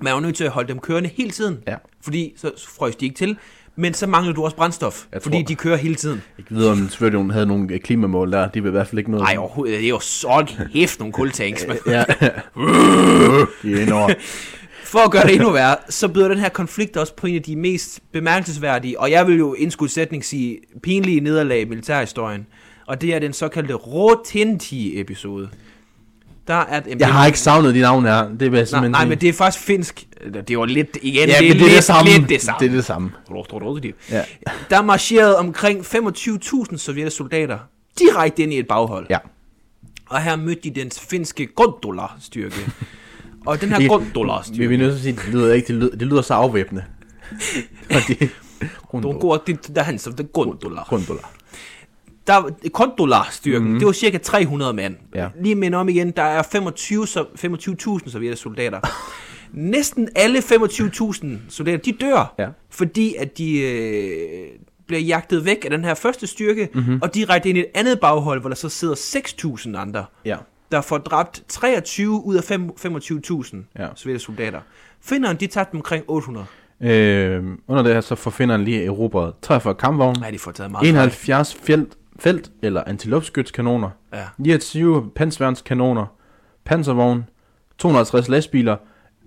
man 0.02 0.12
er 0.12 0.16
jo 0.16 0.22
nødt 0.22 0.36
til 0.36 0.44
at 0.44 0.50
holde 0.52 0.68
dem 0.68 0.80
kørende 0.80 1.10
hele 1.16 1.32
tiden. 1.32 1.58
Ja. 1.68 1.76
Fordi 2.02 2.34
så 2.38 2.52
frøs 2.78 2.96
de 2.96 3.06
ikke 3.06 3.18
til. 3.18 3.38
Men 3.80 3.94
så 3.94 4.08
mangler 4.08 4.34
du 4.34 4.44
også 4.44 4.56
brændstof, 4.56 5.06
Jeg 5.14 5.22
fordi 5.22 5.38
tror- 5.38 5.46
de 5.48 5.56
kører 5.56 5.78
hele 5.78 5.96
tiden. 5.96 6.22
Ikke 6.40 6.52
videre, 6.56 6.72
om 6.72 6.90
Sovjetunionen 6.90 7.32
havde 7.32 7.46
nogle 7.46 7.74
øh, 7.74 7.80
klimamål 7.80 8.32
der. 8.32 8.48
De 8.50 8.62
vil 8.64 8.70
i 8.70 8.72
hvert 8.72 8.88
fald 8.88 9.00
ikke 9.00 9.12
noget. 9.12 9.24
Nej, 9.24 9.36
overhovedet. 9.38 9.78
Det 9.80 9.86
er 9.86 9.90
jo 9.90 10.00
så 10.00 10.54
hæft 10.74 11.00
nogle 11.00 11.14
kultanks. 11.14 11.66
Ja. 11.88 12.04
de 13.64 13.74
er 13.74 13.82
indover. 13.82 14.14
For 14.84 15.00
at 15.00 15.12
gøre 15.12 15.24
det 15.24 15.34
endnu 15.36 15.52
værre, 15.52 15.76
så 15.90 16.08
byder 16.08 16.28
den 16.28 16.38
her 16.40 16.50
konflikt 16.50 16.98
også 16.98 17.16
på 17.16 17.28
en 17.28 17.36
af 17.36 17.42
de 17.42 17.56
mest 17.56 18.00
bemærkelsesværdige, 18.12 19.00
og 19.00 19.12
jeg 19.12 19.28
vil 19.28 19.38
jo 19.38 19.54
indskudt 19.54 19.92
sætning 19.92 20.26
sige, 20.26 20.58
pinlige 20.84 21.20
nederlag 21.20 21.62
i 21.62 21.66
militærhistorien. 21.66 22.48
Og 22.88 23.02
det 23.02 23.14
er 23.16 23.20
den 23.20 23.34
såkaldte 23.34 23.74
Rotinti-episode. 23.74 25.50
Der 26.48 26.54
er 26.54 26.82
et, 26.88 27.00
Jeg 27.00 27.14
har 27.14 27.26
ikke 27.26 27.40
savnet 27.40 27.76
de 27.76 27.80
navne 27.82 28.10
her. 28.10 28.30
Det 28.40 28.52
vil 28.52 28.58
jeg 28.58 28.68
Nej, 28.72 28.88
nej, 28.88 29.06
men 29.06 29.18
det 29.18 29.30
er 29.30 29.34
faktisk 29.34 29.64
finsk. 29.66 30.08
Det 30.48 30.58
var 30.60 30.66
lidt, 30.66 30.98
igen, 31.02 31.30
ja, 31.30 31.36
det 31.36 31.38
er, 31.38 31.42
men 31.42 31.58
lidt, 31.58 31.64
det 31.64 31.76
det 31.76 31.84
samme. 31.84 32.12
lidt 32.12 32.30
det 32.30 32.42
samme. 32.42 32.60
Det 32.60 32.72
er 32.72 32.76
det 32.76 32.86
samme. 32.86 33.12
Ja. 34.12 34.24
Der 34.70 34.82
marcherede 34.82 35.38
omkring 35.38 35.80
25.000 35.86 36.78
sovjetiske 36.78 37.18
soldater 37.18 37.58
direkte 38.00 38.44
ind 38.44 38.54
i 38.54 38.60
et 38.60 38.68
baghold. 38.68 39.06
Ja. 39.10 39.18
Og 40.10 40.22
her 40.22 40.36
mødte 40.36 40.62
de 40.64 40.70
den 40.82 40.92
finske 40.92 41.46
Gondola-styrke. 41.56 42.72
og 43.46 43.62
den 43.62 43.70
her 43.70 43.78
Det- 43.80 43.90
Gondola-styrke... 43.90 44.68
Vi, 44.68 44.74
er 44.76 44.78
nødt 44.78 44.92
til 44.92 44.98
at 44.98 45.04
sige, 45.04 45.26
det 45.26 45.34
lyder 45.34 45.54
ikke, 45.54 45.68
det 45.68 45.76
lyder, 45.76 45.96
det 45.98 46.08
lyder 46.08 46.22
så 46.22 46.34
afvæbnende. 46.34 46.84
Og 47.90 48.02
det, 48.08 48.20
De 48.94 49.20
går 49.20 49.44
til 49.64 49.76
der 49.76 49.84
han 49.84 50.00
som 50.00 50.14
den 50.14 50.28
Gondola. 50.34 50.82
Gondola. 50.90 51.20
Der 52.28 52.70
Gondola-styrken, 52.70 53.72
mm. 53.74 53.80
det 53.80 53.86
var 53.86 53.92
cirka 53.92 54.18
300 54.18 54.74
mand. 54.74 54.96
Ja. 55.16 55.28
Lige 55.42 55.56
minde 55.56 55.78
om 55.78 55.90
igen, 55.90 56.12
der 56.12 56.24
er 56.24 56.42
25 56.52 57.08
så- 57.08 57.26
25.000 58.04 58.10
sovjetiske 58.12 58.44
soldater. 58.44 58.80
Næsten 59.52 60.10
alle 60.16 60.40
25.000 60.40 61.28
soldater, 61.50 61.78
de 61.78 61.92
dør, 61.92 62.34
Ja. 62.40 62.48
fordi 62.70 63.16
at 63.20 63.38
de 63.38 63.60
øh, 63.62 64.48
bliver 64.88 65.00
jagtet 65.02 65.46
væk 65.46 65.58
af 65.66 65.70
den 65.72 65.84
her 65.84 65.94
første 65.94 66.28
styrke, 66.28 66.70
mm-hmm. 66.74 67.00
og 67.02 67.14
direkte 67.16 67.50
ind 67.50 67.58
i 67.58 67.62
et 67.62 67.68
andet 67.76 68.00
baghold, 68.00 68.40
hvor 68.42 68.50
der 68.50 68.56
så 68.56 68.70
sidder 68.70 68.96
6.000 68.96 69.78
andre, 69.78 70.06
Ja. 70.26 70.38
der 70.72 70.82
får 70.82 70.98
dræbt 70.98 71.44
23 71.48 72.26
ud 72.26 72.36
af 72.36 72.44
fem- 72.44 72.70
25.000 72.78 73.58
Ja. 73.80 74.18
soldater. 74.18 74.60
Finderen, 75.02 75.38
de 75.38 75.48
tabte 75.48 75.76
omkring 75.76 76.04
800. 76.08 76.46
Øh, 76.82 77.44
under 77.68 77.84
det 77.84 77.94
her, 77.94 78.02
så 78.02 78.16
får 78.16 78.32
finderen 78.32 78.64
lige 78.64 78.86
erobret 78.86 79.34
43 79.42 79.76
kampvogne, 79.76 80.20
Nej, 80.20 80.32
de 80.32 80.40
får 80.40 80.52
taget 80.52 80.72
meget 80.72 80.84
fejl. 80.88 80.96
71 80.96 81.58
felt, 81.64 81.98
felt 82.20 82.52
eller 82.64 82.84
antiluftskytskanoner, 82.88 83.90
Ja. 84.14 84.24
29 84.38 85.12
pansværnskanoner, 85.16 86.06
panservogn, 86.66 87.24
250 87.78 88.28
lastbiler, 88.30 88.78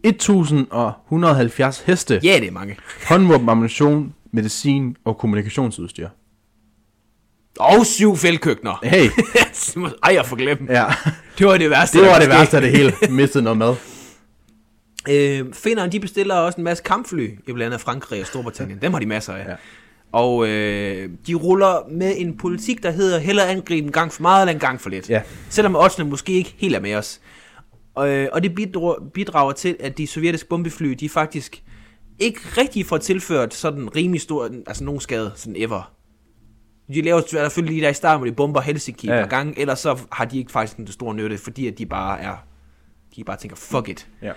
1170 0.05 1.81
heste, 1.81 2.21
Ja, 2.23 2.37
det 2.41 2.49
er 2.49 2.53
mange. 2.53 2.77
håndvåben, 3.09 3.49
ammunition, 3.49 4.15
medicin 4.33 4.97
og 5.05 5.19
kommunikationsudstyr. 5.19 6.09
Og 7.61 7.87
syv 7.87 8.17
fældkøkkener. 8.17 8.79
Hey, 8.83 9.11
Ej, 10.05 10.15
jeg 10.15 10.27
får 10.27 10.37
glemt 10.37 10.59
dem. 10.61 10.69
ja, 10.71 10.85
Det 11.39 11.47
var 11.47 11.59
det 11.59 11.71
værste. 11.71 11.99
det 12.01 12.07
var 12.07 12.19
det 12.19 12.29
værste 12.29 12.57
af 12.57 12.63
det 12.63 12.71
hele. 12.73 12.93
Mistede 13.11 13.45
noget 13.45 13.59
mad. 13.59 13.75
Øh, 15.11 15.53
Finnerne, 15.53 15.93
de 15.93 16.01
bestiller 16.01 16.35
også 16.35 16.59
en 16.59 16.65
masse 16.65 16.83
kampfly 16.83 17.29
i 17.49 17.53
blandt 17.53 17.63
andet 17.63 17.81
Frankrig 17.81 18.21
og 18.21 18.27
Storbritannien. 18.27 18.79
Dem 18.83 18.93
har 18.93 19.01
de 19.01 19.07
masser 19.07 19.33
af. 19.35 19.49
Ja. 19.49 19.55
Og 20.13 20.49
øh, 20.49 21.11
de 21.27 21.35
ruller 21.35 21.89
med 21.91 22.15
en 22.17 22.37
politik, 22.37 22.83
der 22.83 22.91
hedder 22.91 23.19
hellere 23.19 23.49
angribe 23.49 23.87
en 23.87 23.93
gang 23.93 24.13
for 24.13 24.23
meget 24.23 24.43
eller 24.43 24.53
en 24.53 24.61
gang 24.61 24.81
for 24.81 24.91
lidt. 24.91 25.11
Ja. 25.11 25.23
Selvom 25.49 25.77
oddsene 25.77 26.11
måske 26.11 26.33
ikke 26.33 26.55
helt 26.59 26.75
er 26.75 26.81
med 26.81 26.95
os. 26.95 27.21
Og, 27.95 28.09
øh, 28.09 28.29
og 28.33 28.43
det 28.43 28.55
bidrager, 29.15 29.53
til, 29.53 29.77
at 29.81 29.99
de 29.99 30.07
sovjetiske 30.07 30.49
bombefly, 30.49 30.87
de 30.89 31.09
faktisk 31.09 31.63
ikke 32.19 32.41
rigtig 32.59 32.87
får 32.87 32.99
tilført 32.99 33.55
sådan 33.55 33.97
rimelig 33.97 34.21
stor, 34.21 34.51
altså 34.67 34.85
nogen 34.85 35.01
skade, 35.01 35.33
sådan 35.37 35.57
ever. 35.57 35.93
De 36.95 37.03
laver 37.03 37.23
selvfølgelig 37.29 37.75
lige 37.75 37.85
der 37.85 37.91
i 37.91 37.95
starten, 37.95 38.19
hvor 38.19 38.27
de 38.27 38.33
bomber 38.33 38.61
Helsinki 38.61 39.07
ja. 39.07 39.21
Par 39.21 39.29
gange, 39.29 39.61
ellers 39.61 39.79
så 39.79 39.99
har 40.13 40.25
de 40.25 40.39
ikke 40.39 40.53
faktisk 40.53 40.77
den 40.77 40.87
store 40.87 41.15
nytte, 41.15 41.39
fordi 41.39 41.67
at 41.67 41.79
de 41.79 41.87
bare 41.87 42.21
er, 42.21 42.37
de 43.17 43.25
bare 43.25 43.37
tænker, 43.37 43.57
fuck 43.57 43.89
it. 43.89 44.09
Ja. 44.23 44.33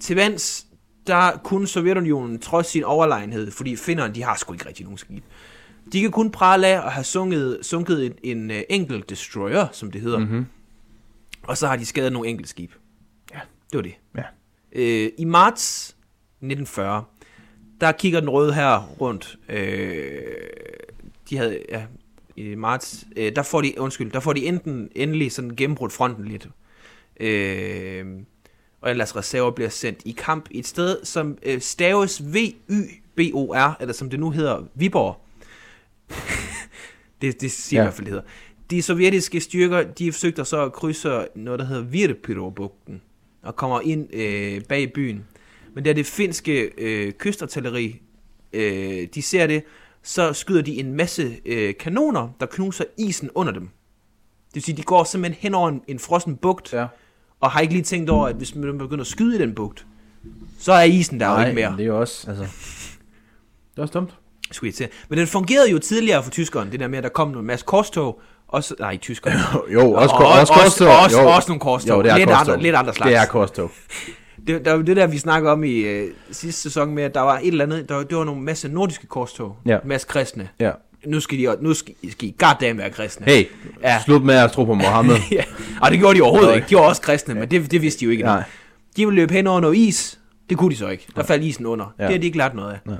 Til 0.00 0.16
vands, 0.16 0.66
der 1.10 1.40
kunne 1.44 1.66
Sovjetunionen 1.66 2.38
trods 2.38 2.66
sin 2.66 2.84
overlegenhed, 2.84 3.50
fordi 3.50 3.76
finnerne, 3.76 4.14
de 4.14 4.22
har 4.22 4.36
sgu 4.36 4.52
ikke 4.52 4.68
rigtig 4.68 4.84
nogen 4.84 4.98
skib. 4.98 5.24
De 5.92 6.00
kan 6.00 6.10
kun 6.10 6.30
prale 6.30 6.66
af 6.66 6.86
at 6.86 6.92
have 6.92 7.04
sunket, 7.04 7.58
sunket 7.62 8.06
en, 8.06 8.12
en 8.22 8.50
uh, 8.50 8.56
enkelt 8.68 9.10
destroyer, 9.10 9.66
som 9.72 9.90
det 9.90 10.00
hedder. 10.00 10.18
Mm-hmm. 10.18 10.46
Og 11.42 11.56
så 11.56 11.66
har 11.66 11.76
de 11.76 11.86
skadet 11.86 12.12
nogle 12.12 12.28
enkelte 12.28 12.50
skib. 12.50 12.72
Ja. 13.34 13.40
Det 13.72 13.76
var 13.76 13.82
det. 13.82 13.94
Ja. 14.16 14.22
Øh, 14.72 15.10
I 15.18 15.24
marts 15.24 15.88
1940, 15.88 17.04
der 17.80 17.92
kigger 17.92 18.20
den 18.20 18.30
røde 18.30 18.54
her 18.54 18.86
rundt. 19.00 19.38
Øh, 19.48 20.22
de 21.30 21.36
havde, 21.36 21.58
ja, 21.68 21.82
i 22.36 22.54
marts, 22.54 23.04
øh, 23.16 23.36
der 23.36 23.42
får 23.42 23.60
de, 23.60 23.74
undskyld, 23.78 24.10
der 24.10 24.20
får 24.20 24.32
de 24.32 24.46
enten 24.46 24.88
endelig 24.94 25.32
sådan 25.32 25.56
gennembrudt 25.56 25.92
fronten 25.92 26.24
lidt. 26.24 26.48
Øh, 27.20 28.06
og 28.80 28.90
ellers 28.90 29.16
reserver 29.16 29.50
bliver 29.50 29.70
sendt 29.70 30.02
i 30.04 30.14
kamp 30.18 30.48
i 30.50 30.58
et 30.58 30.66
sted, 30.66 31.04
som 31.04 31.38
øh, 31.42 31.60
staves 31.60 32.22
V-Y-B-O-R, 32.22 33.76
eller 33.80 33.92
som 33.92 34.10
det 34.10 34.20
nu 34.20 34.30
hedder, 34.30 34.62
Viborg. 34.74 35.20
det, 37.20 37.40
det 37.40 37.50
siger 37.50 37.80
ja. 37.80 37.84
I 37.84 37.86
hvert 37.86 37.94
fald, 37.94 38.06
det 38.06 38.12
hedder. 38.12 38.28
De 38.70 38.82
sovjetiske 38.82 39.40
styrker, 39.40 39.82
de 39.82 40.12
forsøgte 40.12 40.44
så 40.44 40.64
at 40.64 40.72
krydse 40.72 41.26
noget, 41.34 41.60
der 41.60 41.66
hedder 41.66 41.82
Virpyro-bugten, 41.82 43.02
og 43.42 43.56
kommer 43.56 43.80
ind 43.80 44.14
øh, 44.14 44.64
bag 44.64 44.92
byen. 44.92 45.26
Men 45.74 45.84
da 45.84 45.92
det 45.92 46.06
finske 46.06 46.70
øh, 46.78 47.12
kystartilleri, 47.12 48.02
øh, 48.52 49.08
de 49.14 49.22
ser 49.22 49.46
det, 49.46 49.62
så 50.02 50.32
skyder 50.32 50.62
de 50.62 50.80
en 50.80 50.94
masse 50.94 51.36
øh, 51.46 51.74
kanoner, 51.80 52.28
der 52.40 52.46
knuser 52.46 52.84
isen 52.96 53.30
under 53.34 53.52
dem. 53.52 53.68
Det 54.48 54.54
vil 54.54 54.62
sige, 54.62 54.76
de 54.76 54.82
går 54.82 55.04
simpelthen 55.04 55.42
hen 55.42 55.54
over 55.54 55.68
en, 55.68 55.82
en 55.88 55.98
frossen 55.98 56.36
bugt, 56.36 56.72
Ja. 56.72 56.86
Og 57.40 57.50
har 57.50 57.60
ikke 57.60 57.74
lige 57.74 57.84
tænkt 57.84 58.10
over, 58.10 58.26
at 58.26 58.34
hvis 58.36 58.54
man 58.54 58.78
begynder 58.78 59.00
at 59.00 59.06
skyde 59.06 59.36
i 59.36 59.38
den 59.38 59.54
bugt, 59.54 59.86
så 60.58 60.72
er 60.72 60.82
isen 60.82 61.20
der 61.20 61.26
jo 61.26 61.32
Nej, 61.34 61.44
ikke 61.48 61.54
mere. 61.60 61.70
det 61.76 61.80
er 61.80 61.86
jo 61.86 62.00
også, 62.00 62.30
altså... 62.30 62.42
Det 63.70 63.78
er 63.78 63.82
også 63.82 63.92
dumt. 63.92 64.10
Skulle 64.52 64.72
jeg. 64.80 64.88
Men 65.08 65.18
den 65.18 65.26
fungerede 65.26 65.70
jo 65.70 65.78
tidligere 65.78 66.22
for 66.22 66.30
tyskerne, 66.30 66.70
det 66.70 66.80
der 66.80 66.88
med, 66.88 66.98
at 66.98 67.04
der 67.04 67.10
kom 67.10 67.38
en 67.38 67.44
masse 67.46 67.66
korstog, 67.66 68.20
og 68.48 68.64
så, 68.64 68.74
nej, 68.78 68.96
tyskerne. 68.96 69.36
Jo, 69.74 69.92
også, 69.92 70.14
Og- 70.14 70.26
også, 70.26 70.38
også- 70.40 70.52
korstog. 70.52 70.88
også- 71.04 71.20
jo. 71.22 71.28
også 71.28 71.48
nogle 71.48 71.60
korstog. 71.60 71.96
Jo, 71.98 72.02
det 72.02 72.10
er 72.10 72.16
Lidt 72.16 72.28
korstog. 72.28 72.52
andre- 72.54 72.62
lidt 72.62 72.74
andre 72.76 72.94
slags. 72.94 73.08
Det 73.08 73.16
er 73.16 73.24
korstog. 73.26 73.70
Det, 74.46 74.64
der 74.64 74.76
det 74.76 74.96
der, 74.96 75.06
vi 75.06 75.18
snakkede 75.18 75.52
om 75.52 75.64
i 75.64 75.76
øh, 75.78 76.10
sidste 76.30 76.62
sæson 76.62 76.90
med, 76.94 77.02
at 77.02 77.14
der 77.14 77.20
var 77.20 77.38
et 77.38 77.46
eller 77.48 77.64
andet, 77.64 77.88
der, 77.88 77.94
var- 77.94 78.02
det 78.02 78.16
var 78.16 78.24
nogle 78.24 78.42
masse 78.42 78.68
nordiske 78.68 79.06
korstog, 79.06 79.56
Ja. 79.66 79.74
en 79.74 79.88
masse 79.88 80.06
kristne. 80.06 80.48
Ja. 80.60 80.70
Nu 81.06 81.20
skal 81.20 81.38
de, 81.38 81.56
nu 81.60 81.74
skal, 81.74 81.94
skal 82.10 82.28
I 82.28 82.34
goddamn 82.38 82.78
være 82.78 82.90
kristne. 82.90 83.26
Hey, 83.26 83.44
Ja. 83.82 83.92
ja. 83.92 84.02
slut 84.04 84.22
med 84.22 84.34
at 84.34 84.52
tro 84.52 84.64
på 84.64 84.74
Mohammed. 84.74 85.16
ja. 85.32 85.42
Og 85.82 85.90
det 85.90 85.98
gjorde 85.98 86.18
de 86.18 86.22
overhovedet 86.22 86.54
ikke. 86.56 86.66
De 86.70 86.74
var 86.74 86.80
også 86.82 87.02
kristne, 87.02 87.34
men 87.34 87.50
det, 87.50 87.70
det 87.70 87.82
vidste 87.82 88.00
de 88.00 88.04
jo 88.04 88.10
ikke. 88.10 88.22
Nej. 88.22 88.42
De 88.96 89.06
ville 89.06 89.20
løbe 89.20 89.34
hen 89.34 89.46
over 89.46 89.60
noget 89.60 89.76
is. 89.76 90.20
Det 90.50 90.58
kunne 90.58 90.70
de 90.70 90.76
så 90.76 90.88
ikke. 90.88 91.06
Der 91.16 91.22
faldt 91.22 91.44
isen 91.44 91.66
under. 91.66 91.94
Ja. 91.98 92.02
Ja. 92.02 92.08
Det 92.08 92.14
har 92.14 92.20
de 92.20 92.26
ikke 92.26 92.38
lært 92.38 92.54
noget 92.54 92.72
af. 92.72 92.78
Nej. 92.84 92.96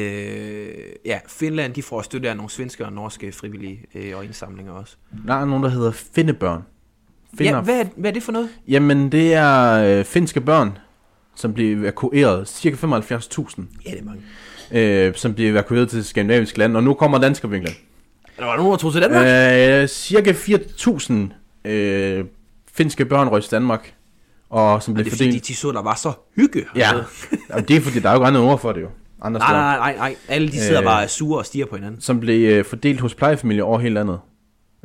Øh, 0.00 0.68
ja, 1.04 1.18
Finland, 1.28 1.74
de 1.74 1.82
får 1.82 2.02
støtte 2.02 2.30
af 2.30 2.36
nogle 2.36 2.50
svenske 2.50 2.86
og 2.86 2.92
norske 2.92 3.32
frivillige 3.32 3.84
øh, 3.94 4.16
og 4.16 4.24
indsamlinger 4.24 4.72
også. 4.72 4.96
Der 5.26 5.34
er 5.34 5.44
nogen, 5.44 5.62
der 5.62 5.68
hedder 5.70 5.90
Finnebørn. 5.92 6.62
Finner. 7.38 7.56
Ja, 7.56 7.60
hvad 7.60 7.80
er, 7.80 7.84
hvad 7.96 8.10
er 8.10 8.14
det 8.14 8.22
for 8.22 8.32
noget? 8.32 8.48
Jamen, 8.68 9.12
det 9.12 9.34
er 9.34 9.72
øh, 9.98 10.04
finske 10.04 10.40
børn, 10.40 10.78
som 11.34 11.54
bliver 11.54 11.76
evakueret. 11.76 12.48
Cirka 12.48 12.76
75.000, 12.76 12.82
Ja, 13.86 13.90
det 13.90 14.00
er 14.00 14.04
mange. 14.04 14.22
Øh, 14.72 15.14
som 15.14 15.34
bliver 15.34 15.50
evakueret 15.50 15.88
til 15.88 16.04
skandinaviske 16.04 16.58
lande. 16.58 16.76
Og 16.76 16.82
nu 16.84 16.94
kommer 16.94 17.18
dansker 17.18 17.48
vinkler. 17.48 17.72
Er 18.38 18.44
der 18.44 18.56
nogen, 18.56 18.70
der 18.70 18.76
tog 18.76 18.92
til 18.92 19.02
Danmark? 19.02 19.26
Øh, 19.82 19.88
cirka 19.88 20.32
4.000 20.32 21.70
øh, 21.70 22.24
finske 22.74 23.04
børn 23.04 23.28
røg 23.28 23.42
til 23.42 23.50
Danmark. 23.50 23.94
Og 24.50 24.82
som 24.82 24.94
det 24.94 25.04
blev 25.04 25.06
er 25.06 25.16
fordi, 25.16 25.24
fordelt... 25.24 25.46
de 25.48 25.54
så, 25.56 25.72
der 25.72 25.82
var 25.82 25.94
så 25.94 26.12
hygge. 26.36 26.64
Ja, 26.76 26.86
hernede. 26.86 27.04
Jamen, 27.50 27.64
det 27.64 27.76
er 27.76 27.80
fordi, 27.80 28.00
der 28.00 28.08
er 28.08 28.12
jo 28.12 28.18
ikke 28.18 28.26
andre 28.26 28.40
ord 28.40 28.60
for 28.60 28.72
det 28.72 28.80
jo. 28.80 28.88
Andre 29.22 29.38
Nej, 29.38 29.52
nej, 29.52 29.76
nej, 29.76 29.96
nej. 29.96 30.16
Alle 30.28 30.48
de 30.48 30.60
sidder 30.60 30.80
Øh. 30.80 30.84
bare 30.84 31.08
sure 31.08 31.38
og 31.38 31.46
stiger 31.46 31.66
på 31.66 31.76
hinanden. 31.76 32.00
Som 32.00 32.20
blev 32.20 32.52
øh, 32.52 32.64
fordelt 32.64 33.00
hos 33.00 33.14
plejefamilier 33.14 33.64
over 33.64 33.78
hele 33.78 33.94
landet. 33.94 34.20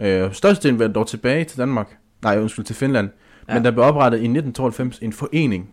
Øh, 0.01 0.33
størstedelen 0.33 0.79
vendte 0.79 0.93
dog 0.93 1.07
tilbage 1.07 1.43
til 1.43 1.57
Danmark. 1.57 1.97
Nej, 2.21 2.39
undskyld, 2.39 2.65
til 2.65 2.75
Finland. 2.75 3.09
Ja. 3.49 3.53
Men 3.53 3.65
der 3.65 3.71
blev 3.71 3.83
oprettet 3.85 4.17
i 4.17 4.21
1992 4.21 4.99
en 4.99 5.13
forening 5.13 5.69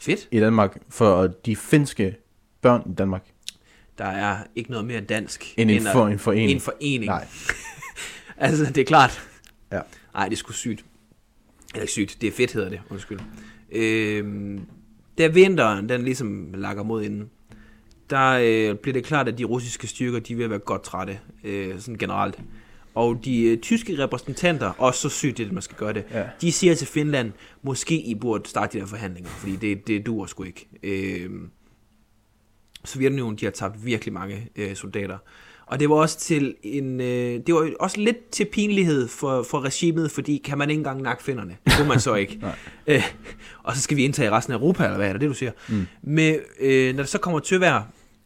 Fedt. 0.00 0.28
i 0.30 0.40
Danmark 0.40 0.76
for 0.90 1.26
de 1.46 1.56
finske 1.56 2.16
børn 2.62 2.82
i 2.86 2.94
Danmark. 2.94 3.24
Der 3.98 4.04
er 4.04 4.36
ikke 4.56 4.70
noget 4.70 4.86
mere 4.86 5.00
dansk 5.00 5.54
End 5.56 5.70
en, 5.70 5.86
at- 5.86 5.92
for, 5.92 6.06
en 6.08 6.18
forening. 6.18 6.50
en 6.50 6.60
forening. 6.60 7.04
Nej. 7.04 7.26
Altså, 8.36 8.64
det 8.64 8.78
er 8.78 8.84
klart. 8.84 9.28
Ja. 9.72 9.80
Nej, 10.14 10.24
det 10.28 10.32
er 10.32 10.36
sgu 10.36 10.52
sygt. 10.52 10.84
Eller 11.74 11.82
ikke 11.82 11.92
sygt, 11.92 12.16
det 12.20 12.26
er 12.26 12.32
fedt, 12.32 12.52
hedder 12.52 12.68
det. 12.68 12.80
Undskyld. 12.90 13.18
Øhm, 13.72 14.60
da 15.18 15.26
vinteren, 15.26 15.88
den 15.88 16.02
ligesom 16.02 16.54
lakker 16.54 16.82
mod 16.82 17.02
inden, 17.02 17.30
der 18.10 18.30
øh, 18.42 18.76
bliver 18.76 18.92
det 18.92 19.04
klart, 19.04 19.28
at 19.28 19.38
de 19.38 19.44
russiske 19.44 19.86
styrker, 19.86 20.18
de 20.18 20.34
vil 20.34 20.50
være 20.50 20.58
godt 20.58 20.82
trætte, 20.84 21.18
øh, 21.44 21.80
sådan 21.80 21.98
generelt. 21.98 22.38
Og 22.94 23.20
de 23.24 23.42
øh, 23.42 23.58
tyske 23.58 23.98
repræsentanter, 23.98 24.70
også 24.78 25.00
så 25.00 25.08
sygt 25.08 25.38
det, 25.38 25.44
at 25.46 25.52
man 25.52 25.62
skal 25.62 25.76
gøre 25.76 25.92
det, 25.92 26.04
Ja. 26.10 26.24
de 26.40 26.52
siger 26.52 26.74
til 26.74 26.86
Finland, 26.86 27.32
måske 27.62 28.00
I 28.00 28.14
burde 28.14 28.48
starte 28.48 28.72
de 28.78 28.80
der 28.82 28.86
forhandlinger, 28.88 29.30
fordi 29.30 29.56
det, 29.56 29.86
det 29.86 30.06
duer 30.06 30.26
sgu 30.26 30.42
ikke. 30.42 30.66
Øh, 30.82 31.30
Sovjetunionen, 32.84 33.36
de 33.36 33.44
har 33.44 33.52
tabt 33.52 33.86
virkelig 33.86 34.14
mange 34.14 34.48
øh, 34.56 34.76
soldater. 34.76 35.18
Og 35.66 35.80
det 35.80 35.90
var 35.90 35.96
også 35.96 36.18
til 36.18 36.54
en, 36.62 37.00
øh, 37.00 37.40
det 37.46 37.54
var 37.54 37.70
også 37.80 38.00
lidt 38.00 38.30
til 38.30 38.44
pinlighed 38.44 39.08
for, 39.08 39.42
for 39.42 39.60
regimet, 39.60 40.10
fordi 40.10 40.42
kan 40.44 40.58
man 40.58 40.70
ikke 40.70 40.78
engang 40.78 41.02
nakke 41.02 41.22
finderne? 41.22 41.56
Det 41.64 41.72
kunne 41.76 41.88
man 41.88 42.00
så 42.00 42.14
ikke. 42.14 42.40
øh, 42.86 43.02
og 43.62 43.76
så 43.76 43.82
skal 43.82 43.96
vi 43.96 44.04
indtage 44.04 44.30
resten 44.30 44.52
af 44.52 44.58
Europa, 44.58 44.84
eller 44.84 44.96
hvad 44.96 45.08
er 45.08 45.12
det, 45.12 45.20
det 45.20 45.28
du 45.28 45.34
siger? 45.34 45.52
Mm. 45.68 45.86
Men 46.02 46.36
øh, 46.60 46.94
når 46.94 47.02
det 47.02 47.10
så 47.10 47.18
kommer 47.18 47.58
vejr, 47.58 47.82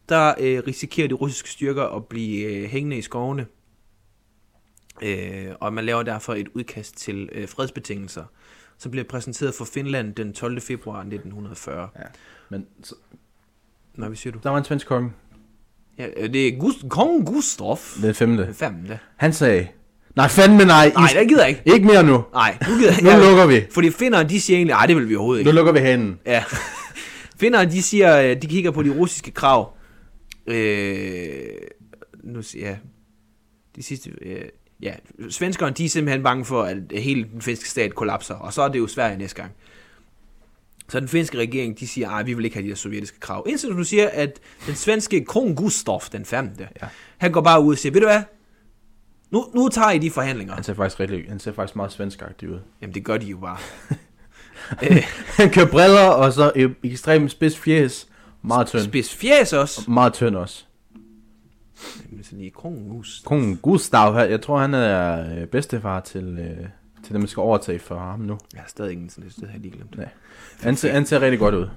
der 0.09 0.33
øh, 0.39 0.63
risikerer 0.67 1.07
de 1.07 1.13
russiske 1.13 1.49
styrker 1.49 1.83
at 1.83 2.05
blive 2.05 2.45
øh, 2.45 2.69
hængende 2.69 2.97
i 2.97 3.01
skovene. 3.01 3.45
Øh, 5.01 5.47
og 5.59 5.73
man 5.73 5.85
laver 5.85 6.03
derfor 6.03 6.33
et 6.33 6.47
udkast 6.53 6.97
til 6.97 7.29
øh, 7.31 7.47
fredsbetingelser, 7.47 8.23
som 8.77 8.91
bliver 8.91 9.03
præsenteret 9.03 9.53
for 9.53 9.65
Finland 9.65 10.15
den 10.15 10.33
12. 10.33 10.61
februar 10.61 10.99
1940. 10.99 11.89
Ja. 11.95 12.01
Men 12.49 12.65
så, 12.83 12.95
Nå, 13.99 14.05
hvad 14.05 14.17
siger 14.17 14.33
du? 14.33 14.39
der 14.43 14.49
var 14.49 14.57
en 14.57 14.63
svensk 14.65 14.87
konge, 14.87 15.11
Ja, 15.97 16.07
øh, 16.17 16.33
det 16.33 16.47
er 16.47 16.51
Gust- 16.59 16.89
kong 16.89 17.25
Gustaf. 17.25 17.95
den 18.01 18.13
femte. 18.15 18.45
Den 18.45 18.53
femte. 18.55 18.99
Han 19.17 19.33
sagde, 19.33 19.67
nej 20.15 20.27
fandme 20.27 20.65
nej, 20.65 20.91
Nej, 20.95 21.09
det 21.19 21.27
gider 21.29 21.41
jeg 21.41 21.49
ikke. 21.49 21.61
ikke 21.73 21.85
mere 21.87 22.03
nu. 22.03 22.23
Nej, 22.33 22.57
nu 22.69 22.75
gider 22.77 22.93
jeg 23.01 23.17
Nu 23.19 23.25
lukker 23.25 23.45
vi. 23.45 23.65
Fordi 23.71 23.89
finnerne, 23.91 24.29
de 24.29 24.41
siger 24.41 24.57
egentlig, 24.57 24.73
nej, 24.73 24.85
det 24.85 24.95
vil 24.95 25.09
vi 25.09 25.15
overhovedet 25.15 25.45
Nu 25.45 25.49
ikke. 25.49 25.55
lukker 25.55 25.71
vi 25.73 25.79
hanen. 25.79 26.19
Ja. 26.25 26.43
finnerne, 27.41 27.71
de 27.71 27.81
siger, 27.83 28.21
øh, 28.21 28.41
de 28.41 28.47
kigger 28.47 28.71
på 28.71 28.83
de 28.83 28.89
russiske 28.89 29.31
krav. 29.31 29.77
Øh, 30.47 31.29
nu 32.23 32.41
siger 32.41 32.65
jeg, 32.67 32.77
de 33.75 33.83
sidste, 33.83 34.11
øh, 34.21 34.41
ja, 34.81 34.93
svenskerne, 35.29 35.73
de 35.73 35.85
er 35.85 35.89
simpelthen 35.89 36.23
bange 36.23 36.45
for, 36.45 36.63
at 36.63 36.77
hele 36.91 37.23
den 37.33 37.41
finske 37.41 37.69
stat 37.69 37.95
kollapser, 37.95 38.35
og 38.35 38.53
så 38.53 38.61
er 38.61 38.67
det 38.67 38.79
jo 38.79 38.87
Sverige 38.87 39.17
næste 39.17 39.35
gang. 39.41 39.51
Så 40.89 40.99
den 40.99 41.07
finske 41.07 41.37
regering, 41.37 41.79
de 41.79 41.87
siger, 41.87 42.09
at 42.09 42.25
vi 42.25 42.33
vil 42.33 42.45
ikke 42.45 42.55
have 42.57 42.63
de 42.65 42.69
der 42.69 42.75
sovjetiske 42.75 43.19
krav. 43.19 43.45
Indtil 43.49 43.69
du 43.69 43.83
siger, 43.83 44.09
at 44.13 44.39
den 44.67 44.75
svenske 44.75 45.25
kong 45.25 45.55
Gustaf, 45.57 46.09
den 46.11 46.25
femte, 46.25 46.67
Ja. 46.81 46.87
han 47.17 47.31
går 47.31 47.41
bare 47.41 47.61
ud 47.63 47.73
og 47.73 47.77
siger, 47.77 47.93
ved 47.93 48.01
du 48.01 48.07
hvad, 48.07 48.21
nu, 49.31 49.45
nu 49.55 49.67
tager 49.69 49.91
I 49.91 49.97
de 49.97 50.11
forhandlinger. 50.11 50.53
Han 50.55 50.63
ser 50.63 50.73
faktisk, 50.73 50.99
rigtig, 50.99 51.25
han 51.29 51.39
ser 51.39 51.53
faktisk 51.53 51.75
meget 51.75 51.91
svenskagtig 51.91 52.49
ud. 52.49 52.59
Jamen, 52.81 52.93
det 52.93 53.03
gør 53.05 53.17
de 53.17 53.25
jo 53.25 53.37
bare. 53.37 53.57
øh, 54.89 55.03
Han 55.37 55.49
kører 55.51 55.67
briller, 55.71 56.07
og 56.07 56.33
så 56.33 56.71
ekstremt 56.83 57.31
spids 57.31 57.57
fjes. 57.57 58.07
Meget 58.41 58.67
tynd. 58.67 58.81
spids 58.81 59.15
fjæs 59.15 59.53
også. 59.53 59.91
Meget 59.91 60.13
tynd 60.13 60.35
også. 60.35 60.63
Jamen, 62.11 62.23
sådan 62.23 62.39
i. 62.41 62.49
Kong 63.25 63.61
Gustav, 63.61 64.13
her, 64.13 64.23
jeg 64.23 64.41
tror 64.41 64.59
han 64.59 64.73
er 64.73 65.35
øh, 65.41 65.47
bedstefar 65.47 65.99
til, 65.99 66.39
øh, 66.39 66.67
til 67.09 67.13
dem, 67.13 67.21
der 67.21 67.27
skal 67.27 67.41
overtage 67.41 67.79
for 67.79 67.99
ham 67.99 68.19
nu. 68.19 68.37
Jeg 68.53 68.61
har 68.61 68.69
stadig 68.69 68.91
ingen 68.91 69.09
sådan 69.09 69.27
et 69.27 69.31
sted, 69.33 69.47
jeg 69.53 69.59
lige 69.59 69.71
glemt. 69.71 69.97
Nej. 69.97 70.09
Han 70.61 70.75
ser, 70.75 70.91
han 70.91 71.05
ser 71.05 71.21
rigtig 71.21 71.39
godt 71.39 71.55
ud. 71.55 71.67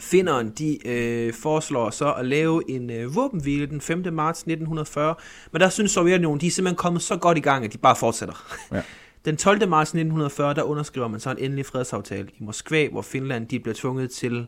Finneren, 0.00 0.50
de 0.50 0.88
øh, 0.88 1.34
foreslår 1.34 1.90
så 1.90 2.12
at 2.12 2.26
lave 2.26 2.70
en 2.70 2.90
øh, 2.90 3.14
våbenhvile 3.14 3.66
den 3.66 3.80
5. 3.80 4.04
marts 4.12 4.40
1940, 4.40 5.14
men 5.52 5.60
der 5.60 5.68
synes 5.68 5.90
Sovjetunionen, 5.90 6.40
de 6.40 6.46
er 6.46 6.50
simpelthen 6.50 6.76
kommet 6.76 7.02
så 7.02 7.16
godt 7.16 7.38
i 7.38 7.40
gang, 7.40 7.64
at 7.64 7.72
de 7.72 7.78
bare 7.78 7.96
fortsætter. 7.96 8.34
Ja. 8.72 8.82
Den 9.24 9.36
12. 9.36 9.68
marts 9.68 9.90
1940, 9.90 10.54
der 10.54 10.62
underskriver 10.62 11.08
man 11.08 11.20
så 11.20 11.30
en 11.30 11.38
endelig 11.38 11.66
fredsaftale 11.66 12.28
i 12.38 12.44
Moskva, 12.44 12.88
hvor 12.88 13.02
Finland 13.02 13.46
de 13.46 13.60
bliver 13.60 13.74
tvunget 13.74 14.10
til, 14.10 14.46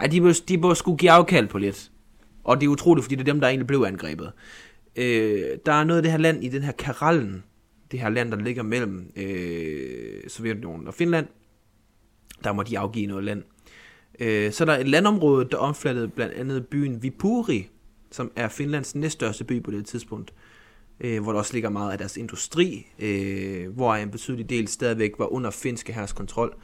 at 0.00 0.12
de, 0.12 0.20
må, 0.20 0.30
de 0.48 0.58
må 0.58 0.74
skulle 0.74 0.98
give 0.98 1.10
afkald 1.10 1.48
på 1.48 1.58
lidt. 1.58 1.90
Og 2.44 2.60
det 2.60 2.66
er 2.66 2.70
utroligt, 2.70 3.04
fordi 3.04 3.14
det 3.14 3.28
er 3.28 3.32
dem, 3.32 3.40
der 3.40 3.48
egentlig 3.48 3.66
blev 3.66 3.84
angrebet. 3.86 4.32
Øh, 4.96 5.42
der 5.66 5.72
er 5.72 5.84
noget 5.84 5.98
af 5.98 6.02
det 6.02 6.12
her 6.12 6.18
land 6.18 6.44
i 6.44 6.48
den 6.48 6.62
her 6.62 6.72
Karalen, 6.72 7.42
det 7.92 8.00
her 8.00 8.08
land, 8.08 8.30
der 8.30 8.36
ligger 8.36 8.62
mellem 8.62 9.12
øh, 9.16 10.28
Sovjetunionen 10.28 10.86
og 10.88 10.94
Finland. 10.94 11.26
Der 12.44 12.52
må 12.52 12.62
de 12.62 12.78
afgive 12.78 13.06
noget 13.06 13.24
land. 13.24 13.42
Øh, 14.20 14.52
så 14.52 14.64
er 14.64 14.66
der 14.66 14.78
et 14.78 14.88
landområde, 14.88 15.48
der 15.50 15.56
omfattede 15.56 16.08
blandt 16.08 16.34
andet 16.34 16.66
byen 16.66 17.02
Vipuri, 17.02 17.68
som 18.10 18.32
er 18.36 18.48
Finlands 18.48 18.94
næststørste 18.94 19.44
by 19.44 19.62
på 19.62 19.70
det 19.70 19.86
tidspunkt, 19.86 20.34
øh, 21.00 21.22
hvor 21.22 21.32
der 21.32 21.38
også 21.38 21.52
ligger 21.52 21.70
meget 21.70 21.92
af 21.92 21.98
deres 21.98 22.16
industri, 22.16 22.86
øh, 22.98 23.68
hvor 23.68 23.94
en 23.94 24.10
betydelig 24.10 24.50
del 24.50 24.68
stadigvæk 24.68 25.12
var 25.18 25.32
under 25.32 25.50
finske 25.50 25.92
hærs 25.92 26.12
kontrol. 26.12 26.54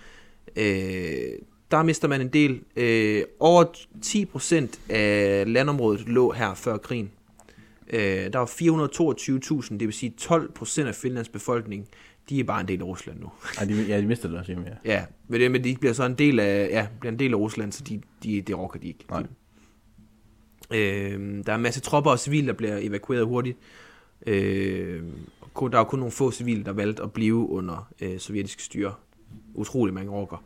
Øh, 0.56 1.32
der 1.70 1.82
mister 1.82 2.08
man 2.08 2.20
en 2.20 2.28
del. 2.28 2.60
Øh, 2.76 3.22
over 3.40 3.64
10% 4.02 4.80
af 4.90 5.52
landområdet 5.52 6.08
lå 6.08 6.32
her 6.32 6.54
før 6.54 6.76
krigen. 6.76 7.10
Øh, 7.90 8.32
der 8.32 8.38
var 8.38 8.46
422.000, 8.46 9.78
det 9.78 9.86
vil 9.86 9.92
sige 9.92 10.14
12% 10.20 10.80
af 10.80 10.94
Finlands 10.94 11.28
befolkning, 11.28 11.88
de 12.28 12.40
er 12.40 12.44
bare 12.44 12.60
en 12.60 12.68
del 12.68 12.80
af 12.80 12.84
Rusland 12.84 13.20
nu. 13.20 13.30
Ej, 13.58 13.64
de, 13.64 13.86
ja, 13.88 14.00
de 14.00 14.06
mister 14.06 14.28
det 14.28 14.38
også 14.38 14.52
hjemme, 14.52 14.66
ja. 14.84 14.92
Ja, 14.92 15.04
men, 15.28 15.40
det, 15.40 15.50
men 15.50 15.64
de 15.64 15.76
bliver 15.80 15.92
så 15.92 16.04
en 16.04 16.14
del 16.14 16.40
af, 16.40 16.68
ja, 16.70 16.86
bliver 17.00 17.12
en 17.12 17.18
del 17.18 17.32
af 17.32 17.36
Rusland, 17.36 17.72
så 17.72 17.84
de, 17.84 18.00
de, 18.22 18.40
det 18.40 18.54
orker 18.54 18.80
de 18.80 18.88
ikke. 18.88 19.04
Nej. 19.10 19.22
Øh, 20.70 21.44
der 21.46 21.52
er 21.52 21.56
en 21.56 21.62
masse 21.62 21.80
tropper 21.80 22.10
og 22.10 22.18
civile, 22.18 22.46
der 22.46 22.52
bliver 22.52 22.78
evakueret 22.80 23.26
hurtigt. 23.26 23.58
Øh, 24.26 25.02
der 25.60 25.68
er 25.72 25.78
jo 25.78 25.84
kun 25.84 25.98
nogle 25.98 26.12
få 26.12 26.30
civile, 26.30 26.64
der 26.64 26.72
valgte 26.72 27.02
at 27.02 27.12
blive 27.12 27.48
under 27.48 27.88
øh, 28.00 28.18
sovjetisk 28.18 28.60
styre. 28.60 28.94
Utrolig 29.54 29.94
mange 29.94 30.10
orker. 30.10 30.44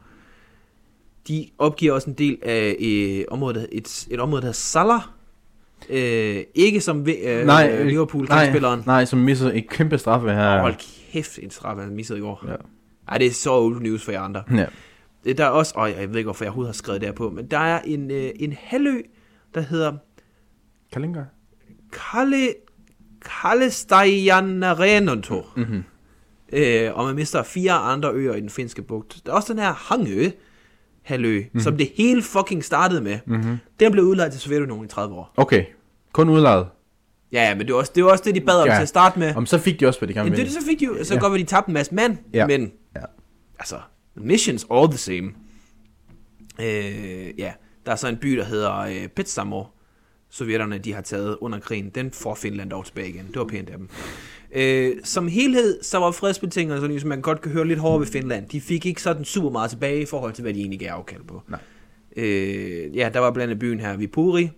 De 1.28 1.48
opgiver 1.58 1.92
også 1.92 2.10
en 2.10 2.16
del 2.18 2.38
af 2.42 2.76
øh, 2.80 3.24
området, 3.30 3.68
et, 3.72 4.06
et 4.10 4.20
område, 4.20 4.42
der 4.42 4.46
hedder 4.46 4.52
Salah. 4.52 5.00
Øh, 5.90 6.42
ikke 6.54 6.80
som 6.80 7.06
øh, 7.08 7.46
Nej, 7.46 7.82
Liverpool 7.82 8.26
nej, 8.28 8.48
spilleren. 8.50 8.82
nej, 8.86 9.04
som 9.04 9.18
misser 9.18 9.50
et 9.54 9.68
kæmpe 9.68 9.98
straffe 9.98 10.32
her. 10.32 10.60
Hold 10.60 10.74
kæft, 11.12 11.38
en 11.38 11.50
straf, 11.50 11.76
han 11.78 11.94
missede 11.96 12.18
i 12.18 12.22
år. 12.22 12.44
Ja. 12.48 12.54
Ej, 13.08 13.18
det 13.18 13.26
er 13.26 13.30
så 13.30 13.52
old 13.52 13.80
news 13.82 14.04
for 14.04 14.12
jer 14.12 14.20
andre. 14.20 14.42
Ja. 14.54 14.66
Det- 15.24 15.38
Der 15.38 15.44
er 15.44 15.48
også, 15.48 15.72
og 15.76 15.90
jeg 15.90 16.08
ved 16.10 16.16
ikke, 16.16 16.26
hvorfor 16.26 16.44
jeg 16.44 16.50
overhovedet 16.50 16.68
har 16.68 16.76
skrevet 16.76 17.00
det 17.00 17.08
her 17.08 17.14
på, 17.14 17.30
men 17.30 17.46
der 17.46 17.58
er 17.58 17.80
en, 17.84 18.10
øh, 18.10 18.30
en 18.36 18.56
halvø, 18.60 19.00
der 19.54 19.60
hedder 19.60 19.92
Kalinga? 20.92 21.20
Kalle, 22.12 22.48
Kallestajanarenoto. 23.42 25.46
Mm-hmm. 25.56 25.84
Øh, 26.52 26.90
og 26.94 27.04
man 27.06 27.14
mister 27.14 27.42
fire 27.42 27.72
andre 27.72 28.10
øer 28.12 28.34
i 28.34 28.40
den 28.40 28.50
finske 28.50 28.82
bugt. 28.82 29.20
Der 29.26 29.32
er 29.32 29.36
også 29.36 29.52
den 29.52 29.62
her 29.62 29.72
Hangø, 29.72 30.30
halvø, 31.02 31.38
mm-hmm. 31.40 31.60
som 31.60 31.76
det 31.76 31.92
hele 31.96 32.22
fucking 32.22 32.64
startede 32.64 33.00
med. 33.00 33.18
Mm-hmm. 33.26 33.56
Den 33.80 33.92
blev 33.92 34.04
udlejet 34.04 34.32
til 34.32 34.40
Sovjetunionen 34.40 34.84
i 34.84 34.88
30 34.88 35.14
år. 35.14 35.34
Okay, 35.36 35.64
kun 36.12 36.28
udlejet. 36.28 36.66
Ja, 37.32 37.48
ja, 37.48 37.54
men 37.54 37.66
det 37.66 37.72
var 37.74 37.80
også 37.80 37.92
det, 37.94 38.04
var 38.04 38.10
også 38.10 38.24
det 38.24 38.34
de 38.34 38.40
bad 38.40 38.60
om 38.62 38.68
Ja. 38.68 38.74
til 38.74 38.82
at 38.82 38.88
starte 38.88 39.18
med. 39.18 39.34
Om 39.36 39.46
så 39.46 39.58
fik 39.58 39.80
de 39.80 39.86
også, 39.86 40.00
hvad 40.00 40.08
de 40.08 40.14
gerne 40.14 40.30
ville. 40.30 40.44
det 40.44 40.52
så 40.52 40.60
fik 40.66 40.80
de 40.80 40.84
jo, 40.84 41.04
så 41.04 41.14
Ja. 41.14 41.20
godt, 41.20 41.32
at 41.34 41.40
de 41.40 41.44
tabte 41.44 41.68
en 41.68 41.74
masse 41.74 41.94
mand, 41.94 42.16
Ja. 42.34 42.46
men 42.46 42.72
Ja. 42.96 43.00
altså, 43.58 43.76
mission's 44.18 44.66
all 44.74 44.88
the 44.88 44.98
same. 44.98 45.30
Øh, 46.60 47.38
ja, 47.40 47.52
der 47.86 47.92
er 47.92 47.96
så 47.96 48.08
en 48.08 48.16
by, 48.16 48.36
der 48.36 48.44
hedder 48.44 48.76
øh, 48.78 49.08
Petsamo, 49.08 49.64
sovjetterne 50.30 50.78
de 50.78 50.92
har 50.94 51.00
taget 51.02 51.36
under 51.40 51.58
krigen. 51.60 51.90
Den 51.94 52.10
får 52.10 52.34
Finland 52.34 52.70
dog 52.70 52.84
tilbage 52.86 53.08
igen. 53.08 53.26
Det 53.26 53.36
var 53.36 53.44
pænt 53.44 53.70
af 53.70 53.78
dem. 53.78 53.88
Øh, 54.54 54.96
som 55.04 55.28
helhed, 55.28 55.82
så 55.82 55.98
var 55.98 56.10
fredsbetingelserne, 56.10 57.00
som 57.00 57.08
man 57.08 57.20
godt 57.20 57.40
kan 57.40 57.52
høre 57.52 57.66
lidt 57.66 57.78
hårdere 57.78 58.00
ved 58.00 58.06
Finland. 58.06 58.48
De 58.48 58.60
fik 58.60 58.86
ikke 58.86 59.02
sådan 59.02 59.24
super 59.24 59.50
meget 59.50 59.70
tilbage 59.70 60.02
i 60.02 60.06
forhold 60.06 60.32
til, 60.32 60.42
hvad 60.42 60.54
de 60.54 60.60
egentlig 60.60 60.80
gav 60.80 60.90
afkald 60.90 61.24
på. 61.24 61.42
Nej. 61.48 61.60
Øh, 62.16 62.96
ja, 62.96 63.10
der 63.12 63.20
var 63.20 63.30
blandt 63.30 63.50
andet 63.50 63.60
byen 63.60 63.80
her, 63.80 63.96
Vipuri. 63.96 64.50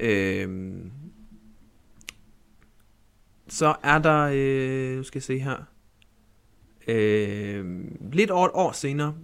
Øh, 0.00 0.74
så 3.48 3.74
er 3.82 3.98
der, 3.98 4.30
øh, 4.32 4.96
nu 4.96 5.02
skal 5.02 5.18
jeg 5.18 5.22
se 5.22 5.38
her, 5.38 5.56
øh, 6.88 7.64
lidt 8.12 8.30
over 8.30 8.46
et 8.46 8.52
år 8.54 8.72
senere, 8.72 9.14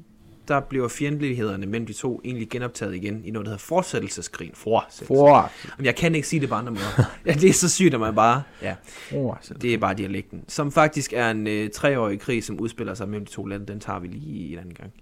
der 0.51 0.61
bliver 0.61 0.89
fjendtlighederne 0.89 1.67
mellem 1.67 1.87
de 1.87 1.93
to 1.93 2.21
egentlig 2.25 2.51
genoptaget 2.51 2.95
igen 2.95 3.23
i 3.25 3.31
noget, 3.31 3.47
der 3.47 3.51
hedder 3.51 3.65
fortsættelseskrigen. 3.65 4.55
Fortsættelse. 4.55 5.07
For. 5.07 5.51
Jamen, 5.79 5.87
jeg 5.87 5.97
kan 5.97 6.15
ikke 6.15 6.29
sige 6.29 6.41
det 6.41 6.49
på 6.49 6.55
andre 6.55 6.73
måder. 6.73 7.05
ja, 7.27 7.33
det 7.33 7.49
er 7.49 7.53
så 7.53 7.69
sygt, 7.69 7.95
at 7.95 8.01
man 8.01 8.15
bare... 8.15 8.43
Ja, 8.63 8.75
det 9.63 9.75
er 9.75 9.79
bare 9.79 9.95
dialekten. 9.95 10.45
Som 10.49 10.73
faktisk 10.73 11.13
er 11.13 11.31
en 11.31 11.47
øh, 11.47 11.71
treårig 11.71 12.21
krig, 12.21 12.45
som 12.45 12.61
udspiller 12.61 12.95
sig 12.95 13.09
mellem 13.09 13.27
de 13.27 13.33
to 13.33 13.45
lande. 13.47 13.67
Den 13.67 13.81
tager 13.81 13.99
vi 13.99 14.09
lige 14.09 14.53
en 14.53 14.59
anden 14.59 14.75
gang. 14.75 14.93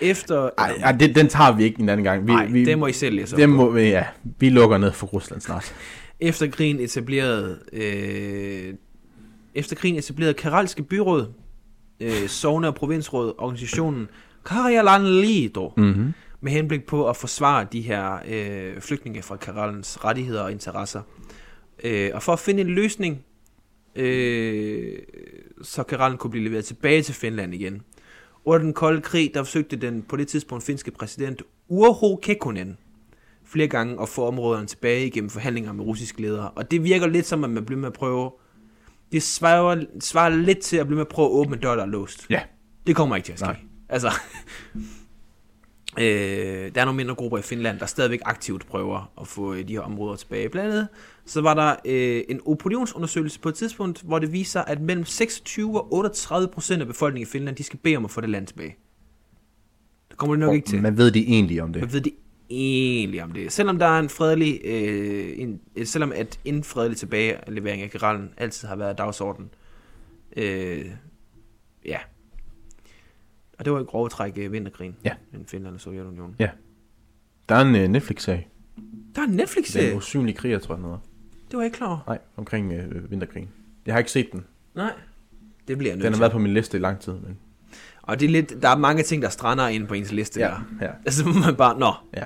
Efter... 0.00 0.50
Ej, 0.58 0.72
ej 0.82 0.92
den 0.92 1.28
tager 1.28 1.56
vi 1.56 1.64
ikke 1.64 1.80
en 1.80 1.88
anden 1.88 2.04
gang. 2.04 2.26
Vi, 2.26 2.32
Nej, 2.32 2.46
vi, 2.46 2.64
det 2.64 2.78
må 2.78 2.86
I 2.86 2.92
selv 2.92 3.16
læse 3.16 3.36
det 3.36 3.48
må, 3.48 3.70
vi- 3.70 3.80
ja, 3.82 4.04
vi 4.38 4.48
lukker 4.48 4.78
ned 4.78 4.92
for 4.92 5.06
Rusland 5.06 5.40
snart. 5.40 5.74
Efter 6.20 6.46
krigen 6.50 6.80
etablerede 6.80 7.58
øh, 7.72 8.74
efter 9.54 9.76
krigen 9.76 9.96
etablerede 9.96 10.34
Karalske 10.34 10.82
byråd, 10.82 11.26
øh, 12.00 12.28
Sovne 12.28 12.66
og 12.68 12.74
provinsråd, 12.74 13.34
organisationen 13.38 14.08
Karjalan 14.44 15.06
Lido, 15.06 15.72
Mm-hmm. 15.76 16.12
med 16.40 16.52
henblik 16.52 16.86
på 16.86 17.08
at 17.08 17.16
forsvare 17.16 17.66
de 17.72 17.80
her 17.80 18.18
øh, 18.28 18.80
flygtninge 18.80 19.22
fra 19.22 19.36
Karalens 19.36 20.04
rettigheder 20.04 20.42
og 20.42 20.52
interesser. 20.52 21.00
Øh, 21.84 22.10
og 22.14 22.22
for 22.22 22.32
at 22.32 22.38
finde 22.38 22.60
en 22.60 22.66
løsning, 22.70 23.24
øh, 23.96 24.98
så 25.62 25.82
Karalen 25.82 26.18
kunne 26.18 26.30
blive 26.30 26.44
leveret 26.44 26.64
tilbage 26.64 27.02
til 27.02 27.14
Finland 27.14 27.54
igen. 27.54 27.82
Under 28.44 28.64
den 28.64 28.72
kolde 28.74 29.00
krig, 29.02 29.30
der 29.34 29.42
forsøgte 29.42 29.76
den 29.76 30.02
på 30.02 30.16
det 30.16 30.28
tidspunkt 30.28 30.64
finske 30.64 30.90
præsident 30.90 31.42
Urho 31.68 32.16
Kekkonen 32.22 32.76
flere 33.44 33.68
gange 33.68 34.02
at 34.02 34.08
få 34.08 34.26
områderne 34.26 34.66
tilbage 34.66 35.06
igennem 35.06 35.30
forhandlinger 35.30 35.72
med 35.72 35.84
russiske 35.84 36.22
ledere. 36.22 36.50
Og 36.50 36.70
det 36.70 36.84
virker 36.84 37.06
lidt 37.06 37.26
som, 37.26 37.44
at 37.44 37.50
man 37.50 37.64
bliver 37.64 37.80
med 37.80 37.86
at 37.86 37.92
prøve... 37.92 38.30
Det 39.12 39.22
svarer, 39.22 39.84
svarer 40.00 40.28
lidt 40.30 40.58
til 40.58 40.76
at 40.76 40.86
blive 40.86 40.96
med 40.96 41.00
at 41.00 41.08
prøve 41.08 41.26
at 41.26 41.32
åbne 41.32 41.54
en 41.56 41.60
dør, 41.62 41.74
der 41.74 41.82
er 41.82 41.86
låst. 41.86 42.26
Ja. 42.30 42.40
Det 42.86 42.96
kommer 42.96 43.16
ikke 43.16 43.26
til 43.26 43.32
at 43.32 43.38
ske. 43.38 43.46
Nej. 43.46 43.56
Altså, 43.92 44.08
øh, 45.98 46.74
der 46.74 46.80
er 46.80 46.84
nogle 46.84 46.96
mindre 46.96 47.14
grupper 47.14 47.38
i 47.38 47.42
Finland, 47.42 47.78
der 47.78 47.86
stadigvæk 47.86 48.20
aktivt 48.24 48.66
prøver 48.66 49.12
at 49.20 49.28
få 49.28 49.54
øh, 49.54 49.68
de 49.68 49.72
her 49.72 49.80
områder 49.80 50.16
tilbage. 50.16 50.48
Blandt 50.48 50.70
andet, 50.72 50.88
så 51.26 51.40
var 51.40 51.54
der 51.54 51.76
øh, 51.84 52.22
en 52.28 52.40
opinionsundersøgelse 52.46 53.40
på 53.40 53.48
et 53.48 53.54
tidspunkt, 53.54 54.02
hvor 54.02 54.18
det 54.18 54.32
viser, 54.32 54.60
at 54.60 54.80
mellem 54.80 55.04
26 55.04 55.80
og 55.80 55.94
38 55.94 56.48
procent 56.48 56.80
af 56.80 56.86
befolkningen 56.86 57.28
i 57.28 57.30
Finland, 57.30 57.56
de 57.56 57.62
skal 57.62 57.78
bede 57.78 57.96
om 57.96 58.04
at 58.04 58.10
få 58.10 58.20
det 58.20 58.30
land 58.30 58.46
tilbage. 58.46 58.76
Det 60.10 60.16
kommer 60.18 60.36
det 60.36 60.40
nok 60.40 60.54
ikke 60.54 60.68
til. 60.68 60.82
Men 60.82 60.96
ved 60.96 61.10
de 61.10 61.20
egentlig 61.20 61.62
om 61.62 61.72
det? 61.72 61.82
Hvad 61.82 61.90
ved 61.90 62.00
de 62.00 62.10
egentlig 62.50 63.22
om 63.22 63.32
det? 63.32 63.52
Selvom 63.52 63.78
der 63.78 63.86
er 63.86 63.98
en 63.98 64.08
fredelig, 64.08 64.60
øh, 64.64 65.34
en, 65.36 65.60
øh, 65.76 65.86
selvom 65.86 66.12
at 66.14 66.38
en 66.44 66.64
fredelig 66.64 66.98
tilbagelevering 66.98 67.82
af 67.82 67.90
Geralen 67.90 68.30
altid 68.36 68.68
har 68.68 68.76
været 68.76 68.98
dagsorden. 68.98 69.50
Øh, 70.36 70.84
ja. 71.84 71.98
Og 73.58 73.64
det 73.64 73.72
var 73.72 73.80
et 73.80 73.86
grove 73.86 74.08
træk 74.08 74.32
øh, 74.38 74.52
vinterkrigen 74.52 74.96
Ja. 75.04 75.12
mellem 75.32 75.46
Finland 75.46 75.74
og 75.74 75.80
Sovjetunionen. 75.80 76.36
Ja. 76.38 76.50
Der 77.48 77.54
er 77.54 77.60
en 77.60 77.74
uh, 77.74 77.80
Netflix-sag. 77.90 78.48
Der 79.14 79.22
er 79.22 79.26
en 79.26 79.32
netflix 79.32 79.72
Den 79.72 79.96
usynlige 79.96 80.36
kriger, 80.36 80.58
tror 80.58 80.74
jeg, 80.74 80.76
den 80.76 80.84
hedder. 80.84 80.98
Det 81.50 81.56
var 81.56 81.60
jeg 81.62 81.66
ikke 81.66 81.76
klar 81.76 81.88
over. 81.88 81.98
Nej, 82.06 82.18
omkring 82.36 82.72
uh, 82.72 83.10
vinterkrigen. 83.10 83.48
Jeg 83.86 83.94
har 83.94 83.98
ikke 83.98 84.10
set 84.10 84.32
den. 84.32 84.44
Nej. 84.74 84.92
Det 85.68 85.78
bliver 85.78 85.90
jeg 85.90 85.96
nødt 85.96 86.04
Den 86.04 86.12
har 86.12 86.20
været 86.20 86.32
på 86.32 86.38
min 86.38 86.54
liste 86.54 86.76
i 86.76 86.80
lang 86.80 87.00
tid. 87.00 87.12
Men... 87.12 87.38
Og 88.02 88.20
det 88.20 88.26
er 88.26 88.30
lidt, 88.30 88.62
der 88.62 88.68
er 88.68 88.76
mange 88.76 89.02
ting, 89.02 89.22
der 89.22 89.28
strander 89.28 89.68
ind 89.68 89.86
på 89.88 89.94
ens 89.94 90.12
liste 90.12 90.40
Ja, 90.40 90.46
der. 90.46 90.86
ja. 90.86 90.90
Altså, 91.06 91.28
man 91.28 91.56
bare, 91.56 91.78
nå. 91.78 91.92
Ja. 92.16 92.24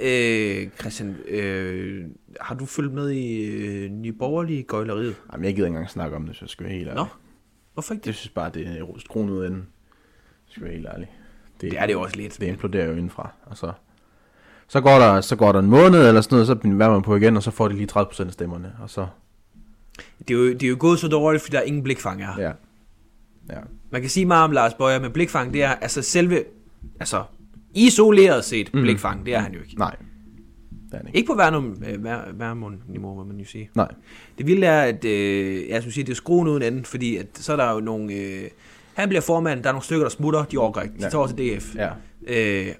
Øh, 0.00 0.68
Christian, 0.80 1.16
øh, 1.28 2.04
har 2.40 2.54
du 2.54 2.66
fulgt 2.66 2.92
med 2.94 3.10
i 3.10 3.44
øh, 3.44 3.90
Nye 3.90 4.12
Borgerlige 4.12 4.62
gøjleriet? 4.62 5.14
Jamen, 5.32 5.44
jeg 5.44 5.54
gider 5.54 5.66
ikke 5.66 5.74
engang 5.74 5.90
snakke 5.90 6.16
om 6.16 6.26
det, 6.26 6.36
så 6.36 6.44
jeg 6.44 6.48
skal 6.50 6.66
være 6.66 6.74
helt 6.74 6.88
ærlig. 6.88 7.02
Nå, 7.02 7.06
hvorfor 7.74 7.94
ikke 7.94 8.00
det? 8.02 8.06
Det 8.06 8.14
synes 8.14 8.32
bare, 8.32 8.50
det 8.54 8.66
er 8.66 8.86
skruet 8.98 9.30
ud 9.30 9.42
af 9.42 9.46
enden. 9.48 9.66
Skal 10.52 10.64
være 10.64 10.72
helt 10.72 10.86
ærlig. 10.94 11.08
Det 11.60 11.78
er 11.78 11.86
det 11.86 11.92
jo 11.92 12.00
også 12.00 12.16
lidt. 12.16 12.36
Det 12.40 12.46
imploderer 12.46 12.86
jo 12.86 12.92
indenfra. 12.92 13.30
Og 13.46 13.56
så, 13.56 13.72
så, 14.68 14.80
går 14.80 14.98
der, 14.98 15.20
så 15.20 15.36
går 15.36 15.52
der 15.52 15.58
en 15.58 15.66
måned 15.66 16.08
eller 16.08 16.20
sådan 16.20 16.34
noget, 16.34 16.46
så 16.46 16.54
bliver 16.54 16.90
man 16.90 17.02
på 17.02 17.16
igen, 17.16 17.36
og 17.36 17.42
så 17.42 17.50
får 17.50 17.68
de 17.68 17.74
lige 17.74 17.88
30% 17.92 18.26
af 18.26 18.32
stemmerne. 18.32 18.72
Og 18.82 18.90
så, 18.90 19.06
Det 20.18 20.30
er, 20.30 20.38
jo, 20.38 20.52
det 20.52 20.62
er 20.62 20.68
jo 20.68 20.76
gået 20.78 20.98
så 20.98 21.08
dårligt, 21.08 21.42
fordi 21.42 21.52
der 21.52 21.58
er 21.58 21.66
ingen 21.66 21.82
blikfang 21.82 22.24
her. 22.26 22.32
Ja. 22.38 22.52
ja. 23.50 23.60
Man 23.90 24.00
kan 24.00 24.10
sige 24.10 24.26
meget 24.26 24.44
om 24.44 24.50
Lars 24.50 24.74
Bøger, 24.74 25.00
men 25.00 25.12
blikfang, 25.12 25.52
det 25.52 25.62
er 25.62 25.74
altså 25.74 26.02
selve, 26.02 26.44
altså 27.00 27.24
isoleret 27.74 28.44
set 28.44 28.74
mm. 28.74 28.82
blikfang, 28.82 29.26
det 29.26 29.34
er 29.34 29.38
han 29.38 29.52
jo 29.52 29.60
ikke. 29.60 29.78
Nej. 29.78 29.96
Det 30.86 30.92
er 30.92 30.96
han 30.96 31.06
ikke. 31.06 31.16
Ikke 31.16 31.26
på 31.26 31.36
værnum, 31.36 31.82
øh, 31.88 32.04
vær, 32.04 32.32
værmund-niveau, 32.32 33.14
må 33.14 33.24
man 33.24 33.38
jo 33.38 33.44
sige. 33.44 33.70
Nej. 33.74 33.88
Det 34.38 34.46
vilde 34.46 34.66
er, 34.66 34.82
at 34.82 35.04
øh, 35.04 35.68
jeg 35.68 35.82
skulle 35.82 35.94
sige, 35.94 36.04
det 36.04 36.10
er 36.10 36.16
skruen 36.16 36.48
uden 36.48 36.62
enden, 36.62 36.84
fordi 36.84 37.16
at, 37.16 37.26
så 37.34 37.52
er 37.52 37.56
der 37.56 37.72
jo 37.72 37.80
nogle... 37.80 38.14
Øh, 38.14 38.48
han 38.94 39.08
bliver 39.08 39.20
formand, 39.22 39.62
der 39.62 39.68
er 39.68 39.72
nogle 39.72 39.84
stykker, 39.84 40.04
der 40.04 40.10
smutter, 40.10 40.44
de 40.44 40.58
overgår 40.58 40.80
ikke. 40.80 40.94
De 40.98 41.02
Ja. 41.02 41.08
tager 41.08 41.18
over 41.18 41.28
til 41.28 41.58
DF. 41.58 41.74
Ja. 41.74 41.88
Øh, 42.26 42.66
Det 42.66 42.74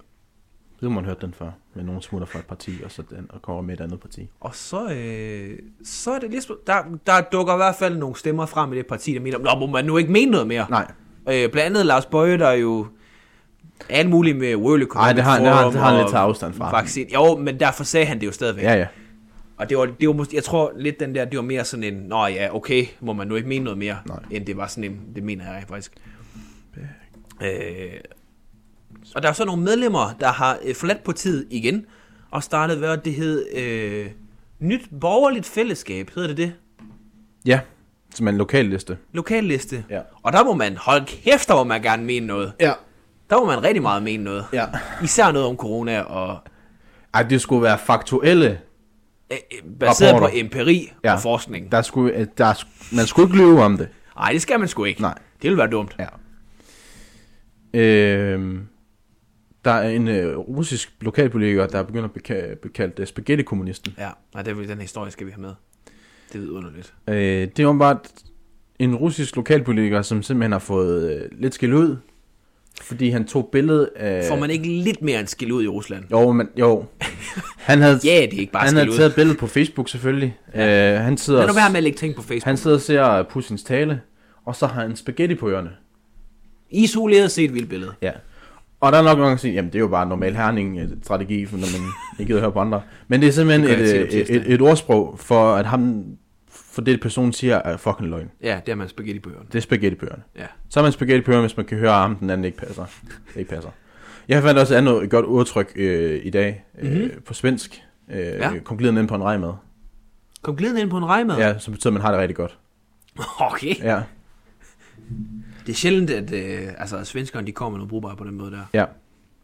har 0.83 0.89
man 0.89 1.05
hørt 1.05 1.21
den 1.23 1.35
før. 1.39 1.51
Med 1.75 1.85
nogen 1.85 2.03
smutter 2.03 2.27
fra 2.27 2.39
et 2.39 2.45
parti, 2.47 2.71
og 2.85 2.91
så 2.91 3.03
den, 3.11 3.27
og 3.31 3.43
kommer 3.43 3.63
med 3.63 3.75
et 3.75 3.81
andet 3.81 4.01
parti. 4.01 4.31
og 4.41 4.55
så, 4.55 4.93
øh, 4.93 5.59
så 5.85 6.13
er 6.13 6.19
det 6.19 6.29
sp- 6.35 6.65
Der, 6.67 6.75
der 7.07 7.21
dukker 7.33 7.55
i 7.55 7.57
hvert 7.57 7.75
fald 7.75 7.97
nogle 7.97 8.17
stemmer 8.17 8.47
frem 8.47 8.73
i 8.73 8.77
det 8.77 8.87
parti, 8.87 9.15
der 9.15 9.21
mener, 9.21 9.39
Nå, 9.39 9.55
må 9.61 9.67
man 9.67 9.85
nu 9.85 9.97
ikke 9.97 10.13
mene 10.13 10.31
noget 10.31 10.47
mere? 10.47 10.67
Nej. 10.71 10.87
Øh, 11.29 11.51
blandt 11.51 11.59
andet 11.59 11.87
Lars 11.87 12.07
Bøje, 12.07 12.39
der 12.39 12.47
er 12.47 12.53
jo 12.53 12.87
alt 13.89 14.11
muligt 14.11 14.39
med 14.39 14.57
World 14.57 14.83
Economic 14.83 15.07
Ej, 15.09 15.13
det 15.13 15.23
har- 15.25 15.39
det 15.39 15.49
har- 15.49 15.65
det 15.71 15.81
har 15.81 15.91
han 15.91 15.99
lidt 15.99 16.11
taget 16.11 16.23
afstand 16.25 16.55
fra. 16.55 16.71
Vaccine. 16.81 17.07
Jo, 17.15 17.37
men 17.37 17.61
derfor 17.61 17.85
sagde 17.85 18.07
han 18.07 18.21
det 18.21 18.27
jo 18.27 18.33
stadigvæk. 18.33 18.65
Ja, 18.65 18.75
ja. 18.75 18.87
Og 19.63 19.69
det 19.69 19.79
var, 19.79 19.87
det 19.87 20.09
var 20.09 20.15
måske, 20.15 20.37
jeg 20.37 20.45
tror 20.45 20.73
lidt 20.77 21.01
den 21.01 21.15
der, 21.15 21.25
det 21.25 21.37
var 21.37 21.43
mere 21.43 21.65
sådan 21.65 21.85
en, 21.85 21.95
nå 21.95 22.27
ja, 22.27 22.55
okay, 22.55 22.87
må 23.01 23.13
man 23.13 23.29
nu 23.29 23.35
ikke 23.35 23.49
mene 23.49 23.65
noget 23.65 23.79
mere, 23.79 23.97
Nej. 24.07 24.19
end 24.31 24.47
det 24.47 24.57
var 24.57 24.67
sådan 24.67 24.85
en, 24.85 25.01
det 25.15 25.23
mener 25.23 25.45
jeg 25.45 25.65
faktisk. 25.69 25.93
Øh, 27.43 28.01
og 29.15 29.23
der 29.23 29.29
er 29.29 29.33
så 29.33 29.45
nogle 29.45 29.63
medlemmer, 29.63 30.17
der 30.21 30.29
har 30.29 30.59
øh, 30.65 30.75
forladt 30.75 31.05
partiet 31.05 31.47
igen, 31.51 31.87
og 32.31 32.43
startet, 32.43 32.79
hvad 32.79 32.97
det 32.97 33.15
hed, 33.15 33.47
øh, 33.57 34.07
Nyt 34.59 34.89
Borgerligt 35.01 35.47
Fællesskab, 35.47 36.11
hedder 36.15 36.29
det 36.29 36.37
det? 36.37 36.53
Ja, 37.47 37.61
som 38.15 38.29
en 38.29 38.37
lokal 38.37 38.65
liste. 38.65 38.99
Lokalliste. 39.13 39.85
Ja. 39.91 40.01
Og 40.23 40.33
der 40.33 40.45
må 40.45 40.55
man, 40.55 40.77
hold 40.77 41.07
kæft, 41.07 41.49
der 41.49 41.55
må 41.55 41.65
man 41.65 41.83
gerne 41.83 42.05
mene 42.05 42.27
noget. 42.27 42.53
Ja. 42.61 42.73
Der 43.31 43.39
må 43.41 43.47
man 43.47 43.63
rigtig 43.63 43.83
meget 43.83 44.03
mene 44.03 44.25
noget. 44.25 44.45
Ja. 44.53 44.67
Især 45.03 45.33
noget 45.33 45.49
om 45.49 45.57
corona, 45.57 46.01
og 46.01 46.39
Ej, 47.15 47.23
det 47.23 47.41
skulle 47.41 47.63
være 47.63 47.79
faktuelle. 47.79 48.61
Øh, 49.33 49.39
øh, 49.53 49.79
baseret 49.81 50.13
Rapporter. 50.15 50.33
på 50.33 50.39
empiri 50.39 50.93
Ja. 51.05 51.15
og 51.15 51.21
forskning. 51.21 51.73
Der 51.73 51.83
skulle, 51.83 52.17
øh, 52.17 52.27
der, 52.39 52.65
man 52.97 53.07
skulle 53.07 53.27
ikke 53.29 53.37
lyve 53.39 53.63
om 53.63 53.77
det. 53.79 53.89
Nej, 54.17 54.33
det 54.33 54.43
skal 54.43 54.59
man 54.59 54.69
sgu 54.69 54.85
ikke. 54.85 55.01
Nej. 55.01 55.15
Det 55.15 55.43
ville 55.43 55.59
være 55.59 55.71
dumt. 55.71 55.97
Ja. 55.99 56.07
Øhm, 57.75 58.61
der 59.65 59.71
er 59.71 59.89
en 59.91 60.09
øh, 60.09 60.37
russisk 60.39 60.93
lokalpolitiker, 61.01 61.67
der 61.67 61.79
er 61.79 61.83
begyndt 61.83 62.05
at 62.05 62.11
blive 62.61 62.73
kaldt 62.75 62.99
øh, 62.99 63.07
spaghetti-kommunisten. 63.07 63.95
Ja, 63.99 64.11
nej, 64.35 64.43
det 64.43 64.59
er, 64.59 64.67
den 64.67 64.81
historie 64.81 65.11
skal 65.11 65.27
vi 65.27 65.33
have 65.33 65.41
med. 65.43 65.53
Det 66.33 66.49
er 66.49 66.53
underligt. 66.53 66.95
Øh, 67.09 67.49
det 67.57 67.67
var 67.67 67.73
bare 67.73 67.99
en 68.79 68.95
russisk 68.97 69.37
lokalpolitiker, 69.37 70.03
som 70.03 70.23
simpelthen 70.23 70.53
har 70.53 70.59
fået 70.59 71.13
øh, 71.17 71.29
lidt 71.41 71.55
skæld 71.55 71.73
ud, 71.75 71.97
fordi 72.81 73.11
han 73.11 73.25
tog 73.27 73.49
billede 73.53 73.91
af... 73.97 74.25
Får 74.29 74.37
man 74.37 74.51
ikke 74.51 74.67
lidt 74.69 75.03
mere 75.03 75.21
en 75.21 75.27
skil 75.27 75.53
ud 75.53 75.63
i 75.65 75.69
Rusland? 75.69 76.05
Jo, 76.11 76.33
men 76.33 76.49
jo. 76.57 76.85
Han 77.57 77.81
havde, 77.83 78.01
Ja, 78.05 78.11
det 78.31 78.35
er 78.37 78.41
ikke 78.41 78.53
bare 78.53 78.65
han 78.67 78.75
havde 78.77 78.91
ud. 78.91 78.97
taget 78.97 79.09
et 79.11 79.15
billede 79.15 79.37
på 79.39 79.47
Facebook 79.47 79.89
selvfølgelig. 79.89 80.37
Ja. 80.55 80.95
Øh, 80.95 81.01
han 81.05 81.17
sidder, 81.17 81.41
Lad 81.41 81.49
nu 81.49 81.55
være 81.55 81.71
med 81.71 81.77
at 81.77 81.83
lægge 81.83 81.99
ting 81.99 82.15
på 82.15 82.23
Facebook. 82.23 82.45
han 82.45 82.57
sidder 82.57 82.77
og 82.77 82.81
ser 82.83 83.23
Putins 83.31 83.63
tale, 83.63 84.01
og 84.47 84.57
så 84.57 84.67
har 84.67 84.81
han 84.83 84.97
spaghetti 84.97 85.35
på 85.35 85.49
ørerne. 85.51 85.71
Isoleret 86.71 87.31
set 87.31 87.55
vildt 87.55 87.69
billede. 87.69 87.93
Ja. 88.03 88.11
Og 88.81 88.93
der 88.93 88.99
er 88.99 89.03
nok 89.03 89.19
nogen, 89.19 89.31
der 89.33 89.37
siger, 89.37 89.53
jamen 89.55 89.69
det 89.73 89.75
er 89.75 89.81
jo 89.81 89.89
bare 89.89 90.03
en 90.03 90.09
normal 90.09 90.35
herning-strategi, 90.37 91.47
for 91.47 91.57
når 91.57 91.67
man 91.81 91.91
ikke 92.21 92.31
gider 92.31 92.41
høre 92.41 92.53
på 92.53 92.59
andre. 92.61 92.83
Men 93.09 93.21
det 93.21 93.29
er 93.29 93.33
simpelthen 93.33 93.69
Det 93.69 93.81
et, 93.95 94.03
om 94.03 94.09
et, 94.21 94.37
et, 94.37 94.53
et, 94.53 94.61
ordsprog 94.63 95.15
for, 95.19 95.55
at 95.55 95.67
ham, 95.67 96.05
for 96.73 96.83
det 96.83 97.01
personen 97.01 97.33
siger, 97.33 97.57
er 97.57 97.77
fucking 97.77 98.09
løgn. 98.11 98.31
Ja, 98.43 98.61
det 98.67 98.73
er 98.73 98.77
man 98.77 98.89
spaghetti 98.89 99.21
på 99.21 99.31
Det 99.53 99.59
er 99.59 99.63
spaghetti-bøgerne. 99.63 100.23
Ja. 100.37 100.47
Så 100.69 100.81
er 100.81 100.85
man 100.85 100.93
spaghetti 100.93 101.31
hvis 101.41 101.57
man 101.57 101.67
kan 101.67 101.79
høre, 101.79 102.05
at 102.05 102.11
den 102.21 102.31
anden 102.31 102.45
ikke 102.45 102.59
passer. 102.59 102.85
Det 103.05 103.37
ikke 103.37 103.51
passer. 103.51 103.71
Jeg 104.29 104.43
fandt 104.43 104.61
også 104.61 104.75
et 104.75 104.79
andet 104.79 105.11
godt 105.11 105.27
udtryk 105.27 105.73
øh, 105.77 106.21
i 106.25 106.31
dag 106.31 106.65
øh, 106.79 106.93
Mhm. 106.93 107.11
på 107.27 107.35
svensk. 107.35 107.83
Øh, 108.11 108.17
Ja. 108.19 108.51
Kom 108.65 108.77
glidende 108.79 109.01
ind 109.01 109.09
på 109.09 109.15
en 109.15 109.23
rejmad. 109.23 109.53
Kom 110.43 110.57
glidende 110.57 110.81
ind 110.81 110.91
på 110.91 110.99
en 110.99 111.05
rejmad. 111.05 111.37
Ja, 111.39 111.59
som 111.59 111.73
betyder, 111.73 111.91
at 111.91 111.93
man 111.95 112.03
har 112.03 112.11
det 112.11 112.21
rigtig 112.21 112.37
godt. 112.37 112.59
Okay. 113.53 113.75
Ja, 113.83 114.03
Det 115.67 115.73
er 115.73 115.77
sjældent, 115.77 116.11
at 116.11 116.33
øh, 116.33 116.69
altså, 116.79 117.05
svenskerne 117.05 117.47
de 117.47 117.53
kommer 117.53 117.71
med 117.71 117.79
noget 117.79 117.89
brugbart 117.89 118.17
på 118.19 118.25
den 118.25 118.35
måde 118.35 118.51
der. 118.51 118.63
ja. 118.75 118.85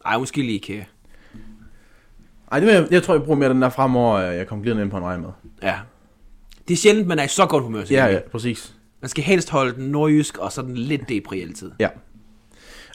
Ej, 0.06 0.18
måske 0.18 0.36
lige 0.42 0.52
IKEA. 0.54 0.82
Ej, 2.52 2.60
det 2.60 2.66
jeg, 2.74 2.86
jeg 2.90 3.02
tror, 3.02 3.14
jeg 3.14 3.22
bruger 3.22 3.38
mere 3.38 3.48
den 3.48 3.62
der 3.62 3.68
fremover, 3.68 4.16
at 4.18 4.36
jeg 4.36 4.46
kom 4.46 4.62
glidende 4.62 4.82
ind 4.82 4.90
på 4.90 4.96
en 4.96 5.02
rejmad. 5.04 5.30
Ja. 5.62 5.74
Det 6.68 6.74
er 6.74 6.78
sjældent, 6.78 7.06
man 7.06 7.18
er 7.18 7.22
i 7.24 7.28
så 7.28 7.46
godt 7.46 7.64
humør. 7.64 7.84
Ja, 7.90 8.06
ja, 8.06 8.18
præcis. 8.32 8.74
Man 9.00 9.08
skal 9.08 9.24
helst 9.24 9.50
holde 9.50 9.74
den 9.74 9.84
nordjysk 9.84 10.38
og 10.38 10.52
sådan 10.52 10.74
lidt 10.74 11.08
depri 11.08 11.40
altid. 11.40 11.70
Ja. 11.80 11.88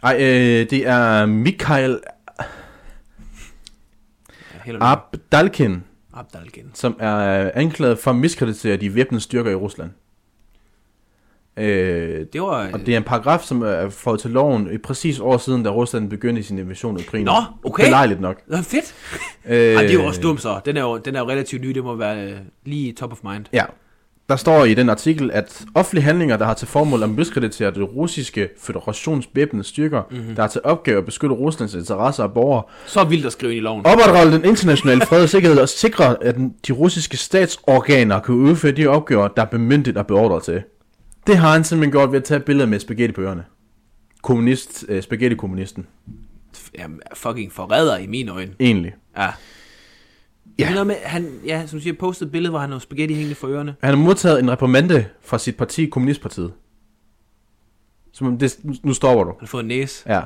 Ej, 0.03 0.15
øh, 0.19 0.69
det 0.69 0.87
er 0.87 1.25
Mikael 1.25 1.99
Ja. 4.67 4.77
Abdalkin, 4.81 5.83
Abdalgen. 6.13 6.71
som 6.73 6.95
er 6.99 7.51
anklaget 7.53 7.99
for 7.99 8.11
at 8.11 8.17
miskreditere 8.17 8.77
de 8.77 8.95
væbnede 8.95 9.21
styrker 9.23 9.51
i 9.51 9.55
Rusland. 9.55 9.89
Øh, 11.57 12.25
Det 12.33 12.41
var... 12.41 12.69
og 12.73 12.79
det 12.85 12.89
er 12.93 12.97
en 12.97 13.03
paragraf, 13.03 13.41
som 13.41 13.61
er 13.61 13.89
fået 13.89 14.19
til 14.19 14.31
loven 14.31 14.69
i 14.73 14.77
præcis 14.77 15.19
år 15.19 15.37
siden, 15.37 15.63
da 15.63 15.69
Rusland 15.69 16.09
begyndte 16.09 16.43
sin 16.43 16.59
invasion 16.59 16.97
af 16.97 17.01
Ukraine. 17.01 17.25
Nå, 17.25 17.33
okay. 17.63 17.83
Belejligt 17.85 18.21
nok. 18.21 18.35
Det 18.45 18.57
var 18.57 18.61
fedt. 18.61 18.93
Øh, 19.45 19.57
Ej, 19.75 19.81
det 19.81 19.89
er 19.89 19.93
jo 19.93 20.05
også 20.05 20.21
dumt 20.21 20.41
så. 20.41 20.59
Den 20.65 20.77
er 20.77 20.81
jo, 20.81 20.97
den 20.97 21.15
er 21.15 21.19
jo 21.19 21.29
relativt 21.29 21.61
ny. 21.61 21.69
Det 21.69 21.83
må 21.83 21.95
være 21.95 22.25
øh, 22.25 22.37
lige 22.65 22.93
top 22.93 23.11
of 23.11 23.17
mind. 23.31 23.45
Ja. 23.53 23.63
Der 24.29 24.35
står 24.35 24.65
i 24.65 24.73
den 24.73 24.89
artikel, 24.89 25.31
at 25.31 25.63
offentlige 25.75 26.03
handlinger, 26.03 26.37
der 26.37 26.45
har 26.45 26.53
til 26.53 26.67
formål 26.67 27.03
at 27.03 27.09
miskreditere 27.09 27.71
det 27.71 27.95
russiske 27.95 28.49
federations 28.61 29.29
væbnede 29.33 29.63
styrker, 29.63 30.01
Mhm. 30.09 30.19
mm-hmm. 30.19 30.35
der 30.35 30.41
har 30.41 30.47
til 30.49 30.61
opgave 30.63 30.97
at 30.97 31.05
beskytte 31.05 31.35
Ruslands 31.35 31.73
interesser 31.73 32.23
af 32.23 32.33
borgere, 32.33 32.63
Så 32.85 33.03
vildt 33.03 33.25
at 33.25 33.31
skrive 33.31 33.51
ind 33.51 33.57
i 33.57 33.63
loven. 33.63 33.85
opretholde 33.85 34.31
den 34.31 34.45
internationale 34.45 35.01
fred 35.01 35.23
og 35.23 35.29
sikkerhed 35.29 35.59
og 35.59 35.69
sikre, 35.69 36.23
at 36.23 36.35
de 36.67 36.73
russiske 36.73 37.17
statsorganer 37.17 38.19
kan 38.19 38.35
udføre 38.35 38.71
de 38.71 38.87
opgaver, 38.87 39.27
der 39.27 39.41
er 39.41 39.45
bemyndigt 39.45 39.97
og 39.97 40.07
beordret 40.07 40.43
til. 40.43 40.61
Det 41.27 41.37
har 41.37 41.51
han 41.53 41.63
simpelthen 41.63 41.91
gjort 41.91 42.11
ved 42.11 42.17
at 42.17 42.23
tage 42.23 42.37
et 42.37 42.45
billede 42.45 42.67
med 42.67 42.79
spaghetti 42.79 43.13
på 43.13 43.21
ørerne. 43.21 43.45
Kommunist, 44.21 44.85
øh, 44.89 45.03
spaghetti-kommunisten, 45.03 45.87
Jamen, 46.77 47.01
fucking 47.13 47.51
forræder 47.51 47.97
i 47.97 48.07
mine 48.07 48.31
øjne. 48.31 48.53
egentlig. 48.59 48.93
Ja. 49.17 49.29
Ja. 50.59 50.71
Noget 50.71 50.87
med, 50.87 50.95
han, 51.03 51.39
ja, 51.45 51.65
som 51.67 51.79
du 51.79 51.83
siger, 51.83 51.93
postet 51.99 52.25
et 52.25 52.31
billede, 52.31 52.49
hvor 52.49 52.59
han 52.59 52.71
har 52.71 52.79
spaghetti 52.79 53.13
hængende 53.15 53.35
for 53.35 53.47
ørerne. 53.47 53.75
Han 53.83 53.89
har 53.97 54.03
modtaget 54.03 54.39
en 54.39 54.51
reprimande 54.51 55.05
fra 55.21 55.37
sit 55.37 55.57
parti, 55.57 55.85
Kommunistpartiet. 55.85 56.53
Som 58.11 58.37
det, 58.37 58.59
nu 58.83 58.93
stopper 58.93 59.23
du. 59.23 59.29
Han 59.29 59.37
har 59.39 59.47
fået 59.47 59.61
en 59.61 59.67
næse. 59.67 60.13
Ja. 60.13 60.21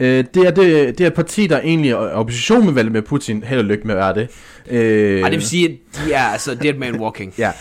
Øh, 0.00 0.24
det, 0.34 0.46
er 0.46 0.50
det, 0.50 0.98
det 0.98 1.04
er 1.04 1.06
et 1.06 1.14
parti, 1.14 1.46
der 1.46 1.60
egentlig 1.60 1.90
er 1.90 1.96
opposition 1.96 2.64
med 2.64 2.72
Vladimir 2.72 3.00
Putin. 3.00 3.42
Held 3.42 3.58
og 3.58 3.64
lykke 3.64 3.86
med 3.86 3.94
at 3.94 3.98
være 4.00 4.14
det. 4.14 4.28
Øh, 4.70 5.20
Ej, 5.20 5.28
det 5.28 5.38
vil 5.38 5.46
sige, 5.46 5.68
at 5.68 6.04
de 6.06 6.12
er 6.12 6.22
altså 6.22 6.54
dead 6.54 6.74
man 6.74 7.00
walking. 7.00 7.34
Ja. 7.38 7.52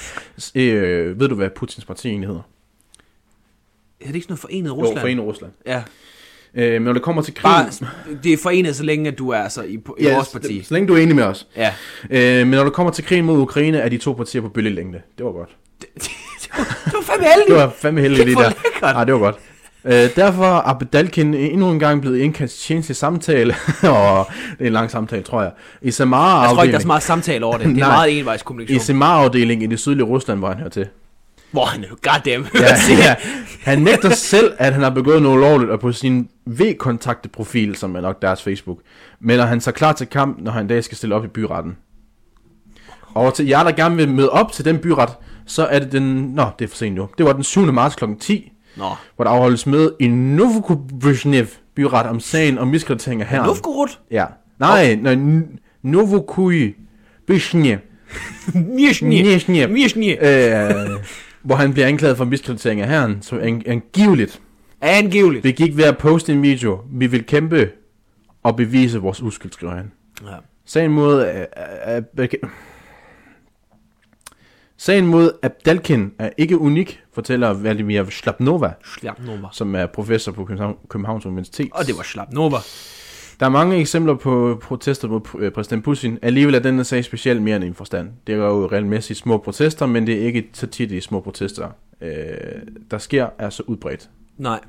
Øh, 0.56 1.20
ved 1.20 1.28
du, 1.30 1.36
hvad 1.36 1.50
Putins 1.56 1.86
parti 1.86 2.08
egentlig 2.10 2.28
hedder? 2.28 2.42
Er 4.02 4.06
det 4.08 4.16
ikke 4.16 4.24
sådan 4.24 4.32
noget 4.32 4.40
forenet 4.40 4.72
Rusland? 4.72 4.98
Jo, 4.98 5.02
Forenet 5.02 5.24
Rusland. 5.26 5.52
Ja. 5.66 5.82
Øh, 6.56 6.72
men 6.74 6.82
når 6.82 6.94
det 6.94 7.02
kommer 7.02 7.22
til 7.22 7.34
Bare, 7.44 7.70
krigen... 7.70 8.20
det 8.24 8.34
er 8.34 8.38
forenet, 8.38 8.76
så 8.76 8.84
længe 8.84 9.12
du 9.12 9.30
er 9.30 9.38
altså 9.38 9.62
i, 9.64 9.74
i 9.74 10.04
Ja, 10.04 10.14
vores 10.16 10.30
parti. 10.30 10.64
Så, 10.64 10.74
længe 10.74 10.88
du 10.88 10.94
er 10.94 10.98
enig 10.98 11.16
med 11.16 11.24
os. 11.24 11.48
Ja. 11.56 11.74
Øh, 12.10 12.48
men 12.48 12.50
når 12.58 12.64
det 12.64 12.74
kommer 12.74 12.92
til 12.92 13.04
krigen 13.06 13.26
mod 13.26 13.38
Ukraine, 13.40 13.78
er 13.78 13.90
de 13.90 13.98
to 13.98 14.14
partier 14.14 14.42
på 14.42 14.50
bølgelængde. 14.50 15.02
Det 15.18 15.26
var 15.26 15.32
godt. 15.32 15.50
det 15.80 16.94
var 16.94 17.02
fandme 17.02 17.26
heldigt. 17.28 17.48
Det 17.48 17.56
var 17.56 17.74
fandme 17.78 18.02
heldigt 18.02 18.26
lige 18.26 18.36
hvor 18.36 18.44
der. 18.44 18.50
lækkert. 18.50 18.82
Nej, 18.96 19.04
det 19.04 19.14
var 19.14 19.20
godt. 19.20 19.36
Øh, 19.86 20.10
derfor 20.16 20.46
er 20.46 20.70
Abedalkin 20.70 21.34
endnu 21.34 21.70
en 21.72 21.80
gang 21.80 22.02
blevet 22.02 22.18
indkaldt 22.18 22.52
til 22.52 22.60
tjeneste 22.62 22.94
samtale, 22.94 23.56
og 23.84 24.28
det 24.58 24.64
er 24.64 24.68
en 24.68 24.74
lang 24.74 24.92
samtale, 24.92 25.24
tror 25.24 25.42
jeg, 25.42 25.52
i 25.82 25.92
Samara 25.92 26.42
Jeg 26.42 26.50
tror 26.56 26.64
ikke, 26.64 26.72
der 26.72 26.78
er 26.78 26.82
så 26.82 26.88
meget 26.88 27.04
samtale 27.04 27.46
over 27.46 27.58
det. 27.58 27.66
Det 27.76 27.76
er 27.76 27.80
Nej. 27.80 27.88
meget 27.90 28.10
i 28.10 28.20
envejskommunikation. 28.20 28.80
Samara-afdelingen 28.80 29.70
i 29.70 29.72
det 29.72 29.80
sydlige 29.80 30.06
Rusland, 30.06 30.40
hvor 30.40 30.48
han 30.48 30.58
hører 30.58 30.70
til. 30.70 30.88
Hvor 31.52 31.66
han 31.66 31.82
jo 31.82 31.96
goddamn 32.02 32.48
Ja, 32.56 32.76
ja. 33.06 33.16
Han 33.64 33.82
nægter 33.82 34.10
selv, 34.10 34.54
at 34.58 34.74
han 34.74 34.84
har 34.84 34.90
begået 34.90 35.22
noget 35.22 35.38
ulovligt, 35.38 35.72
og 35.72 35.80
på 35.80 35.92
sin 35.92 36.30
V-kontakteprofil, 36.46 37.76
som 37.76 37.96
er 37.96 38.02
nok 38.02 38.22
deres 38.22 38.44
Facebook, 38.44 38.78
melder 39.20 39.46
han 39.46 39.62
sig 39.62 39.74
klar 39.74 39.94
til 39.94 40.08
kamp, 40.08 40.38
når 40.42 40.52
han 40.52 40.62
en 40.62 40.68
dag 40.68 40.84
skal 40.84 40.98
stille 40.98 41.16
op 41.16 41.26
i 41.26 41.28
byretten. 41.28 41.78
Og 43.14 43.34
til 43.34 43.48
jer, 43.48 43.64
der 43.64 43.72
gerne 43.72 43.96
vil 43.96 44.10
møde 44.10 44.30
op 44.30 44.52
til 44.52 44.66
den 44.66 44.78
byret, 44.78 45.10
så 45.46 45.66
er 45.66 45.80
det 45.80 45.92
den... 45.92 46.04
Nå, 46.36 46.46
det 46.60 46.66
er 46.66 46.70
for 46.70 46.76
sent 46.78 46.96
nu. 46.96 47.10
Det 47.18 47.26
var 47.26 47.34
den 47.34 47.44
7. 47.44 47.62
marts 47.74 47.96
kl. 47.96 48.06
10, 48.20 48.52
Nå. 48.80 48.90
hvor 49.16 49.24
der 49.26 49.32
afholdes 49.32 49.68
møde 49.68 49.96
i 50.00 50.08
Novokubrizhnev 50.08 51.46
byret 51.76 52.06
om 52.08 52.20
sagen 52.20 52.58
om 52.58 52.68
miskreditering 52.68 53.22
af 53.22 53.28
herren. 53.28 53.46
Luftgurut? 53.48 54.00
Ja. 54.12 54.26
Nej, 54.60 54.96
nej, 54.96 55.18
Novokuy 55.82 56.76
Bishnev. 57.28 57.78
Mirschnie. 58.54 59.68
Mirschnie. 59.68 60.18
Øh, 60.22 60.90
hvor 61.44 61.56
han 61.56 61.74
bliver 61.74 61.88
anklaget 61.88 62.18
for 62.18 62.26
miskreditering 62.26 62.82
af 62.82 62.88
herren, 62.88 63.18
som 63.22 63.40
an- 63.40 63.64
angiveligt 63.66 64.42
Angiveligt. 64.82 65.44
Vi 65.44 65.52
gik 65.52 65.78
ved 65.78 65.84
at 65.84 65.98
poste 65.98 66.34
en 66.34 66.42
video. 66.42 66.80
Vi 66.92 67.08
vil 67.08 67.26
kæmpe 67.26 67.70
og 68.44 68.56
bevise 68.56 69.00
vores 69.00 69.22
uskyld, 69.22 69.52
skriver 69.52 69.76
han. 69.76 69.92
Ja. 70.26 70.36
Sagen 70.66 70.92
mod... 70.92 71.26
Uh, 71.26 71.96
uh, 71.98 72.24
uh, 72.24 72.50
Sagen 74.82 75.08
mod 75.08 75.32
Abdalkin 75.44 76.12
er 76.20 76.30
ikke 76.38 76.58
unik, 76.58 77.02
fortæller 77.14 77.54
Vladimir 77.54 78.04
Shlapnova, 78.10 78.72
Slapnova. 78.86 79.48
som 79.52 79.76
er 79.76 79.86
professor 79.86 80.32
på 80.32 80.46
København, 80.46 80.76
Københavns 80.90 81.26
Universitet. 81.26 81.70
Og 81.72 81.88
det 81.88 81.98
var 81.98 82.04
Slapnova. 82.04 82.58
Der 83.40 83.46
er 83.46 83.50
mange 83.50 83.78
eksempler 83.78 84.16
på 84.16 84.62
protester 84.64 85.08
mod 85.08 85.22
øh, 85.40 85.52
præsident 85.52 85.84
Putin. 85.84 86.20
Alligevel 86.22 86.56
er 86.56 86.60
denne 86.60 86.84
sag 86.84 87.06
specielt 87.06 87.42
mere 87.42 87.56
end 87.56 87.64
en 87.64 87.74
forstand. 87.74 88.10
Det 88.28 88.36
er 88.36 88.38
jo 88.38 88.68
regelmæssigt 88.68 89.20
små 89.20 89.38
protester, 89.38 89.86
men 89.86 90.08
det 90.08 90.22
er 90.22 90.26
ikke 90.26 90.50
så 90.54 90.68
tit 90.68 90.90
de 90.90 91.02
små 91.02 91.20
protester, 91.20 91.68
øh, 92.02 92.12
der 92.92 92.98
sker, 92.98 93.28
er 93.40 93.50
så 93.50 93.64
udbredt. 93.68 94.10
Nej. 94.38 94.60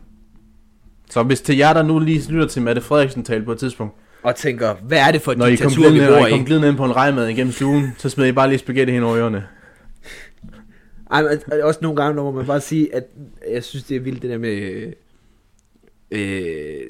Så 1.10 1.22
hvis 1.22 1.40
til 1.40 1.56
jer, 1.56 1.72
der 1.72 1.82
nu 1.82 1.98
lige 1.98 2.32
lytter 2.32 2.46
til 2.46 2.62
Mette 2.62 2.80
Frederiksen 2.80 3.24
tale 3.24 3.44
på 3.44 3.52
et 3.52 3.58
tidspunkt, 3.58 3.94
Og 4.22 4.36
tænker, 4.36 4.74
hvad 4.82 4.98
er 4.98 5.12
det 5.12 5.22
for 5.22 5.32
et 5.32 5.38
når 5.38 5.46
I 5.46 5.56
kom 5.56 5.70
diktatur, 5.70 5.90
vi 5.92 5.98
når 5.98 6.08
bor 6.08 6.26
I 6.26 6.30
kom 6.30 6.40
i? 6.40 6.44
glidende 6.44 6.68
ind 6.68 6.76
på 6.76 6.84
en 6.84 6.96
rejmad 6.96 7.28
igennem 7.28 7.52
stuen, 7.52 7.92
så 7.98 8.08
smed 8.08 8.26
I 8.26 8.32
bare 8.32 8.48
lige 8.48 8.58
spaghetti 8.58 8.92
hen 8.92 9.02
over 9.02 9.16
ørerne. 9.16 9.44
Ej, 11.12 11.22
men 11.22 11.32
øh, 11.32 11.64
også 11.66 11.78
nogle 11.82 11.96
gange, 12.02 12.14
når 12.16 12.30
man 12.30 12.46
bare 12.46 12.60
sige, 12.60 12.94
at 12.94 13.04
jeg 13.50 13.64
synes, 13.64 13.84
det 13.84 13.96
er 13.96 14.00
vildt, 14.00 14.22
det 14.22 14.30
der 14.30 14.38
med... 14.38 14.50
Øh, 14.50 14.92
øh, 16.10 16.80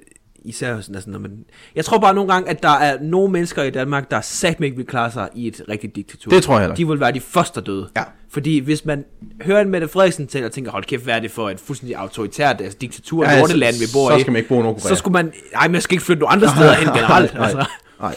især 0.45 0.81
sådan, 0.81 0.95
altså, 0.95 1.11
når 1.11 1.18
man... 1.18 1.45
Jeg 1.75 1.85
tror 1.85 1.99
bare 1.99 2.14
nogle 2.14 2.33
gange, 2.33 2.49
at 2.51 2.62
der 2.62 2.68
er 2.68 2.99
nogle 3.03 3.33
mennesker 3.33 3.62
i 3.62 3.71
Danmark, 3.71 4.11
der 4.11 4.21
satme 4.21 4.66
ikke 4.66 4.77
vil 4.77 4.87
klare 4.87 5.11
sig 5.11 5.29
i 5.35 5.47
et 5.47 5.62
rigtigt 5.68 5.97
diktatur. 5.97 6.31
Det 6.31 6.43
tror 6.43 6.55
jeg 6.55 6.61
heller. 6.61 6.75
De 6.77 6.89
vil 6.89 7.01
være 7.01 7.12
de 7.12 7.21
første, 7.21 7.61
der 7.61 7.66
døde. 7.66 7.89
Ja. 7.97 8.03
Fordi 8.29 8.59
hvis 8.59 8.85
man 8.85 9.05
hører 9.43 9.61
en 9.61 9.68
Mette 9.71 9.89
Frederiksen 9.89 10.27
tale 10.27 10.47
og 10.47 10.53
tænker, 10.53 10.71
hold 10.71 10.85
kæft, 10.85 11.05
hvad 11.05 11.14
er 11.14 11.21
det 11.21 11.31
for 11.31 11.51
et 11.51 11.61
fuldstændig 11.61 11.97
autoritært 11.97 12.61
altså, 12.61 12.79
diktatur, 12.81 13.25
Ja, 13.25 13.31
ja, 13.31 13.37
så- 13.37 13.41
lorteland, 13.41 13.75
vi 13.79 13.85
bor 13.95 14.11
så 14.11 14.16
i. 14.16 14.21
skal 14.21 14.31
man 14.33 14.37
ikke 14.39 14.49
bo 14.49 14.55
i 14.61 14.62
Nordkorea. 14.62 14.89
Så 14.89 14.95
skulle 14.95 15.12
man... 15.12 15.33
Nej, 15.53 15.68
man 15.68 15.81
skal 15.81 15.95
ikke 15.95 16.05
flytte 16.05 16.21
nogle 16.21 16.33
andre 16.33 16.49
steder 16.57 16.73
hen 16.73 16.87
generelt. 16.89 17.35
nej, 17.35 17.43
altså. 17.45 17.64
nej. 18.01 18.16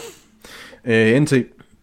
Øh, 0.86 1.22
NT, 1.22 1.32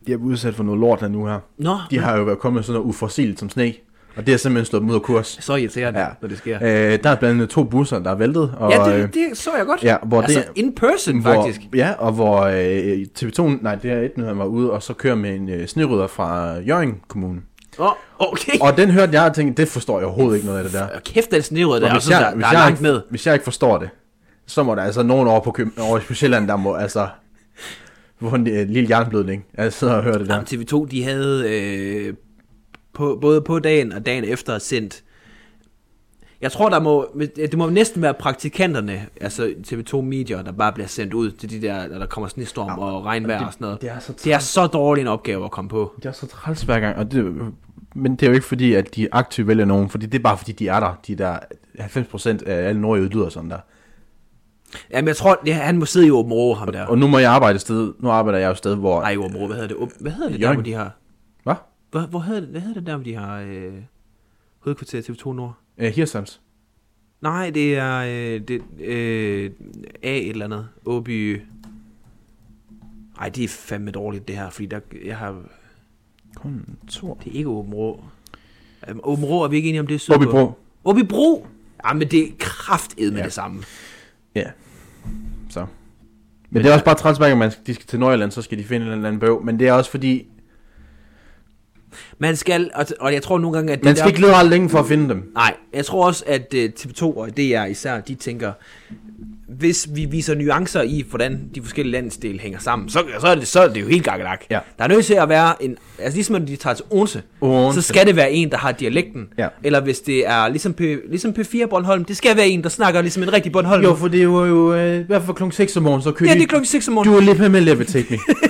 de 0.06 0.12
er 0.12 0.16
udsat 0.16 0.54
for 0.54 0.62
noget 0.64 0.80
lort 0.80 1.00
her 1.00 1.08
nu 1.08 1.26
her. 1.26 1.38
Nå, 1.58 1.76
De 1.90 1.98
har 1.98 2.16
jo 2.18 2.22
været 2.24 2.38
kommet 2.38 2.64
sådan 2.64 2.74
noget 2.78 2.88
uforsigeligt 2.88 3.40
som 3.40 3.50
sne, 3.50 3.72
og 4.16 4.26
det 4.26 4.32
har 4.32 4.38
simpelthen 4.38 4.64
slået 4.70 4.80
dem 4.82 4.90
ud 4.90 4.94
af 4.94 5.02
kurs. 5.02 5.38
så 5.40 5.54
irriterende, 5.54 6.00
Ja. 6.00 6.06
når 6.22 6.28
det 6.28 6.38
sker. 6.38 6.58
Øh, 6.62 6.98
der 7.02 7.10
er 7.10 7.14
blandt 7.16 7.24
andet 7.24 7.48
to 7.50 7.64
busser, 7.64 7.98
der 7.98 8.10
er 8.10 8.14
væltet. 8.14 8.54
Og, 8.56 8.70
ja, 8.72 8.96
øh, 8.96 9.02
det, 9.02 9.14
det 9.14 9.22
så 9.38 9.50
jeg 9.58 9.66
godt. 9.66 9.82
ja, 9.84 9.96
hvor 10.02 10.22
altså, 10.22 10.38
det- 10.38 10.48
in 10.62 10.74
person, 10.74 11.18
hvor, 11.18 11.34
faktisk. 11.34 11.60
Ja, 11.74 11.92
og 11.98 12.12
hvor 12.12 12.40
øh, 12.40 13.06
TV2, 13.18 13.62
nej, 13.62 13.74
det 13.74 13.90
er 13.92 14.00
et 14.00 14.16
nyhed, 14.16 14.28
han 14.28 14.38
var 14.38 14.44
ude, 14.44 14.70
og 14.70 14.82
så 14.82 14.92
kører 14.94 15.14
med 15.14 15.34
en 15.34 15.48
øh, 15.48 15.66
snerydder 15.66 16.06
fra 16.06 16.58
Jørgen 16.58 16.94
Kommune. 17.08 17.40
Oh, 17.78 17.90
okay. 18.18 18.52
Og 18.60 18.76
den 18.76 18.90
hørte 18.90 19.12
jeg 19.12 19.22
og 19.30 19.34
tænkte, 19.34 19.62
det 19.62 19.70
forstår 19.70 19.98
jeg 19.98 20.06
overhovedet 20.06 20.36
ikke 20.36 20.46
noget 20.46 20.58
af 20.58 20.64
det 20.64 20.72
der. 20.72 20.86
Kæft, 21.04 21.30
den 21.30 21.42
snedrød, 21.42 21.80
der, 21.80 21.86
Og 21.86 21.90
er 21.92 21.94
også, 21.96 22.10
der, 22.10 22.18
der 22.18 22.26
er 22.26 22.30
jeg 22.32 22.52
langt 22.52 22.70
ikke, 22.70 22.82
ned. 22.82 23.00
hvis 23.10 23.26
jeg 23.26 23.34
ikke 23.34 23.44
forstår 23.44 23.78
det, 23.78 23.88
så 24.46 24.62
må 24.62 24.74
der 24.74 24.82
altså 24.82 25.02
nogen 25.02 25.28
over 25.28 25.40
på, 25.40 25.50
Køb- 25.58 25.78
over 25.80 25.98
på 26.00 26.14
Sjælland, 26.14 26.48
der 26.48 26.56
må 26.56 26.74
altså... 26.74 27.08
Hvor 28.18 28.30
en 28.34 28.46
øh, 28.46 28.68
lille 28.68 28.90
jernblødning. 28.90 29.44
Jeg 29.56 29.72
sidder 29.72 29.94
og 29.94 30.02
hører 30.02 30.18
det 30.18 30.28
der. 30.28 30.34
Jamen, 30.34 30.46
TV2, 30.68 30.86
de 30.90 31.04
havde 31.04 31.44
øh, 31.48 32.14
på, 32.94 33.18
både 33.20 33.40
på 33.40 33.58
dagen 33.58 33.92
og 33.92 34.06
dagen 34.06 34.24
efter 34.24 34.58
sendt 34.58 35.04
jeg 36.40 36.52
tror, 36.52 36.68
der 36.68 36.80
må, 36.80 37.06
det 37.36 37.58
må 37.58 37.70
næsten 37.70 38.02
være 38.02 38.14
praktikanterne, 38.14 39.06
altså 39.20 39.52
TV2 39.66 40.00
Media, 40.00 40.42
der 40.42 40.52
bare 40.52 40.72
bliver 40.72 40.86
sendt 40.86 41.14
ud 41.14 41.30
til 41.30 41.50
de 41.50 41.62
der, 41.66 41.88
der 41.88 42.06
kommer 42.06 42.28
snestorm 42.28 42.68
Ja, 42.68 42.76
og 42.78 43.04
regnvejr 43.04 43.38
det- 43.38 43.46
og 43.46 43.52
sådan 43.52 43.64
noget. 43.64 43.80
det 43.82 43.90
er 43.90 43.98
så 43.98 44.12
det 44.24 44.32
er 44.32 44.38
så 44.38 44.66
dårlig 44.66 45.00
en 45.02 45.06
opgave 45.08 45.44
at 45.44 45.50
komme 45.50 45.68
på. 45.68 45.92
Det 45.96 46.04
er 46.06 46.12
så 46.12 46.26
træls 46.26 46.62
hver 46.62 46.80
gang, 46.80 46.96
og 46.96 47.12
det, 47.12 47.34
men 47.94 48.12
det 48.16 48.22
er 48.22 48.26
jo 48.26 48.34
ikke 48.34 48.46
fordi, 48.46 48.74
at 48.74 48.96
de 48.96 49.08
aktivt 49.12 49.48
vælger 49.48 49.64
nogen, 49.64 49.88
fordi 49.88 50.06
det 50.06 50.18
er 50.18 50.22
bare 50.22 50.38
fordi, 50.38 50.52
de 50.52 50.68
er 50.68 50.80
der. 50.80 51.00
De 51.06 51.14
der 51.14 51.38
90% 51.78 52.42
af 52.46 52.68
alle 52.68 52.80
nordjyde 52.80 53.08
lyder 53.08 53.28
sådan 53.28 53.50
der. 53.50 53.58
Jamen, 54.90 55.08
jeg 55.08 55.16
tror, 55.16 55.40
det, 55.44 55.54
han 55.54 55.78
må 55.78 55.84
sidde 55.84 56.06
i 56.06 56.10
Åben 56.10 56.32
Rå, 56.32 56.54
ham 56.54 56.72
der. 56.72 56.84
Og 56.86 56.98
nu 56.98 57.06
må 57.06 57.18
jeg 57.18 57.30
arbejde 57.32 57.54
et 57.54 57.60
sted, 57.60 57.92
nu 57.98 58.10
arbejder 58.10 58.38
jeg 58.38 58.46
jo 58.46 58.50
et 58.52 58.58
sted, 58.58 58.74
hvor... 58.76 59.00
Nej, 59.00 59.16
Åben 59.16 59.36
Rå, 59.36 59.46
hvad 59.46 59.56
hedder 59.56 59.68
det? 59.68 59.88
Hvad 60.00 60.12
hedder 60.12 60.28
det 60.28 60.32
der, 60.32 60.38
Hjørring. 60.38 60.56
hvor 60.56 60.64
de 60.64 60.72
har... 60.72 60.90
Hvad? 61.44 61.54
Hvor, 61.90 62.00
hvor 62.00 62.20
det, 62.20 62.42
hvad 62.42 62.60
hedder 62.60 62.74
det 62.80 62.86
der, 62.86 62.94
hvor 62.96 63.04
de 63.04 63.14
har 63.14 63.40
øh, 63.40 63.72
hovedkvarter 64.58 65.00
TV2 65.02 65.32
Nord? 65.32 65.54
Øh, 65.78 65.92
Hirsands. 65.92 66.40
Nej, 67.20 67.50
det 67.50 67.76
er 67.76 67.96
øh, 67.98 68.40
det, 68.48 68.62
øh, 68.80 69.50
A 70.02 70.16
et 70.18 70.28
eller 70.28 70.44
andet. 70.44 70.68
Åby... 70.84 71.42
Ej, 73.20 73.28
det 73.28 73.44
er 73.44 73.48
fandme 73.48 73.90
dårligt, 73.90 74.28
det 74.28 74.36
her, 74.36 74.50
fordi 74.50 74.66
der, 74.66 74.80
jeg 75.04 75.16
har... 75.18 75.42
Kontor. 76.34 77.14
Det 77.24 77.32
er 77.32 77.36
ikke 77.36 77.48
Åben 77.48 77.74
Rå. 77.74 78.04
Øhm, 78.88 79.00
Åben 79.02 79.24
Rå, 79.24 79.44
er 79.44 79.48
vi 79.48 79.56
ikke 79.56 79.68
enige 79.68 79.80
om 79.80 79.86
det? 79.86 80.00
sydpå? 80.00 80.18
Åbybro. 80.20 80.52
Åby 80.84 81.00
Bro! 81.08 81.46
Ja, 81.86 81.92
men 81.92 82.08
det 82.08 82.20
er 82.22 82.28
kraftedet 82.38 83.12
med 83.12 83.20
Ja. 83.20 83.24
det 83.24 83.32
samme. 83.32 83.62
Ja. 84.34 84.50
Så. 85.50 85.66
Men 86.50 86.62
det 86.62 86.68
er 86.70 86.72
også 86.72 86.84
bare 86.84 86.94
træls, 86.94 87.18
gang 87.18 87.38
man, 87.38 87.50
de 87.66 87.74
skal 87.74 87.86
til 87.86 88.00
Nordjylland, 88.00 88.30
så 88.30 88.42
skal 88.42 88.58
de 88.58 88.64
finde 88.64 88.86
en 88.86 88.92
eller 88.92 89.08
anden 89.08 89.20
bøv. 89.20 89.42
Men 89.44 89.58
det 89.58 89.68
er 89.68 89.72
også 89.72 89.90
fordi, 89.90 90.26
Man 92.18 92.36
skal, 92.36 92.70
og, 92.74 92.86
og 93.00 93.12
jeg 93.12 93.22
tror 93.22 93.38
nogle 93.38 93.56
gange, 93.56 93.72
at 93.72 93.84
man 93.84 93.96
skal 93.96 94.04
der, 94.04 94.08
ikke 94.08 94.20
lede 94.20 94.34
ret 94.34 94.50
længe 94.50 94.68
for 94.68 94.78
at 94.78 94.86
finde 94.86 95.08
dem. 95.08 95.32
Nej, 95.34 95.54
jeg 95.74 95.84
tror 95.84 96.06
også, 96.06 96.24
at 96.26 96.54
uh, 96.54 96.64
TV2 96.80 97.02
og 97.02 97.36
DR 97.36 97.64
især, 97.64 98.00
de 98.00 98.14
tænker, 98.14 98.52
hvis 99.58 99.88
vi 99.94 100.04
viser 100.04 100.34
nuancer 100.34 100.82
i, 100.82 101.04
hvordan 101.10 101.40
de 101.54 101.62
forskellige 101.62 101.92
landsdele 101.92 102.40
hænger 102.40 102.58
sammen, 102.58 102.88
så, 102.88 103.02
så, 103.20 103.26
er, 103.26 103.34
det, 103.34 103.46
så 103.46 103.60
er 103.60 103.68
det 103.68 103.80
jo 103.80 103.86
helt 103.86 104.04
gakkelak. 104.04 104.44
Ja. 104.50 104.58
Der 104.78 104.84
er 104.84 104.88
nødt 104.88 105.04
til 105.04 105.14
at 105.14 105.28
være 105.28 105.62
en, 105.62 105.76
altså 105.98 106.16
ligesom 106.16 106.32
når 106.32 106.46
de 106.46 106.56
tager 106.56 106.74
til 106.74 106.84
Odense, 106.90 107.22
Odense. 107.40 107.82
så 107.82 107.88
skal 107.88 108.06
det 108.06 108.16
være 108.16 108.32
en, 108.32 108.50
der 108.50 108.56
har 108.56 108.72
dialekten. 108.72 109.28
Ja. 109.38 109.48
Eller 109.64 109.80
hvis 109.80 110.00
det 110.00 110.26
er 110.28 110.48
ligesom, 110.48 110.72
P, 110.72 110.80
ligesom 110.80 111.34
P4 111.38 111.66
Bornholm, 111.66 112.04
det 112.04 112.16
skal 112.16 112.36
være 112.36 112.48
en, 112.48 112.62
der 112.62 112.68
snakker 112.68 113.00
ligesom 113.00 113.22
en 113.22 113.32
rigtig 113.32 113.52
Bornholm. 113.52 113.84
Jo, 113.84 113.94
for 113.94 114.08
det 114.08 114.28
var 114.28 114.46
jo 114.46 114.74
øh, 114.74 115.00
i 115.00 115.02
hvert 115.02 115.22
fald 115.22 115.36
klokken 115.36 115.52
6 115.52 115.76
om 115.76 115.82
morgenen, 115.82 116.02
så 116.02 116.12
kører 116.12 116.30
ja, 116.30 116.34
det 116.34 116.42
er 116.42 116.46
klokken 116.46 116.66
6 116.66 116.88
om 116.88 116.94
morgenen. 116.94 117.14
Du 117.14 117.20
er 117.20 117.24
lidt 117.24 117.38
med 117.38 117.48
med 117.48 117.76
Me. 117.76 118.18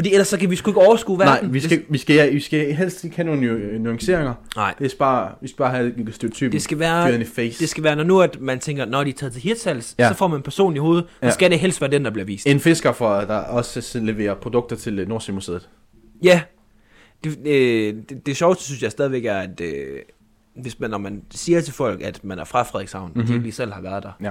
Fordi 0.00 0.12
ellers 0.12 0.28
så 0.28 0.38
kan 0.38 0.50
vi 0.50 0.56
sgu 0.56 0.70
ikke 0.70 0.80
overskue 0.80 1.18
Nej, 1.18 1.26
verden. 1.26 1.54
vi 1.54 1.60
skal, 1.60 1.82
vi, 1.88 1.98
skal, 1.98 2.34
vi 2.34 2.40
skal 2.40 2.74
helst 2.74 3.04
ikke 3.04 3.16
have 3.16 3.26
nogle 3.26 3.40
nu- 3.46 3.78
nuanceringer. 3.78 4.34
Nej. 4.56 4.74
Det 4.78 4.92
er 4.92 4.96
bare, 4.98 5.32
vi 5.42 5.48
skal 5.48 5.56
bare 5.58 5.70
have 5.70 5.86
et 6.08 6.14
stereotypen. 6.14 6.52
Det 6.52 6.62
skal 6.62 6.78
være, 6.78 7.20
i 7.20 7.24
face. 7.24 7.58
det 7.60 7.68
skal 7.68 7.84
være, 7.84 7.96
når 7.96 8.04
nu 8.04 8.20
at 8.20 8.40
man 8.40 8.58
tænker, 8.58 8.84
når 8.84 9.04
de 9.04 9.10
er 9.10 9.14
taget 9.14 9.32
til 9.32 9.42
Hirtshals, 9.42 9.94
Ja. 9.98 10.08
så 10.08 10.14
får 10.14 10.28
man 10.28 10.36
en 10.36 10.42
person 10.42 10.76
i 10.76 10.78
hovedet, 10.78 11.04
så 11.08 11.26
Ja. 11.26 11.30
skal 11.30 11.50
det 11.50 11.58
helst 11.58 11.80
være 11.80 11.90
den, 11.90 12.04
der 12.04 12.10
bliver 12.10 12.24
vist. 12.26 12.46
En 12.46 12.60
fisker, 12.60 12.92
for, 12.92 13.14
der 13.20 13.36
også 13.36 14.00
leverer 14.02 14.34
produkter 14.34 14.76
til 14.76 14.98
øh, 14.98 15.08
Nordsjømuseet. 15.08 15.68
Ja. 16.22 16.40
Det, 17.24 17.38
øh, 17.46 17.94
det, 18.08 18.26
det 18.26 18.36
sjoveste, 18.36 18.64
synes 18.64 18.82
jeg 18.82 18.90
stadigvæk 18.90 19.24
er, 19.24 19.38
at 19.38 19.60
øh, 19.60 19.98
hvis 20.62 20.80
man, 20.80 20.90
når 20.90 20.98
man 20.98 21.22
siger 21.30 21.60
til 21.60 21.74
folk, 21.74 22.02
at 22.02 22.24
man 22.24 22.38
er 22.38 22.44
fra 22.44 22.62
Frederikshavn, 22.62 23.06
mm-hmm. 23.06 23.20
og 23.22 23.26
de 23.28 23.32
ikke 23.32 23.42
lige 23.42 23.52
selv 23.52 23.72
har 23.72 23.80
været 23.82 24.02
der, 24.02 24.12
Ja. 24.22 24.30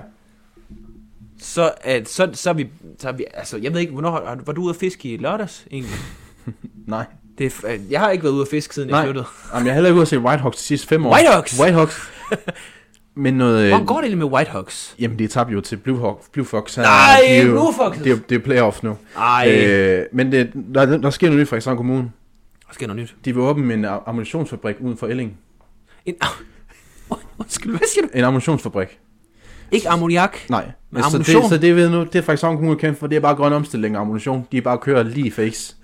Så, 1.42 1.72
at, 1.82 2.10
så, 2.10 2.30
så, 2.34 2.50
er 2.50 2.54
vi, 2.54 2.68
så 3.00 3.08
er 3.08 3.12
vi, 3.12 3.26
altså 3.34 3.58
jeg 3.58 3.74
ved 3.74 3.80
ikke, 3.80 3.94
hvornår 3.94 4.12
har, 4.12 4.40
var 4.46 4.54
du 4.54 4.62
ude 4.62 4.70
at 4.70 4.76
fiske 4.76 5.10
i 5.14 5.18
lørdags 5.18 5.66
egentlig? 5.72 5.96
Nej. 6.88 7.06
Det 7.38 7.46
er, 7.64 7.72
øh, 7.74 7.80
jeg 7.92 8.00
har 8.00 8.10
ikke 8.10 8.24
været 8.24 8.34
ude 8.34 8.42
at 8.42 8.48
fiske, 8.48 8.74
siden 8.76 8.90
jeg 8.90 8.98
Nej. 8.98 9.06
flyttede. 9.06 9.26
Jamen, 9.54 9.66
jeg 9.66 9.74
har 9.74 9.76
heller 9.76 9.88
ikke 9.90 9.96
ude 9.96 10.02
at 10.02 10.08
se 10.08 10.20
Whitehawks 10.20 10.58
de 10.58 10.64
sidste 10.64 10.88
fem 10.88 11.06
år. 11.06 11.14
Whitehawks? 11.14 11.60
Whitehawks. 11.60 12.10
Men 13.16 13.34
noget... 13.34 13.64
øh, 13.64 13.70
Hvor 13.70 13.86
går 13.86 14.02
det 14.02 14.18
med 14.18 14.26
Whitehawks? 14.26 14.96
Jamen, 15.00 15.20
de 15.20 15.28
tabte 15.28 15.54
jo 15.54 15.62
til 15.62 15.78
Blue, 15.78 16.00
Hawk, 16.00 16.32
Blue 16.32 16.46
Fox. 16.46 16.78
Nej, 16.78 17.20
De 17.30 17.42
jo- 17.42 17.52
Blue 17.52 17.74
Foxes. 17.74 18.04
Det 18.04 18.12
er, 18.12 18.18
det 18.30 18.36
er 18.36 18.40
playoff 18.40 18.84
nu. 18.84 18.98
Ej, 19.18 19.52
øh. 19.66 20.00
Øh, 20.00 20.06
men 20.14 20.32
det, 20.32 20.52
der, 20.74 20.98
der 20.98 21.10
sker 21.10 21.28
noget 21.28 21.40
nyt 21.40 21.46
i 21.48 21.50
Frederikshavn 21.50 21.78
Kommune. 21.78 22.12
der 22.68 22.74
sker 22.74 22.88
noget 22.88 23.02
nyt. 23.02 23.16
De 23.26 23.34
vil 23.34 23.42
åbne 23.44 23.74
en 23.74 23.86
am- 23.86 24.04
ammunitionsfabrik 24.10 24.76
uden 24.80 24.98
for 24.98 25.08
Elling. 25.08 25.38
En, 26.06 26.16
undskyld, 27.40 27.72
hvad 27.72 27.88
siger 27.94 28.04
du? 28.04 28.10
En 28.14 28.24
ammunitionsfabrik. 28.24 29.00
Ikke 29.72 29.90
ammoniak? 29.90 30.38
Nej. 30.50 30.72
Men 30.92 31.04
så, 31.04 31.08
ammunition? 31.08 31.42
det, 31.42 31.50
så 31.50 31.58
det 31.58 31.76
ved 31.76 31.90
nu, 31.90 32.00
det 32.04 32.16
er 32.16 32.22
Frederikshavn 32.22 32.56
Kommune 32.58 32.80
kendt 32.80 33.00
for, 33.00 33.08
det 33.08 33.16
er 33.16 33.20
bare 33.20 33.36
grøn 33.36 33.54
omstilling 33.54 33.96
af 33.96 34.00
ammunition. 34.02 34.48
De 34.52 34.62
bare 34.62 34.78
kører 34.78 35.04
lige 35.04 35.32
face. 35.32 35.76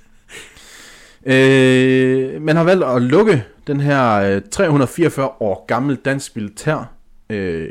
Øh, 1.25 2.41
man 2.41 2.55
har 2.55 2.63
valgt 2.63 2.83
at 2.83 3.01
lukke 3.01 3.43
den 3.67 3.79
her 3.79 4.13
øh, 4.35 4.41
344 4.51 5.29
år 5.39 5.65
gammel 5.67 5.95
dansk 5.95 6.35
militær 6.35 6.91
øh, 7.29 7.67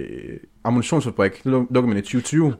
ammunitionsfabrik. 0.64 1.44
Det 1.44 1.52
luk- 1.52 1.66
lukker 1.74 1.88
man 1.88 1.96
i 1.96 2.00
2020. 2.00 2.54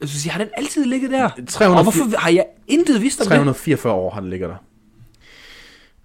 Jeg 0.00 0.08
synes, 0.08 0.26
jeg 0.26 0.32
har 0.34 0.38
den 0.44 0.48
altid 0.56 0.84
ligget 0.84 1.10
der. 1.10 1.28
300 1.48 1.78
Og 1.78 1.82
hvorfor 1.82 2.18
har 2.18 2.30
jeg 2.30 2.44
intet 2.68 3.02
vidst 3.02 3.20
om 3.20 3.24
det? 3.24 3.28
344 3.28 3.92
år 3.92 4.10
har 4.10 4.20
den 4.20 4.30
ligget 4.30 4.48
der. 4.48 4.56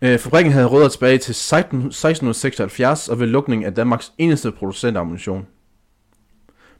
Øh, 0.01 0.20
fabrikken 0.20 0.53
havde 0.53 0.66
rødder 0.66 0.88
tilbage 0.89 1.18
til 1.18 1.36
16, 1.36 1.78
1676 1.80 3.10
og 3.10 3.20
ved 3.20 3.28
lukning 3.28 3.66
af 3.66 3.74
Danmarks 3.74 4.12
eneste 4.18 4.51
producent 4.51 4.97
af 4.97 5.01
ammunition. 5.01 5.45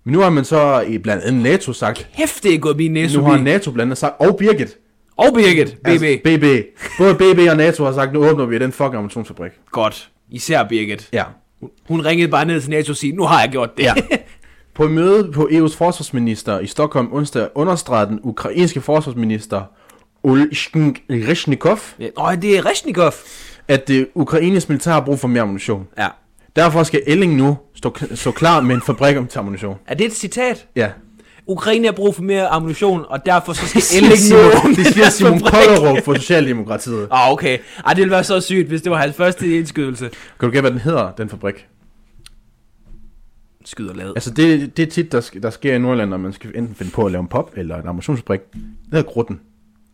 Men 0.06 0.12
nu 0.14 0.20
har 0.20 0.30
man 0.30 0.46
så 0.46 0.82
i 0.88 0.98
blandt 0.98 1.24
andet 1.24 1.44
NATO 1.44 1.74
sagt, 1.74 2.10
Kæft, 2.18 2.44
det 2.44 2.54
er 2.54 2.58
gået 2.58 2.78
min 2.78 2.92
næse 2.94 3.18
nu 3.18 3.24
har. 3.24 3.38
NATO 3.38 3.72
blandt 3.72 3.88
andet 3.88 3.98
sagt, 3.98 4.14
og 4.20 4.38
Birgit, 4.38 4.78
Og 5.18 5.26
Birgit, 5.36 5.78
BB. 5.84 5.88
Altså, 5.88 6.18
BB. 6.24 6.44
Både 6.98 7.16
BB 7.16 7.50
og 7.50 7.58
NATO 7.58 7.84
har 7.86 7.92
sagt, 7.94 8.14
nu 8.14 8.30
åbner 8.30 8.46
vi 8.46 8.60
den 8.60 8.72
fucking 8.72 8.96
ammunitionsfabrik. 8.96 9.52
Godt. 9.72 10.10
Især 10.32 10.64
Birgit. 10.64 11.10
Ja. 11.14 11.24
Hun 11.88 12.02
ringede 12.06 12.32
bare 12.32 12.46
ned 12.46 12.62
til 12.62 12.70
NATO 12.70 12.92
og 12.92 12.98
sagde, 12.98 13.16
nu 13.16 13.24
har 13.24 13.42
jeg 13.42 13.50
gjort 13.52 13.78
det. 13.78 13.84
Ja. 13.84 13.94
På 14.76 14.84
et 14.84 14.92
møde 14.92 15.32
på 15.32 15.50
EU's 15.52 15.78
forsvarsminister 15.78 16.60
i 16.60 16.68
Stockholm 16.68 17.14
onsdag 17.14 17.48
understregede 17.56 18.08
den 18.10 18.20
ukrainske 18.24 18.82
forsvarsminister 18.82 19.62
Olsjn 20.24 20.90
Reshnikov, 21.10 21.80
ja. 22.00 22.08
Åh, 22.18 22.36
det 22.42 22.58
er 22.58 22.66
Reshnikov. 22.66 23.12
at 23.68 23.88
det 23.88 24.08
Ukraines 24.16 24.70
militær 24.70 24.92
har 24.92 25.00
brug 25.02 25.20
for 25.20 25.28
mere 25.28 25.42
ammunition. 25.42 25.88
Ja. 25.98 26.08
Derfor 26.56 26.84
skal 26.84 27.02
Elling 27.08 27.36
nu 27.36 27.58
stå, 27.76 27.96
stå 28.16 28.32
klar 28.32 28.62
med 28.62 28.76
en 28.76 28.82
fabrik 28.82 29.18
om 29.18 29.28
til 29.28 29.40
ammunition. 29.40 29.78
Er 29.88 29.96
det 29.96 30.06
et 30.06 30.14
citat? 30.14 30.68
Ja. 30.76 30.90
Ukraine 31.48 31.86
har 31.88 31.92
brug 31.92 32.16
for 32.16 32.24
mere 32.24 32.48
ammunition, 32.48 33.06
og 33.10 33.26
derfor 33.26 33.54
så 33.54 33.66
skal 33.68 33.82
Elling 33.98 34.20
nu 34.32 34.72
det 34.76 34.88
siger 34.94 35.10
Simon. 35.16 35.40
Kollerup 35.40 36.06
for 36.06 36.14
Socialdemokratiet. 36.14 37.08
Ah, 37.12 37.32
okay. 37.32 37.58
Ej, 37.86 37.94
det 37.94 38.02
ville 38.02 38.12
være 38.12 38.24
så 38.24 38.42
sygt, 38.42 38.68
hvis 38.68 38.82
det 38.82 38.92
var 38.92 38.98
hans 38.98 39.16
første 39.16 39.58
indskydelse. 39.58 40.10
Kan 40.40 40.50
du 40.50 40.52
gætte, 40.52 40.62
hvad 40.62 40.72
den 40.72 40.80
hedder, 40.80 41.12
den 41.12 41.30
fabrik? 41.30 41.68
Skyder 43.66 43.94
lad. 43.94 44.08
Altså, 44.16 44.32
det, 44.32 44.78
det 44.78 44.88
er 44.88 44.92
tit, 44.92 45.12
der, 45.12 45.30
der 45.42 45.50
sker 45.50 45.76
i 45.76 45.80
Nordjylland, 45.80 46.10
når 46.10 46.18
man 46.18 46.34
skal 46.34 46.52
enten 46.56 46.76
finde 46.76 46.92
på 46.92 47.06
at 47.06 47.12
lave 47.12 47.22
en 47.22 47.28
pop 47.28 47.52
eller 47.56 47.76
en 47.82 47.88
ammunitionsfabrik. 47.88 48.40
Det 48.54 48.62
hedder 48.92 49.12
Grutten. 49.12 49.40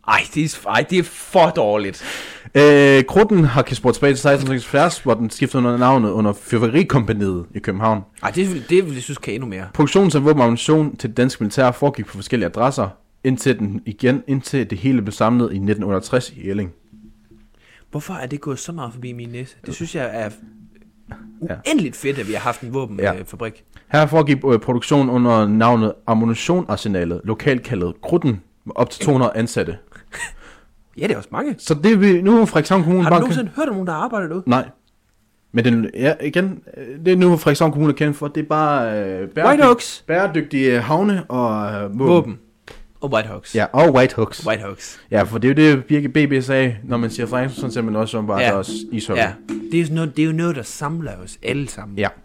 Ej, 0.08 0.20
det 0.34 0.44
er, 0.44 0.68
ej, 0.68 0.84
det 0.90 0.98
er 0.98 1.02
for 1.02 1.50
dårligt. 1.50 2.04
Øh, 2.54 3.04
Grutten 3.08 3.44
har 3.44 3.62
kan 3.62 3.76
spurgt 3.76 3.94
tilbage 3.94 4.10
til 4.10 4.28
1676, 4.28 4.98
hvor 4.98 5.14
den 5.14 5.30
skiftede 5.30 5.58
under 5.58 5.78
navnet 5.78 6.10
under 6.10 6.32
Fyrværkerikompaniet 6.32 7.46
i 7.54 7.58
København. 7.58 8.02
Ej, 8.22 8.30
det, 8.30 8.48
det, 8.48 8.64
det 8.70 8.86
vil 8.86 8.94
jeg 8.94 9.02
synes 9.02 9.18
kan 9.18 9.34
endnu 9.34 9.48
mere. 9.48 9.66
Produktionen 9.74 10.12
af 10.14 10.24
våben 10.24 10.38
og 10.40 10.44
ammunition 10.44 10.96
til 10.96 11.08
det 11.08 11.16
danske 11.16 11.44
militær 11.44 11.70
foregik 11.70 12.06
på 12.06 12.16
forskellige 12.16 12.46
adresser, 12.46 12.88
indtil, 13.24 13.58
den 13.58 13.82
igen, 13.86 14.22
indtil 14.26 14.70
det 14.70 14.78
hele 14.78 15.02
blev 15.02 15.12
samlet 15.12 15.44
i 15.44 15.56
1968 15.56 16.30
i 16.30 16.48
Elling. 16.48 16.72
Hvorfor 17.90 18.14
er 18.14 18.26
det 18.26 18.40
gået 18.40 18.58
så 18.58 18.72
meget 18.72 18.92
forbi 18.92 19.12
min 19.12 19.28
næse? 19.28 19.56
Det 19.66 19.74
synes 19.74 19.94
jeg 19.94 20.10
er 20.12 20.30
uendeligt 21.40 21.96
fedt, 21.96 22.18
at 22.18 22.28
vi 22.28 22.32
har 22.32 22.40
haft 22.40 22.60
en 22.60 22.74
våbenfabrik. 22.74 23.64
Ja. 23.92 23.98
Her 23.98 24.06
foregik 24.06 24.36
øh, 24.44 24.58
produktion 24.58 25.10
under 25.10 25.48
navnet 25.48 25.92
Ammunitionarsenalet, 26.06 27.20
lokalt 27.24 27.62
kaldet 27.62 27.94
Grutten, 28.00 28.40
med 28.64 28.72
op 28.76 28.90
til 28.90 29.04
200 29.04 29.32
ansatte. 29.34 29.76
ja, 30.98 31.06
det 31.06 31.12
er 31.12 31.16
også 31.16 31.28
mange. 31.32 31.54
Så 31.58 31.74
det 31.74 32.00
vil 32.00 32.24
nu 32.24 32.46
Frederikshavn 32.46 32.82
Kommune 32.82 33.02
Har 33.02 33.10
du 33.10 33.14
bare... 33.14 33.20
nogensinde 33.20 33.50
hørt 33.56 33.68
om 33.68 33.74
nogen, 33.74 33.86
der 33.86 33.92
arbejder 33.92 34.28
derude? 34.28 34.42
Nej. 34.46 34.68
Men 35.52 35.64
den, 35.64 35.90
ja, 35.94 36.14
igen, 36.22 36.62
øh, 36.76 37.04
det 37.04 37.12
er 37.12 37.16
nu 37.16 37.36
Frederikshavn 37.36 37.72
Kommune 37.72 37.92
er 37.92 37.96
kendt 37.96 38.16
for, 38.16 38.28
det 38.28 38.42
er 38.42 38.46
bare 38.48 39.00
øh, 39.04 39.28
Whitehawks. 39.36 40.04
bæredygtige 40.06 40.80
havne 40.80 41.24
og 41.24 41.72
øh, 41.74 41.82
våben. 41.98 41.98
Våben. 42.08 42.38
Og 43.00 43.12
Whitehawks. 43.12 43.54
Ja, 43.54 43.66
og 43.72 43.94
Whitehawks. 43.94 44.46
Whitehawks. 44.46 45.00
Ja, 45.10 45.22
for 45.22 45.38
det 45.38 45.58
er 45.58 45.68
jo 45.68 45.76
det, 45.76 45.84
Birke 45.84 46.08
BB 46.08 46.42
sagde, 46.44 46.76
når 46.84 46.96
man 46.96 47.10
siger 47.10 47.26
Frederikshavn, 47.26 47.70
ser 47.72 47.82
man 47.82 47.96
også 47.96 48.18
om 48.18 48.26
bare 48.26 48.40
Ja. 48.40 48.46
deres 48.54 48.70
ishockey. 48.92 49.22
Ja, 49.22 49.32
det 49.72 49.80
er, 49.80 49.84
jo 49.84 49.94
noget, 49.94 50.16
det 50.16 50.22
er 50.22 50.26
jo 50.26 50.32
noget, 50.32 50.56
der 50.56 50.62
samler 50.62 51.12
os 51.24 51.38
alle 51.42 51.68
sammen. 51.68 51.98
Ja. 51.98 52.08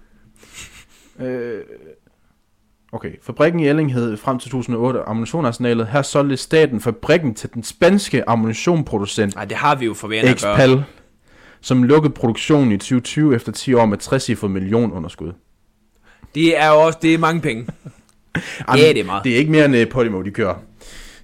Øh, 1.19 1.61
okay, 2.91 3.11
fabrikken 3.21 3.59
i 3.59 3.67
Elling 3.67 3.93
hed 3.93 4.17
frem 4.17 4.39
til 4.39 4.51
2008 4.51 4.99
Ammunitionarsenalet. 4.99 5.87
Her 5.87 6.01
solgte 6.01 6.37
staten 6.37 6.81
fabrikken 6.81 7.33
til 7.33 7.49
den 7.53 7.63
spanske 7.63 8.29
ammunitionproducent 8.29 9.35
Nej, 9.35 9.45
det 9.45 9.57
har 9.57 9.75
vi 9.75 9.85
jo 9.85 9.93
forventet 9.93 10.29
at 10.29 10.41
gøre. 10.41 10.53
Expal, 10.53 10.83
som 11.61 11.83
lukkede 11.83 12.13
produktionen 12.13 12.71
i 12.71 12.77
2020 12.77 13.35
efter 13.35 13.51
10 13.51 13.73
år 13.73 13.85
med 13.85 13.97
60 13.97 14.43
millionunderskud. 14.43 15.31
Det 16.35 16.59
er 16.59 16.67
jo 16.69 16.75
også, 16.75 16.99
det 17.01 17.13
er 17.13 17.17
mange 17.17 17.41
penge. 17.41 17.65
Jamen, 18.67 18.83
Ja, 18.83 18.89
det 18.89 18.99
er 18.99 19.03
meget. 19.03 19.23
Det 19.23 19.33
er 19.33 19.37
ikke 19.37 19.51
mere 19.51 19.65
end 19.65 19.75
uh, 19.75 19.87
Podimo, 19.91 20.21
de 20.21 20.31
kører. 20.31 20.55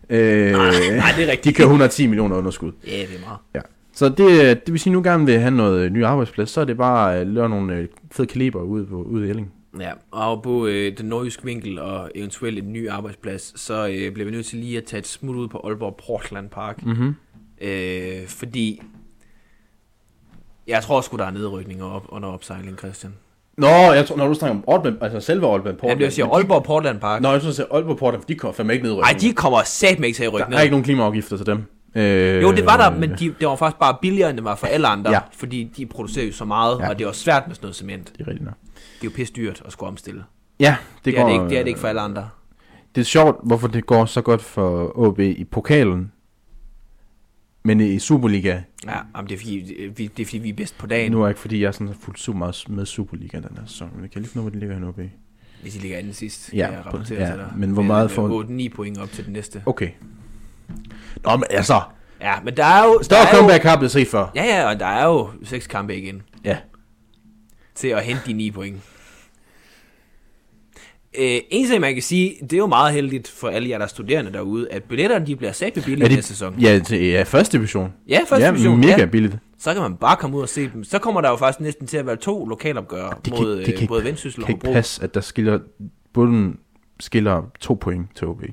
Øh, 0.10 0.52
nej, 0.52 0.72
det 1.18 1.24
er 1.24 1.32
rigtigt. 1.32 1.44
De 1.44 1.54
kører 1.54 1.68
110 1.68 2.08
millioner 2.08 2.36
underskud. 2.36 2.72
Ja, 2.88 2.92
det 2.92 3.16
er 3.16 3.26
meget. 3.26 3.40
Ja. 3.56 3.60
Så 3.94 4.10
det, 4.10 4.66
det 4.66 4.74
vil 4.74 4.80
sige, 4.80 4.94
nu 4.94 5.04
gerne 5.04 5.26
vil 5.26 5.40
have 5.40 5.52
noget 5.52 5.92
ny 5.92 6.04
arbejdsplads, 6.06 6.50
så 6.50 6.62
er 6.62 6.66
det 6.66 6.78
bare 6.78 7.16
at 7.16 7.28
lave 7.28 7.50
nogle 7.50 7.76
øh, 7.76 7.88
fede 8.12 8.28
kaliber 8.28 8.62
ude, 8.62 8.86
på, 8.86 8.96
ude 8.96 9.28
i 9.28 9.30
Elling. 9.30 9.52
Ja, 9.80 9.92
og 10.12 10.44
på 10.44 10.66
øh, 10.68 10.98
den 10.98 11.06
nordjyske 11.06 11.44
vinkel 11.44 11.80
og 11.80 12.12
eventuelt 12.16 12.58
en 12.60 12.74
ny 12.74 12.90
arbejdsplads, 12.90 13.62
så 13.62 13.88
øh, 13.88 14.14
bliver 14.14 14.26
vi 14.26 14.32
nødt 14.32 14.46
til 14.46 14.60
lige 14.60 14.78
at 14.78 14.84
tage 14.84 15.00
et 15.00 15.08
smut 15.08 15.36
ud 15.36 15.48
på 15.48 15.62
Aalborg 15.64 16.00
Portland 16.08 16.50
Park. 16.50 16.86
Mm-hmm. 16.86 17.16
Øh, 17.62 18.28
fordi 18.28 18.82
jeg 20.68 20.84
tror 20.84 21.02
sgu, 21.02 21.18
der 21.18 21.26
er 21.26 21.32
nedrykninger 21.32 21.86
op, 21.86 22.06
under 22.10 22.30
opsejling, 22.30 22.78
Christian. 22.78 23.14
Nå, 23.58 23.68
jeg 23.68 24.06
tror, 24.06 24.16
når 24.18 24.28
du 24.28 24.34
snakker 24.34 24.58
om 24.58 24.64
Aalborg, 24.68 25.04
altså 25.04 25.20
selve 25.20 25.48
Aalborg 25.48 25.74
Portland. 25.78 25.90
Ja, 25.92 25.94
det 25.96 26.06
vil 26.06 26.12
sige 26.12 26.26
Aalborg 26.26 26.64
Portland 26.64 27.00
Park. 27.00 27.22
Nå, 27.22 27.32
jeg 27.32 27.42
tror, 27.42 27.50
at 27.50 27.68
Aalborg 27.72 27.98
Portland, 27.98 28.24
de 28.28 28.36
kommer 28.36 28.54
fandme 28.54 28.74
ikke 28.74 28.86
ned. 28.86 28.96
Nej, 28.96 29.16
de 29.22 29.34
kommer 29.34 29.64
satme 29.66 30.08
ikke 30.08 30.18
til 30.18 30.24
at 30.24 30.34
rykke 30.34 30.44
Der 30.44 30.50
ned. 30.50 30.58
er 30.58 30.62
ikke 30.62 30.72
nogen 30.72 30.84
klimaafgifter 30.84 31.38
til 31.38 31.46
dem. 31.46 31.64
Øh, 31.96 32.42
Jo, 32.42 32.52
det 32.52 32.66
var 32.66 32.78
der, 32.78 33.00
men 33.00 33.10
de, 33.10 33.36
det 33.40 33.48
var 33.48 33.56
faktisk 33.56 33.80
bare 33.80 33.98
billigere, 34.02 34.30
end 34.30 34.38
det 34.38 34.44
var 34.44 34.56
for 34.56 34.68
alle 34.68 34.88
andre. 34.88 35.12
Ja. 35.12 35.20
Fordi 35.32 35.72
de 35.78 35.86
producerer 35.86 36.26
jo 36.26 36.32
så 36.34 36.46
meget, 36.46 36.80
Ja. 36.80 36.90
og 36.90 36.98
det 37.00 37.04
er 37.06 37.08
også 37.08 37.22
svært 37.22 37.44
med 37.48 37.56
sådan 37.56 37.66
noget 37.66 37.76
cement. 37.76 38.14
Det 38.18 38.22
er 38.24 38.28
rigtigt 38.28 38.46
nok. 38.46 38.54
Det 38.74 39.08
er 39.08 39.12
jo 39.12 39.16
pisse 39.16 39.34
dyrt 39.34 39.62
at 39.66 39.72
skulle 39.72 39.88
omstille. 39.88 40.24
Ja, 40.60 40.76
det, 40.96 41.06
Det, 41.06 41.16
går, 41.16 41.22
er, 41.22 41.26
det, 41.28 41.34
ikke, 41.34 41.44
det 41.50 41.58
er 41.58 41.62
det 41.62 41.68
ikke 41.68 41.80
for 41.80 41.88
alle 41.88 42.02
andre. 42.02 42.30
Det 42.96 43.02
er 43.02 43.06
sjovt, 43.06 43.38
hvorfor 43.44 43.68
det 43.68 43.86
går 43.86 44.06
så 44.06 44.22
godt 44.22 44.42
for 44.42 44.98
OB 45.00 45.20
i 45.20 45.44
pokalen, 45.44 46.12
men 47.64 47.82
i 47.82 48.00
Superliga, 48.00 48.62
Ja, 48.86 48.98
jamen, 49.16 49.30
det, 49.30 49.36
er 49.36 49.40
fordi, 49.40 49.92
vi, 49.96 50.08
det 50.08 50.20
er 50.24 50.26
fordi, 50.26 50.38
vi 50.38 50.50
er 50.50 50.54
bedst 50.54 50.78
på 50.78 50.88
dagen. 50.88 51.12
nu 51.12 51.24
er 51.24 51.28
ikke 51.28 51.40
fordi, 51.40 51.62
jeg 51.62 51.68
er 51.68 51.72
sådan 51.72 51.94
fuldt 52.00 52.20
super 52.20 52.38
meget 52.40 52.64
med 52.70 52.86
Superliga 52.86 53.38
den 53.38 53.58
her 53.60 53.66
sæson, 53.66 53.90
men 53.94 54.02
jeg 54.02 54.12
kan 54.12 54.22
lige 54.22 54.32
finde 54.32 54.42
ud 54.44 54.48
af, 54.48 54.52
hvor 54.52 54.60
de 54.60 54.76
ligger 54.78 54.88
i 54.88 54.90
OB. 55.06 55.10
Hvis 55.62 55.76
I 55.76 55.80
ligger 55.80 55.98
anden 55.98 56.14
sidst, 56.14 56.54
Ja, 56.54 56.66
kan 56.66 56.76
jeg 56.78 56.86
rapportere 56.86 57.22
ja, 57.22 57.30
til 57.30 57.36
dig. 57.40 57.54
men 57.56 57.70
hvor 57.72 57.82
meget 57.84 58.12
får- 58.12 58.40
øh, 58.42 58.66
8-9 58.66 58.76
point 58.76 58.98
op 58.98 59.10
til 59.12 59.26
den 59.26 59.34
næste. 59.34 59.64
Okay. 59.66 59.90
Nå, 61.24 61.36
men 61.36 61.44
altså, 61.50 61.82
Ja, 62.22 62.34
men 62.44 62.58
der 62.58 62.66
er 62.66 62.86
jo... 62.86 62.98
der 62.98 63.04
større 63.04 63.26
comeback 63.36 63.64
har 63.64 63.78
blevet 63.78 63.92
set 63.92 64.08
før. 64.08 64.32
Ja, 64.36 64.44
ja, 64.44 64.70
og 64.70 64.80
der 64.80 64.86
er 64.86 65.06
jo 65.06 65.30
seks 65.44 65.68
kampe 65.68 65.96
igen 65.98 66.22
Ja. 66.46 66.58
til 67.76 67.88
at 67.88 68.04
hente 68.04 68.22
de 68.26 68.34
9 68.34 68.52
point. 68.52 68.78
Øh, 71.20 71.40
en 71.50 71.68
ting, 71.68 71.82
man 71.82 71.94
kan 71.94 72.04
sige, 72.04 72.36
det 72.42 72.54
er 72.54 72.58
jo 72.58 72.68
meget 72.68 72.94
heldigt 72.94 73.28
for 73.28 73.48
alle 73.50 73.70
jer, 73.70 73.78
der 73.78 73.86
er 73.86 73.90
studerende 73.90 74.34
derude, 74.34 74.72
at 74.72 74.84
billetterne 74.84 75.26
de 75.26 75.36
bliver 75.36 75.52
sat 75.52 75.74
billige 75.74 76.04
Er 76.04 76.08
de- 76.10 76.16
næste 76.16 76.30
sæson. 76.30 76.60
Ja, 76.60 76.80
til 76.86 77.06
ja, 77.06 77.24
første 77.24 77.58
division. 77.58 77.94
Ja, 78.08 78.20
første 78.28 78.46
ja, 78.46 78.52
division. 78.52 78.80
mega 78.80 78.96
ja. 79.00 79.06
billigt. 79.06 79.38
Så 79.60 79.74
kan 79.74 79.82
man 79.82 79.96
bare 79.96 80.16
komme 80.16 80.38
ud 80.38 80.42
og 80.42 80.50
se 80.50 80.70
dem. 80.74 80.84
Så 80.84 81.00
kommer 81.00 81.22
der 81.22 81.30
jo 81.30 81.36
faktisk 81.36 81.60
næsten 81.60 81.88
til 81.88 81.98
at 81.98 82.06
være 82.06 82.16
to 82.16 82.46
lokalopgør 82.46 83.10
Det 83.26 83.34
mod 83.34 83.38
kan, 83.58 83.66
det 83.66 83.74
øh, 83.74 83.80
kan, 83.80 83.88
både 83.88 84.00
ikke, 84.00 84.08
Vendsyssel 84.08 84.42
og 84.42 84.46
kan 84.48 84.56
ikke 84.56 84.66
Hobro. 84.68 84.74
passe, 84.74 85.04
at 85.04 85.14
der 85.14 85.22
skiller, 85.22 85.60
bunden 86.14 86.58
skiller 87.00 87.42
to 87.60 87.74
point 87.74 88.08
til 88.16 88.28
OB. 88.28 88.44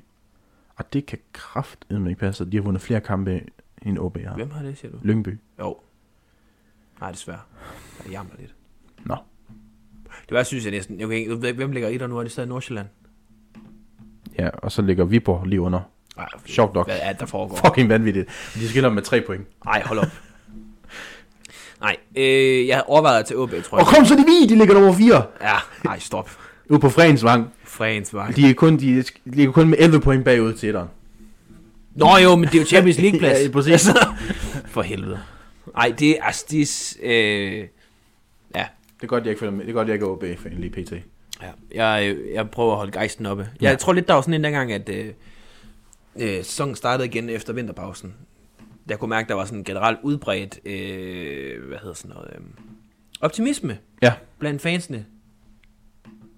Og 0.81 0.93
det 0.93 1.07
kan 1.07 1.19
kraftedeme 1.33 2.11
ikke 2.11 2.21
passe, 2.21 2.45
de 2.45 2.57
har 2.57 2.63
vundet 2.63 2.83
flere 2.83 3.01
kampe 3.01 3.41
end 3.83 3.99
OB 3.99 4.19
har. 4.27 4.35
Hvem 4.35 4.51
har 4.51 4.63
det, 4.63 4.79
siger 4.79 4.93
du? 4.93 4.99
Lyngby. 5.03 5.39
Jo. 5.59 5.77
Nej, 7.01 7.11
desværre. 7.11 7.39
Det 8.05 8.13
jammer 8.13 8.33
lidt. 8.39 8.55
Nå. 9.05 9.17
Det 10.29 10.37
var, 10.37 10.43
synes 10.43 10.65
jeg 10.65 10.71
næsten. 10.73 11.05
Okay, 11.05 11.29
jeg 11.29 11.41
ved 11.41 11.49
ikke, 11.49 11.57
hvem 11.57 11.73
ligger 11.73 11.89
i 11.89 11.99
der 11.99 12.07
nu? 12.07 12.19
Er 12.19 12.23
det 12.23 12.33
stadig 12.33 12.49
Nordsjælland? 12.49 12.87
Ja, 14.39 14.49
og 14.49 14.73
så 14.73 14.83
ligger 14.83 15.05
Viborg 15.05 15.47
lige 15.47 15.61
under. 15.61 15.81
Nej, 16.17 16.27
Sjovt 16.47 16.75
nok. 16.75 16.87
Hvad 16.87 16.99
er 17.03 17.13
det, 17.13 17.21
der 17.21 17.27
foregår? 17.27 17.57
Fucking 17.57 17.89
vanvittigt. 17.89 18.29
De 18.55 18.69
skiller 18.69 18.91
med 18.91 19.03
tre 19.03 19.21
point. 19.27 19.47
Nej, 19.65 19.83
hold 19.85 19.99
op. 19.99 20.07
Nej, 21.81 21.97
øh, 22.17 22.67
jeg 22.67 22.85
overvejede 22.87 23.25
til 23.25 23.37
OB, 23.37 23.51
tror 23.51 23.79
jeg. 23.79 23.87
Og 23.87 23.95
kom 23.95 24.05
så 24.05 24.15
de 24.15 24.25
vi, 24.25 24.47
de 24.55 24.59
ligger 24.59 24.75
nummer 24.75 24.93
4. 24.93 25.27
Ja, 25.41 25.57
nej, 25.85 25.99
stop. 25.99 26.31
Ude 26.71 26.81
på 26.81 26.89
Fredensvang. 26.91 27.49
Frens 27.65 28.15
var. 28.15 28.31
De 28.31 28.51
er 28.51 28.55
kun, 28.55 28.77
de, 28.77 29.03
de 29.03 29.05
ligger 29.25 29.53
kun 29.53 29.69
med 29.69 29.79
11 29.81 30.01
point 30.01 30.25
bagud 30.25 30.53
til 30.55 30.69
etteren. 30.69 30.89
Nå 31.95 32.17
jo, 32.25 32.37
men 32.37 32.45
det 32.49 32.55
er 32.55 32.59
jo 32.59 32.65
Champions 32.67 32.99
League-plads. 33.05 33.45
Ja, 33.45 33.51
præcis. 33.51 33.89
For 34.67 34.83
helvede. 34.83 35.21
Nej, 35.75 35.95
det 35.99 36.11
er, 36.19 36.23
altså, 36.25 36.45
det 36.51 36.61
er, 36.61 36.97
øh, 37.03 37.67
ja, 38.55 38.67
Det 38.97 39.03
er 39.03 39.07
godt, 39.07 39.25
jeg 39.25 39.31
ikke 39.31 39.41
følger 39.41 39.53
med. 39.53 39.65
Det 39.65 39.71
er 39.71 39.75
godt, 39.75 39.89
jeg 39.89 39.95
ikke 39.95 40.07
er 40.07 40.11
OB 40.11 40.25
fan 40.39 40.53
lige 40.53 40.71
pt. 40.71 40.93
Ja, 41.43 41.51
jeg, 41.95 42.17
jeg 42.35 42.51
prøver 42.51 42.71
at 42.73 42.77
holde 42.77 42.93
gejsten 42.93 43.27
oppe. 43.27 43.49
Ja. 43.63 43.69
Jeg 43.69 43.79
tror 43.79 43.93
lidt, 43.93 44.09
der 44.09 44.15
var 44.15 44.21
sådan 44.21 44.35
en 44.35 44.45
dengang, 44.45 44.73
at 44.73 44.89
øh, 44.89 45.07
øh, 46.21 46.37
sæsonen 46.45 46.75
startede 46.75 47.09
igen 47.09 47.29
efter 47.29 47.53
vinterpausen. 47.53 48.15
Jeg 48.89 48.99
kunne 48.99 49.09
mærke, 49.09 49.29
der 49.29 49.35
var 49.35 49.45
sådan 49.45 49.59
en 49.59 49.65
generelt 49.65 49.99
udbredt, 50.03 50.59
øh, 50.65 51.69
hvad 51.69 51.79
hedder 51.79 51.95
sådan 51.95 52.11
noget, 52.11 52.31
øh, 52.35 52.41
optimisme 53.21 53.79
Ja. 54.03 54.13
blandt 54.39 54.63
fansene. 54.63 55.05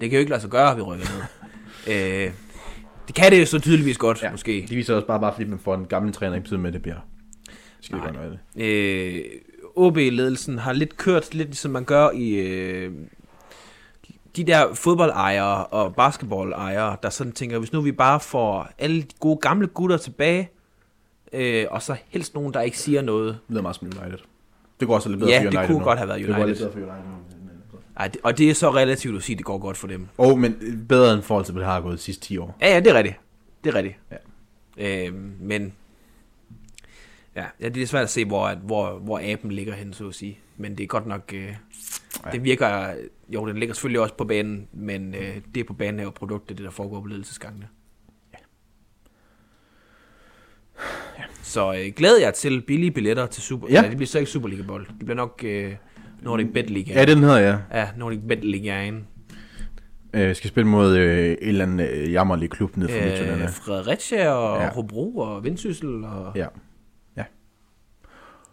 Det 0.02 0.10
kan 0.10 0.16
jo 0.16 0.20
ikke 0.20 0.30
lade 0.30 0.40
sig 0.40 0.50
gøre, 0.50 0.70
at 0.70 0.76
vi 0.76 0.82
rykker 0.82 1.06
ned. 1.06 1.22
øh, 2.26 2.32
det 3.06 3.14
kan 3.14 3.32
det 3.32 3.40
jo 3.40 3.46
så 3.46 3.58
tydeligvis 3.60 3.98
godt, 3.98 4.22
ja. 4.22 4.30
måske. 4.30 4.66
De 4.68 4.74
viser 4.74 4.94
også 4.94 5.06
bare, 5.06 5.20
bare 5.20 5.32
fordi 5.34 5.44
man 5.50 5.58
får 5.58 5.74
en 5.74 5.84
gammel 5.84 6.12
træner, 6.12 6.34
ikke 6.34 6.42
betyder 6.44 6.60
med, 6.60 6.68
at 6.68 6.74
det 6.74 6.82
bliver 6.82 6.96
skide 7.80 8.00
godt 8.00 8.14
noget 8.14 8.30
af 8.30 8.38
det. 8.56 8.62
øh, 8.64 9.24
OB-ledelsen 9.76 10.58
har 10.58 10.72
lidt 10.72 10.96
kørt 10.96 11.34
lidt 11.34 11.48
ligesom 11.48 11.70
man 11.70 11.84
gør 11.84 12.10
i 12.10 12.30
øh, 12.34 12.92
de 14.36 14.44
der 14.44 14.74
fodboldejere 14.74 15.66
og 15.66 15.94
basketballejere, 15.94 16.96
der 17.02 17.10
sådan 17.10 17.32
tænker, 17.32 17.58
hvis 17.58 17.72
nu 17.72 17.80
vi 17.80 17.92
bare 17.92 18.20
får 18.20 18.68
alle 18.78 19.02
de 19.02 19.06
gode 19.20 19.36
gamle 19.36 19.66
gutter 19.66 19.96
tilbage, 19.96 20.50
øh, 21.32 21.66
og 21.70 21.82
så 21.82 21.96
helst 22.08 22.34
nogen, 22.34 22.54
der 22.54 22.60
ikke 22.60 22.78
siger 22.78 23.02
noget. 23.02 23.28
Det 23.28 23.40
lyder 23.48 23.62
meget 23.62 23.76
som 23.76 23.86
United. 24.02 24.18
Det 24.80 24.88
går 24.88 24.94
også 24.94 25.08
lidt 25.08 25.18
bedre 25.18 25.30
Ja, 25.32 25.38
for 25.38 25.50
det 25.50 25.56
United 25.56 25.66
kunne 25.66 25.78
nu. 25.78 25.84
godt 25.84 25.98
have 25.98 26.08
været 26.08 26.20
Det 26.20 26.28
går 26.28 26.46
lidt 26.46 26.46
United. 26.46 26.66
bedre 26.66 26.86
for 26.86 26.92
United. 26.94 27.31
Ej, 27.96 28.08
det, 28.08 28.20
og 28.22 28.38
det 28.38 28.50
er 28.50 28.54
så 28.54 28.70
relativt 28.70 29.16
at 29.16 29.22
sige, 29.22 29.34
at 29.34 29.38
det 29.38 29.46
går 29.46 29.58
godt 29.58 29.76
for 29.76 29.88
dem. 29.88 30.08
Og 30.18 30.38
men 30.38 30.84
bedre 30.88 31.14
end 31.14 31.22
forhold 31.22 31.44
til, 31.44 31.52
hvad 31.52 31.62
det 31.62 31.70
har 31.70 31.80
gået 31.80 31.98
de 31.98 32.02
sidste 32.02 32.26
10 32.26 32.38
år. 32.38 32.58
Ja, 32.60 32.68
ja, 32.68 32.80
det 32.80 32.86
er 32.86 32.94
rigtigt. 32.94 33.16
Det 33.64 33.70
er 33.70 33.74
rigtigt. 33.74 33.98
Ja. 34.10 35.06
Øh, 35.06 35.14
men 35.40 35.72
ja, 37.36 37.44
ja, 37.60 37.68
det 37.68 37.82
er 37.82 37.86
svært 37.86 38.02
at 38.02 38.10
se, 38.10 38.24
hvor, 38.24 38.54
hvor, 38.54 38.98
hvor 38.98 39.20
aben 39.32 39.52
ligger 39.52 39.74
hen, 39.74 39.92
så 39.92 40.08
at 40.08 40.14
sige. 40.14 40.38
Men 40.56 40.78
det 40.78 40.84
er 40.84 40.88
godt 40.88 41.06
nok... 41.06 41.32
Øh, 41.34 41.54
det 42.32 42.44
virker... 42.44 42.94
Jo, 43.28 43.48
den 43.48 43.58
ligger 43.58 43.74
selvfølgelig 43.74 44.00
også 44.00 44.14
på 44.14 44.24
banen, 44.24 44.68
men 44.72 45.14
øh, 45.14 45.36
det 45.54 45.60
er 45.60 45.64
på 45.64 45.72
banen 45.72 46.00
jo 46.00 46.10
produktet, 46.10 46.58
det 46.58 46.64
der 46.64 46.70
foregår 46.70 47.00
på 47.00 47.06
ledelsesgangene. 47.06 47.68
Ja. 48.32 48.38
Så 51.42 51.72
øh, 51.72 51.92
glæder 51.96 52.20
jeg 52.20 52.34
til 52.34 52.62
billige 52.62 52.90
billetter 52.90 53.26
til 53.26 53.42
Super... 53.42 53.68
Ja. 53.68 53.82
Ja. 53.82 53.88
det 53.88 53.96
bliver 53.96 54.06
så 54.06 54.18
ikke 54.18 54.30
Superliga-bold. 54.30 54.86
Det 54.86 54.98
bliver 54.98 55.16
nok 55.16 55.40
øh, 55.44 55.74
Nordic 56.22 56.46
Bet 56.54 56.70
Liga. 56.70 56.92
Ja, 56.94 57.04
den 57.04 57.18
hedder 57.18 57.38
jeg. 57.38 57.60
Ja, 57.72 57.88
Nordic 57.96 58.20
Bet 58.28 58.44
Ligaen. 58.44 59.06
Øh, 60.14 60.34
skal 60.36 60.48
spille 60.50 60.68
mod 60.70 60.96
øh, 60.96 61.30
en 61.30 61.36
eller 61.48 61.64
anden 61.64 61.80
øh, 61.80 62.12
jammerlig 62.12 62.50
klub 62.50 62.76
nede 62.76 62.88
fra 62.92 62.98
øh, 62.98 63.04
Midtjylland. 63.04 63.42
Øh, 63.42 63.48
Fredericia 63.48 64.28
og 64.30 64.56
Ja. 64.58 64.64
ja. 64.64 64.70
Hobro 64.70 65.16
og 65.18 65.44
Vendsyssel 65.44 66.04
og... 66.04 66.32
Ja. 66.36 66.46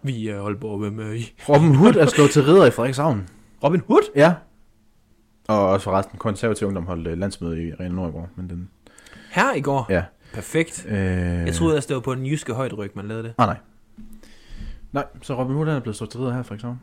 Vi 0.03 0.27
er 0.27 0.41
Aalborg, 0.43 0.79
hvem 0.79 0.99
er 0.99 1.11
I? 1.11 1.33
Robin 1.49 1.75
Hood 1.75 1.93
er 1.95 2.05
slået 2.05 2.29
til 2.31 2.43
ridder 2.43 2.65
i 2.65 2.71
Frederikshavn. 2.71 3.27
Robin 3.63 3.81
Hood? 3.87 4.11
Ja. 4.15 4.33
Og 5.47 5.69
også 5.69 5.83
forresten 5.83 6.17
konservativ 6.19 6.67
ungdom 6.67 6.85
holdt 6.85 7.07
øh, 7.07 7.17
landsmøde 7.17 7.63
i 7.67 7.71
Arena 7.71 7.89
Nord 7.95 8.09
i 8.09 8.11
går. 8.11 8.29
Men 8.35 8.49
den, 8.49 8.69
Her 9.31 9.53
i 9.55 9.61
går? 9.61 9.85
ja. 9.89 10.03
Perfekt. 10.33 10.85
Øh, 10.89 10.95
Jeg 10.97 11.53
troede, 11.53 11.77
at 11.77 11.85
det 11.87 11.95
var 11.95 12.01
på 12.01 12.15
den 12.15 12.25
jyske 12.25 12.53
højderyg, 12.53 12.91
man 12.95 13.07
lavede 13.07 13.23
det. 13.23 13.33
Ah, 13.37 13.47
nej. 13.47 13.57
Nej, 14.91 15.03
så 15.21 15.35
Robin 15.41 15.55
Hood 15.55 15.67
er 15.67 15.79
blevet 15.79 15.95
slået 15.95 16.09
til 16.11 16.19
ridder 16.19 16.33
her 16.33 16.39
i 16.39 16.43
Frederikshavn. 16.43 16.79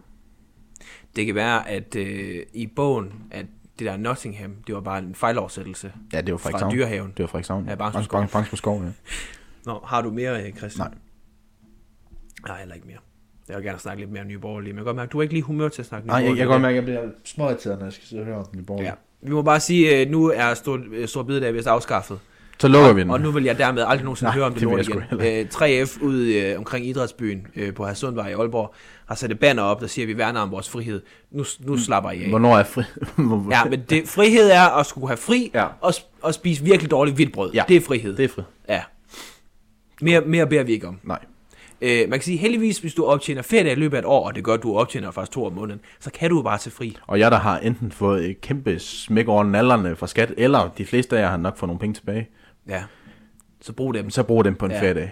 Det 1.17 1.27
kan 1.27 1.35
være, 1.35 1.69
at 1.69 1.97
øh, 1.97 2.43
i 2.55 2.67
bogen, 2.67 3.13
at 3.31 3.47
det 3.79 3.87
der 3.87 3.97
Nottingham, 3.97 4.55
det 4.67 4.75
var 4.75 4.81
bare 4.81 4.99
en 4.99 5.15
fejloversættelse 5.15 5.93
Ja, 6.13 6.21
det 6.21 6.33
var 6.33 6.39
fra 6.39 6.45
Frederikshavn. 6.51 6.73
dyrehaven. 6.75 7.13
Det 7.17 7.23
var 7.23 7.27
Frederikshavn. 7.27 7.69
Ja, 7.69 7.75
Bangsbo 7.75 7.99
Bangs- 7.99 8.05
Skov. 8.05 8.21
Bangs- 8.23 8.33
Bangsbo 8.33 8.57
Skov, 8.57 8.83
ja. 8.85 8.89
Nå, 9.67 9.81
har 9.85 10.03
du 10.03 10.11
mere, 10.11 10.47
øh, 10.47 10.53
Christian? 10.53 10.87
Nej. 10.91 10.99
Nej, 12.47 12.59
heller 12.59 12.75
ikke 12.75 12.87
mere. 12.87 12.99
Jeg 13.49 13.57
vil 13.57 13.65
gerne 13.65 13.79
snakke 13.79 14.03
lidt 14.03 14.11
mere 14.13 14.23
om 14.23 14.29
Nye 14.29 14.39
Borgerlige, 14.39 14.73
men 14.73 14.77
jeg 14.77 14.83
kan 14.83 14.85
godt 14.85 14.97
mærke, 14.97 15.11
du 15.11 15.19
er 15.19 15.23
ikke 15.23 15.35
lige 15.35 15.43
humør 15.43 15.69
til 15.69 15.83
at 15.83 15.87
snakke 15.87 16.07
Nye 16.07 16.11
Nej, 16.11 16.17
jeg, 16.17 16.25
jeg 16.29 16.37
kan 16.37 16.47
Borgerlige 16.47 16.53
godt 16.53 16.63
mærke, 16.63 16.79
at 16.79 16.97
jeg 16.99 17.05
bliver 17.09 17.21
småirriteret, 17.25 17.79
når 17.79 17.87
jeg 17.87 17.93
skal 17.93 18.07
sidde 18.09 18.23
og 18.23 18.27
høre 18.27 18.37
om 18.37 18.47
i 18.59 18.63
borgen. 18.63 18.85
Ja. 18.85 18.93
Vi 19.23 19.31
må 19.31 19.43
bare 19.43 19.61
sige, 19.61 19.97
at 19.97 20.11
nu 20.11 20.27
er 20.27 20.55
Stor, 20.55 20.81
øh, 20.93 21.09
Stor 21.09 21.23
Bidedag 21.23 21.55
vist 21.55 21.67
afskaffet. 21.67 22.21
Så 22.59 22.69
lukker 22.69 22.93
vi 22.93 23.01
den. 23.01 23.11
Og 23.11 23.21
nu 23.21 23.31
vil 23.31 23.45
jeg 23.45 23.59
dermed 23.59 23.83
aldrig 23.87 24.05
nogensinde 24.05 24.29
Nej, 24.29 24.35
høre 24.35 24.45
om 24.47 24.53
det, 24.53 24.61
det 24.61 24.69
lort 24.71 24.89
igen. 25.21 25.21
Øh, 25.21 25.47
3F 25.55 26.03
ude 26.05 26.35
øh, 26.35 26.59
omkring 26.59 26.87
Idrætsbyen 26.87 27.47
øh, 27.57 27.75
på 27.75 27.85
Hadsundvej 27.85 28.29
i 28.29 28.33
Aalborg 28.33 28.75
har 29.07 29.15
sat 29.15 29.31
et 29.31 29.39
banner 29.39 29.63
op, 29.63 29.81
der 29.81 29.87
siger, 29.87 30.05
at 30.05 30.09
vi 30.09 30.19
værner 30.19 30.41
om 30.41 30.51
vores 30.51 30.69
frihed. 30.69 31.03
Nu, 31.31 31.45
nu 31.61 31.79
slapper 31.79 32.11
I 32.11 32.23
af. 32.23 32.29
Hvornår 32.29 32.59
er 32.59 32.65
fri? 32.65 32.83
Ja, 33.55 33.65
men 33.65 33.81
det, 33.91 34.09
frihed 34.09 34.51
er 34.51 34.79
at 34.79 34.87
skulle 34.87 35.09
have 35.09 35.17
fri 35.17 35.51
Ja. 35.55 35.67
og, 35.81 35.95
og 36.23 36.35
spise 36.35 36.65
virkelig 36.65 36.91
dårligt 36.91 37.17
hvidt 37.17 37.33
brød. 37.33 37.53
Ja. 37.53 37.65
Det 37.69 37.77
er 37.77 37.81
frihed. 37.81 38.17
Det 38.17 38.25
er 38.25 38.29
fri. 38.29 38.43
Ja. 38.69 38.83
Mere, 40.01 40.21
mere 40.21 40.47
beder 40.47 40.63
vi 40.63 40.73
ikke 40.73 40.89
om. 40.89 40.99
Nej. 41.03 41.19
Øh, 41.81 42.01
man 42.09 42.19
kan 42.19 42.23
sige, 42.23 42.39
heldigvis, 42.39 42.79
hvis 42.79 42.95
du 42.95 43.05
optjener 43.05 43.43
ferie 43.43 43.73
i 43.73 43.75
løbet 43.75 43.97
af 43.97 44.01
et 44.01 44.07
år, 44.07 44.27
og 44.27 44.35
det 44.35 44.45
gør, 44.45 44.57
du 44.57 44.77
optjener 44.77 45.11
faktisk 45.11 45.33
to 45.33 45.47
om 45.47 45.53
måneden, 45.53 45.81
så 46.01 46.11
kan 46.11 46.31
du 46.31 46.37
jo 46.37 46.43
bare 46.43 46.59
til 46.59 46.73
fri. 46.73 46.97
Og 47.07 47.19
jeg 47.19 47.31
der 47.31 47.39
har 47.39 47.59
enten 47.59 47.93
fået 47.93 48.25
et 48.31 48.41
kæmpe 48.41 48.79
smæk 48.79 49.29
over 49.29 49.45
nallerne 49.45 49.97
fra 49.97 50.07
skat, 50.07 50.33
eller 50.37 50.69
de 50.79 50.87
fleste 50.87 51.19
af 51.19 51.23
jer 51.23 51.29
har 51.29 51.37
nok 51.37 51.59
fået 51.59 51.69
nogle 51.69 51.81
penge 51.81 51.95
tilbage, 51.95 52.29
Ja. 52.67 52.85
Så 53.61 53.73
brug 53.73 53.95
dem. 53.95 54.11
så 54.11 54.23
brug 54.23 54.45
dem 54.45 54.55
på 54.55 54.65
en 54.67 54.71
Ja. 54.73 54.81
feriedag. 54.81 55.11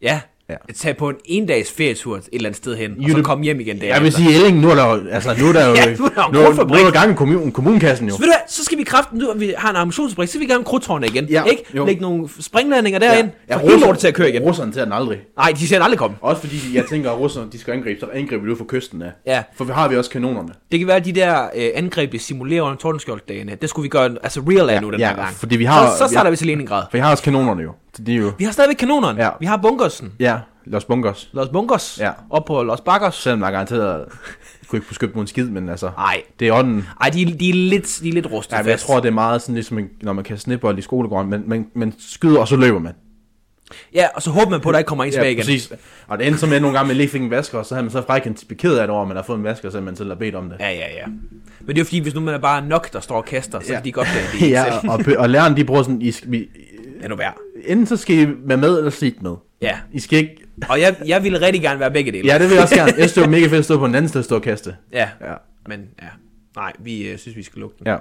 Ja. 0.00 0.20
Ja. 0.50 0.56
ja. 0.68 0.72
Tag 0.74 0.96
på 0.96 1.08
en 1.08 1.16
endags 1.24 1.72
ferietur 1.72 2.16
et 2.16 2.22
eller 2.32 2.48
andet 2.48 2.56
sted 2.56 2.76
hen, 2.76 2.90
og 2.98 3.02
Jo, 3.04 3.08
så 3.10 3.16
det- 3.16 3.24
kom 3.24 3.40
hjem 3.40 3.60
igen 3.60 3.80
der. 3.80 3.86
Jeg 3.86 4.02
vil 4.02 4.12
sige, 4.12 4.34
Elling, 4.34 4.58
nu 4.60 4.70
er 4.70 4.74
der 4.74 4.86
jo, 4.94 5.02
altså, 5.10 5.34
nu 5.38 5.48
er 5.48 5.52
der 5.52 5.66
jo, 5.68 5.74
Ja, 5.74 5.94
nu 5.96 6.04
er 6.04 6.08
der 6.08 6.40
jo 6.40 6.50
en 6.50 6.56
nu, 6.56 6.64
nu, 6.64 6.74
er 6.74 6.84
der 6.84 6.90
gang 6.90 7.12
i 7.12 7.14
kommun, 7.14 7.52
kommunkassen 7.52 8.08
jo. 8.08 8.14
Så 8.14 8.20
ved 8.20 8.26
du 8.28 8.32
så 8.48 8.64
skal 8.64 8.78
vi 8.78 8.82
kraften, 8.84 9.18
nu 9.18 9.32
vi 9.36 9.54
har 9.58 9.70
en 9.70 9.76
ammunitionsfabrik, 9.76 10.28
så 10.28 10.38
vil 10.38 10.48
vi 10.48 10.52
gerne 10.52 10.64
krudtårne 10.64 11.06
igen. 11.06 11.24
Ja, 11.24 11.44
ikke? 11.44 11.64
jo. 11.76 11.86
Lægge 11.86 12.02
nogle 12.02 12.28
springlandinger 12.40 12.98
derind, 13.00 13.28
ja. 13.48 13.58
Ja, 13.58 13.78
så 13.78 13.94
til 14.00 14.08
at 14.08 14.14
køre 14.14 14.28
igen. 14.30 14.42
Russerne 14.42 14.72
til 14.72 14.82
den 14.82 14.92
aldrig. 14.92 15.18
Nej, 15.36 15.52
de 15.60 15.68
ser 15.68 15.82
aldrig 15.82 15.98
komme. 15.98 16.16
Også 16.20 16.40
fordi 16.40 16.56
jeg 16.74 16.84
tænker, 16.86 17.10
at 17.10 17.18
russerne 17.18 17.46
de 17.52 17.58
skal 17.58 17.72
angribe, 17.74 18.00
så 18.00 18.06
angriber 18.14 18.44
vi 18.44 18.50
ud 18.50 18.56
fra 18.56 18.64
kysten 18.68 19.02
af. 19.02 19.10
Ja. 19.26 19.42
For 19.56 19.64
vi 19.64 19.72
har 19.72 19.88
vi 19.88 19.96
også 19.96 20.10
kanonerne. 20.10 20.48
Det 20.72 20.78
kan 20.78 20.88
være, 20.88 20.96
at 20.96 21.04
de 21.04 21.12
der 21.12 21.42
øh, 21.56 21.68
angreb, 21.74 22.12
vi 22.12 22.18
simulerer 22.18 22.62
under 22.62 22.76
Tordenskjold-dagene, 22.76 23.56
det 23.62 23.70
skulle 23.70 23.82
vi 23.82 23.88
gøre 23.88 24.10
altså 24.22 24.40
real 24.48 24.70
af 24.70 24.82
nu 24.82 24.90
den 24.90 25.00
ja, 25.00 25.08
her 25.08 25.16
gang. 25.16 25.34
fordi 25.34 25.56
vi 25.56 25.64
har- 25.64 25.90
så, 25.90 25.98
så 25.98 26.08
starter 26.12 26.30
vi 26.30 26.36
til 26.36 26.46
Leningrad. 26.46 26.82
For 26.90 26.96
vi 26.96 27.00
har 27.00 27.10
også 27.10 27.22
kanonerne 27.22 27.62
jo. 27.62 27.72
De 28.06 28.12
er 28.14 28.18
jo... 28.18 28.32
Vi 28.38 28.44
har 28.44 28.52
stadigvæk 28.52 28.76
kanonerne. 28.76 29.22
Ja. 29.24 29.30
Vi 29.40 29.46
har 29.46 29.56
bunkersen. 29.56 30.12
Ja, 30.20 30.38
Los 30.64 30.84
Bunkers. 30.84 31.28
Los 31.32 31.48
Bunkers. 31.48 31.98
Ja. 32.00 32.10
Op 32.30 32.44
på 32.44 32.62
Los 32.62 32.80
Bakkers. 32.80 33.14
Selvom 33.14 33.40
der 33.40 33.46
er 33.46 33.50
garanteret, 33.52 34.04
kunne 34.68 34.76
ikke 34.76 34.88
beskytte 34.88 35.14
mod 35.14 35.22
en 35.22 35.26
skid, 35.26 35.44
men 35.44 35.68
altså, 35.68 35.90
Nej. 35.96 36.22
det 36.40 36.48
er 36.48 36.52
ånden. 36.52 36.86
Ej, 37.00 37.08
de, 37.10 37.24
de, 37.40 37.48
er 37.50 37.54
lidt, 37.54 38.00
de 38.02 38.08
er 38.08 38.12
lidt 38.12 38.26
rustet 38.32 38.56
Ja, 38.56 38.62
men 38.62 38.70
jeg 38.70 38.78
tror, 38.80 39.00
det 39.00 39.08
er 39.08 39.12
meget 39.12 39.42
sådan, 39.42 39.54
ligesom 39.54 39.80
når 40.02 40.12
man 40.12 40.24
kan 40.24 40.38
snibbold 40.38 40.78
i 40.78 40.82
skolegården, 40.82 41.30
men 41.30 41.42
man, 41.46 41.66
man 41.74 41.94
skyder, 41.98 42.40
og 42.40 42.48
så 42.48 42.56
løber 42.56 42.78
man. 42.78 42.92
Ja, 43.94 44.06
og 44.14 44.22
så 44.22 44.30
håber 44.30 44.50
man 44.50 44.60
på, 44.60 44.68
at 44.68 44.72
der 44.72 44.78
ikke 44.78 44.88
kommer 44.88 45.04
en 45.04 45.12
tilbage 45.12 45.32
igen. 45.32 45.40
præcis. 45.42 45.72
Og 46.08 46.18
det 46.18 46.26
endte 46.26 46.40
så 46.40 46.46
med 46.46 46.60
nogle 46.60 46.76
gange, 46.76 46.88
man 46.88 46.96
lige 46.96 47.08
fik 47.08 47.22
en 47.22 47.30
vasker, 47.30 47.58
og 47.58 47.66
så 47.66 47.74
havde 47.74 47.84
man 47.84 47.90
så 47.92 48.02
frækken 48.06 48.36
beked 48.48 48.74
af 48.74 48.86
det 48.86 48.90
over, 48.90 49.02
at 49.02 49.08
man 49.08 49.16
har 49.16 49.24
fået 49.24 49.38
en 49.38 49.44
vasker, 49.44 49.70
så 49.70 49.80
man 49.80 49.96
selv 49.96 50.08
har 50.08 50.14
bedt 50.16 50.34
om 50.34 50.48
det. 50.48 50.56
Ja, 50.60 50.70
ja, 50.70 50.78
ja. 50.96 51.06
Men 51.06 51.68
det 51.68 51.74
er 51.74 51.78
jo 51.80 51.84
fordi, 51.84 51.98
hvis 51.98 52.14
nu 52.14 52.20
man 52.20 52.34
er 52.34 52.38
bare 52.38 52.66
nok, 52.66 52.92
der 52.92 53.00
står 53.00 53.16
og 53.16 53.24
kaster, 53.24 53.60
så 53.60 53.66
Ja. 53.68 53.74
kan 53.74 53.84
de 53.84 53.92
godt 53.92 54.08
det 54.40 54.50
Ja, 54.50 54.64
selv. 54.80 54.90
og, 54.90 55.00
og 55.18 55.30
læreren, 55.30 55.56
de 55.56 55.64
bruger 55.64 55.82
sådan, 55.82 56.02
I 56.02 56.10
skal, 56.10 56.46
Er 57.02 57.08
nu 57.08 57.16
værd. 57.16 57.38
enten 57.66 57.86
så 57.86 57.96
skal 57.96 58.16
I 58.16 58.26
være 58.44 58.58
med, 58.58 58.78
eller 58.78 59.02
ikke 59.04 59.18
med. 59.22 59.34
Ja, 59.62 59.78
I 59.92 60.00
skal 60.00 60.18
ikke... 60.18 60.36
og 60.68 60.80
jeg, 60.80 60.96
jeg 61.06 61.22
ville 61.24 61.40
rigtig 61.40 61.62
gerne 61.62 61.80
være 61.80 61.90
begge 61.90 62.12
dele. 62.12 62.26
Ja, 62.26 62.38
det 62.38 62.48
vil 62.48 62.54
jeg 62.54 62.62
også 62.62 62.74
gerne. 62.74 62.92
Jeg 62.98 63.10
var 63.16 63.28
mega 63.28 63.44
fedt 63.44 63.52
at 63.54 63.64
stå 63.64 63.78
på 63.78 63.86
den 63.86 63.94
anden 63.94 64.08
sted 64.08 64.20
og 64.20 64.24
stå 64.24 64.34
og 64.36 64.42
kaste. 64.42 64.76
ja. 64.92 65.08
Ja. 65.20 65.34
Men 65.68 65.80
ja, 66.02 66.08
nej, 66.56 66.72
vi 66.78 67.08
øh, 67.08 67.18
synes, 67.18 67.36
vi 67.36 67.42
skal 67.42 67.60
lukke 67.60 67.76
den. 67.78 67.86
ja. 67.86 67.96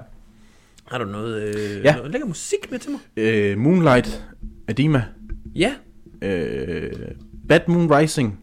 Har 0.86 0.98
du 0.98 1.06
noget, 1.06 1.56
øh, 1.56 1.86
Ja. 1.86 1.96
noget 1.96 2.12
lækker 2.12 2.28
musik 2.28 2.72
med 2.72 2.80
til 2.80 2.92
mig? 2.92 3.00
Øh, 3.18 3.58
Moonlight, 3.58 4.26
Adima, 4.68 5.04
Ja, 5.56 5.74
øh, 6.22 6.92
Bad 7.50 7.60
Moon 7.68 7.94
Rising, 7.94 8.40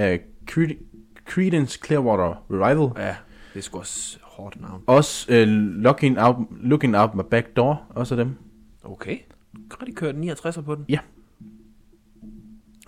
øh, 0.00 0.18
Cred- 0.50 0.84
Credence 1.30 1.78
Clearwater 1.86 2.44
Revival, 2.50 3.04
ja, 3.06 3.14
det 3.54 3.58
er 3.58 3.62
sgu 3.62 3.78
også 3.78 4.18
hårdt 4.22 4.60
navn. 4.60 4.82
også 4.86 5.26
øh, 5.32 5.48
Looking, 5.82 6.20
Out, 6.20 6.36
Looking 6.62 6.96
Out 6.96 7.14
My 7.14 7.22
Back 7.30 7.46
Door, 7.56 7.82
også 7.90 8.14
af 8.14 8.24
dem. 8.24 8.34
Okay. 8.82 9.18
Kan 9.78 9.86
de 9.86 9.92
køre 9.92 10.12
den 10.12 10.20
69 10.20 10.58
på 10.64 10.74
den? 10.74 10.84
Ja. 10.88 10.98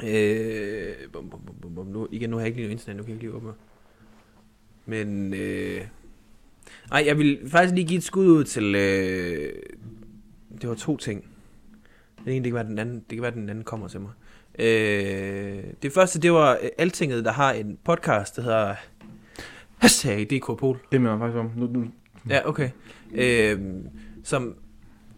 Øh, 0.05 0.95
bum, 1.12 1.30
bum, 1.30 1.40
bum, 1.61 1.74
bum. 1.74 1.86
Nu, 1.86 2.09
igen, 2.11 2.30
nu 2.30 2.36
har 2.36 2.40
jeg 2.40 2.47
ikke 2.47 2.57
lige 2.57 2.66
noget 2.66 2.80
internet, 2.80 2.97
nu 2.97 3.03
kan 3.03 3.09
jeg 3.09 3.22
ikke 3.22 3.26
lige 3.26 3.36
åbne. 3.36 3.53
Men, 4.86 5.34
øh, 5.34 5.80
ej, 6.93 7.05
jeg 7.07 7.18
vil 7.18 7.51
faktisk 7.51 7.74
lige 7.74 7.86
give 7.86 7.99
et 7.99 8.05
skud 8.05 8.26
ud 8.26 8.45
til, 8.45 8.74
øh, 8.74 9.53
det 10.61 10.68
var 10.68 10.74
to 10.74 10.97
ting. 10.97 11.24
Den 12.24 12.32
ene, 12.32 12.45
det 12.45 12.51
kan 12.51 12.55
være, 12.55 12.64
den 12.64 12.78
anden, 12.78 12.95
det 12.95 13.09
kan 13.16 13.22
være, 13.22 13.30
den 13.30 13.49
anden 13.49 13.64
kommer 13.64 13.88
til 13.88 14.01
mig. 14.01 14.11
Øh, 14.59 15.64
det 15.82 15.93
første, 15.93 16.20
det 16.20 16.32
var 16.32 16.59
øh, 16.62 16.68
Altinget, 16.78 17.24
der 17.24 17.32
har 17.32 17.53
en 17.53 17.78
podcast, 17.84 18.36
der 18.36 18.43
hedder 18.43 18.74
Hashtag 19.78 20.26
DK 20.30 20.59
Pol. 20.59 20.78
Det 20.93 21.01
mener 21.01 21.11
jeg 21.11 21.20
faktisk 21.20 21.38
om. 21.38 21.51
Nu, 21.57 21.66
nu. 21.66 21.86
Ja, 22.28 22.49
okay. 22.49 22.70
Øhm, 23.14 23.88
som 24.24 24.57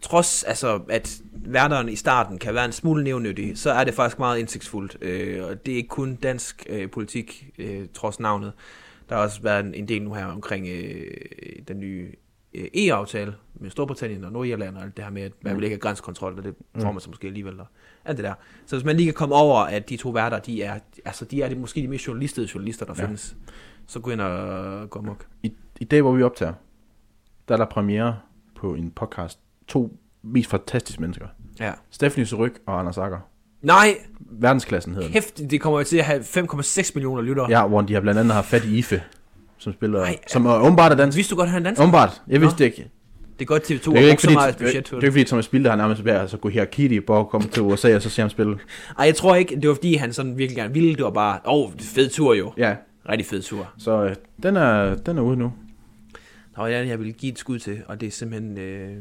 trods 0.05 0.43
altså, 0.43 0.81
at 0.89 1.21
værteren 1.33 1.89
i 1.89 1.95
starten 1.95 2.37
kan 2.37 2.53
være 2.53 2.65
en 2.65 2.71
smule 2.71 3.03
nævnyttig, 3.03 3.57
så 3.57 3.71
er 3.71 3.83
det 3.83 3.93
faktisk 3.93 4.19
meget 4.19 4.39
indsigtsfuldt. 4.39 4.97
Øh, 5.01 5.45
og 5.45 5.65
det 5.65 5.71
er 5.71 5.75
ikke 5.75 5.89
kun 5.89 6.15
dansk 6.15 6.65
øh, 6.69 6.89
politik, 6.89 7.49
øh, 7.57 7.87
trods 7.93 8.19
navnet. 8.19 8.53
Der 9.09 9.15
har 9.15 9.23
også 9.23 9.41
været 9.41 9.77
en, 9.77 9.87
del 9.87 10.03
nu 10.03 10.13
her 10.13 10.25
omkring 10.25 10.67
øh, 10.67 11.11
den 11.67 11.79
nye 11.79 12.11
øh, 12.53 12.65
e-aftale 12.73 13.35
med 13.55 13.69
Storbritannien 13.69 14.23
og 14.23 14.31
Nordirland 14.31 14.77
og 14.77 14.83
alt 14.83 14.97
det 14.97 15.05
her 15.05 15.11
med, 15.11 15.21
at 15.21 15.31
man 15.41 15.55
vil 15.55 15.63
ikke 15.63 15.73
have 15.73 15.79
grænsekontrol, 15.79 16.37
og 16.37 16.43
det 16.43 16.55
får 16.77 16.91
man 16.91 17.01
så 17.01 17.09
måske 17.09 17.27
alligevel. 17.27 17.59
Og 17.59 17.67
alt 18.05 18.17
det 18.17 18.23
der. 18.23 18.33
Så 18.65 18.75
hvis 18.75 18.85
man 18.85 18.95
lige 18.95 19.05
kan 19.05 19.13
komme 19.13 19.35
over, 19.35 19.59
at 19.59 19.89
de 19.89 19.97
to 19.97 20.09
værter, 20.09 20.39
de 20.39 20.63
er, 20.63 20.79
altså, 21.05 21.25
de 21.25 21.41
er 21.41 21.49
de, 21.49 21.55
måske 21.55 21.81
de 21.81 21.87
mest 21.87 22.07
journalistede 22.07 22.47
journalister, 22.53 22.85
der 22.85 22.93
ja. 22.97 23.05
Findes, 23.05 23.37
så 23.87 23.99
gå 23.99 24.11
ind 24.11 24.21
og 24.21 24.89
gå 24.89 24.99
amok. 24.99 25.27
I, 25.43 25.53
I 25.79 25.83
dag, 25.83 26.01
hvor 26.01 26.11
vi 26.11 26.23
optager, 26.23 26.53
der 27.47 27.53
er 27.53 27.57
der 27.57 27.65
premiere 27.65 28.19
på 28.55 28.73
en 28.73 28.91
podcast. 28.91 29.39
To 29.67 29.97
mest 30.23 30.49
fantastiske 30.49 31.01
mennesker. 31.01 31.25
Ja. 31.59 31.71
Stephanie 31.91 32.25
Suryk 32.25 32.59
og 32.65 32.79
Anders 32.79 32.97
Akker. 32.97 33.17
Nej, 33.61 33.97
Verdensklassen 34.19 34.93
hedder 34.93 35.07
den. 35.07 35.13
Kæft, 35.13 35.37
det 35.51 35.61
kommer 35.61 35.83
til 35.83 35.97
at 35.97 36.05
have 36.05 36.19
5,6 36.21 36.91
millioner 36.95 37.21
lyttere. 37.21 37.49
Ja, 37.49 37.67
hvor 37.67 37.81
de 37.81 37.93
har 37.93 38.01
blandt 38.01 38.19
andet 38.19 38.33
haft 38.33 38.47
fat 38.47 38.65
i 38.65 38.77
Ife, 38.77 39.01
som 39.57 39.73
spiller, 39.73 39.99
Ej, 39.99 40.05
Ej, 40.05 40.19
som 40.27 40.45
er 40.45 40.59
åbenbart 40.59 40.91
er 40.91 40.95
dansk. 40.95 41.15
Vidste 41.15 41.31
du 41.31 41.35
godt, 41.39 41.47
at 41.47 41.51
han 41.51 41.61
er 41.61 41.69
dansk? 41.69 41.81
Åbenbart, 41.81 42.21
jeg 42.27 42.41
vidste 42.41 42.57
det 42.57 42.65
ikke. 42.65 42.89
Det 43.39 43.41
er 43.41 43.45
godt 43.45 43.71
TV2 43.71 43.75
Det 43.75 43.87
er 43.87 44.01
har 44.01 44.09
ikke 44.09 44.21
så 44.21 44.29
meget 44.31 44.59
det, 44.59 44.65
er 44.65 44.67
budget 44.67 44.89
på 44.89 44.95
ikke 44.95 45.05
det. 45.05 45.13
fordi 45.13 45.23
Thomas 45.23 45.47
Bilde 45.47 45.69
har 45.69 45.75
nærmest 45.77 46.05
været 46.05 46.19
altså 46.19 46.37
gå 46.37 46.49
hierarki 46.49 46.99
på 46.99 47.19
at 47.19 47.29
komme 47.29 47.47
til 47.47 47.63
USA, 47.63 47.95
og 47.95 48.01
så 48.01 48.09
se 48.09 48.21
ham 48.21 48.29
spille. 48.29 48.57
Ej, 48.99 49.05
jeg 49.05 49.15
tror 49.15 49.35
ikke, 49.35 49.55
det 49.55 49.67
var 49.69 49.75
fordi, 49.75 49.95
han 49.95 50.13
sådan 50.13 50.37
virkelig 50.37 50.57
gerne 50.57 50.73
ville. 50.73 50.95
Det 50.95 51.03
var 51.03 51.09
bare, 51.11 51.39
åh, 51.45 51.65
oh, 51.65 51.71
fed 51.79 52.09
tur 52.09 52.33
jo. 52.33 52.53
Ja, 52.57 52.75
Rigtig 53.09 53.25
fed 53.27 53.41
tur. 53.41 53.69
så 53.77 54.03
øh, 54.03 54.15
den, 54.43 54.55
er, 54.55 54.95
den 54.95 55.17
er 55.17 55.21
ude 55.21 55.37
nu. 55.37 55.53
Der 56.55 56.61
var 56.61 56.67
jeg, 56.67 56.87
jeg 56.87 56.99
ville 56.99 57.13
give 57.13 57.31
et 57.31 57.39
skud 57.39 57.59
til, 57.59 57.81
og 57.87 58.01
det 58.01 58.07
er 58.07 58.11
simpelthen... 58.11 58.57
Øh... 58.57 58.97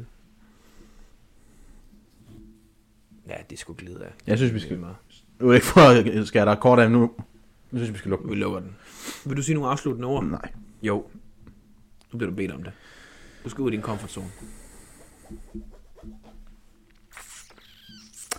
Ja, 3.29 3.35
det 3.51 3.59
skulle 3.59 3.79
glide 3.79 4.05
af. 4.05 4.11
Jeg 4.27 4.39
synes, 4.39 4.55
vi 4.55 4.61
skal- 4.61 4.79
Meget. 4.79 4.97
Nu 5.41 5.49
er 5.51 5.55
ikke 5.55 5.67
for 5.67 5.81
at 6.21 6.27
skære 6.27 6.45
dig 6.47 6.59
kort 6.61 6.79
af 6.79 6.91
nu. 6.91 7.01
Nu 7.01 7.09
synes 7.79 7.87
jeg, 7.89 7.95
vi 7.95 7.99
skal 7.99 8.11
lukke 8.11 8.29
Vi 8.29 8.35
lukker 8.35 8.61
den. 8.61 8.77
Vil 9.27 9.37
du 9.37 9.43
sige 9.43 9.55
nogle 9.55 9.71
afsluttende 9.71 10.09
ord? 10.09 10.25
Nej. 10.25 10.53
Jo. 10.83 11.07
Nu 12.13 12.19
bliver 12.19 12.31
du 12.31 12.37
bedt 12.37 12.53
om 12.53 12.63
det. 12.63 12.73
Du 13.45 13.49
skal 13.51 13.63
ud 13.63 13.71
i 13.71 13.75
din 13.75 13.83
comfort 13.83 14.11
zone. 14.11 14.27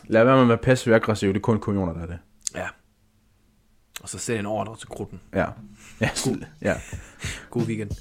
Lad 0.08 0.24
være 0.24 0.34
med 0.36 0.42
at 0.42 0.48
være 0.50 0.58
passiv 0.58 0.94
aggressiv, 0.94 1.30
det 1.30 1.36
er 1.36 1.42
kun 1.42 1.60
kujoner, 1.60 1.94
der 1.94 2.02
er 2.02 2.06
det. 2.06 2.20
Ja. 2.56 2.68
Og 4.02 4.10
så 4.10 4.18
sæt 4.20 4.40
en 4.40 4.46
ordre 4.46 4.76
til 4.78 4.88
kruten. 4.88 5.22
Ja. 5.34 5.46
Ja, 6.02 6.10
ja. 6.62 6.74
God 7.50 7.64
weekend. 7.64 7.92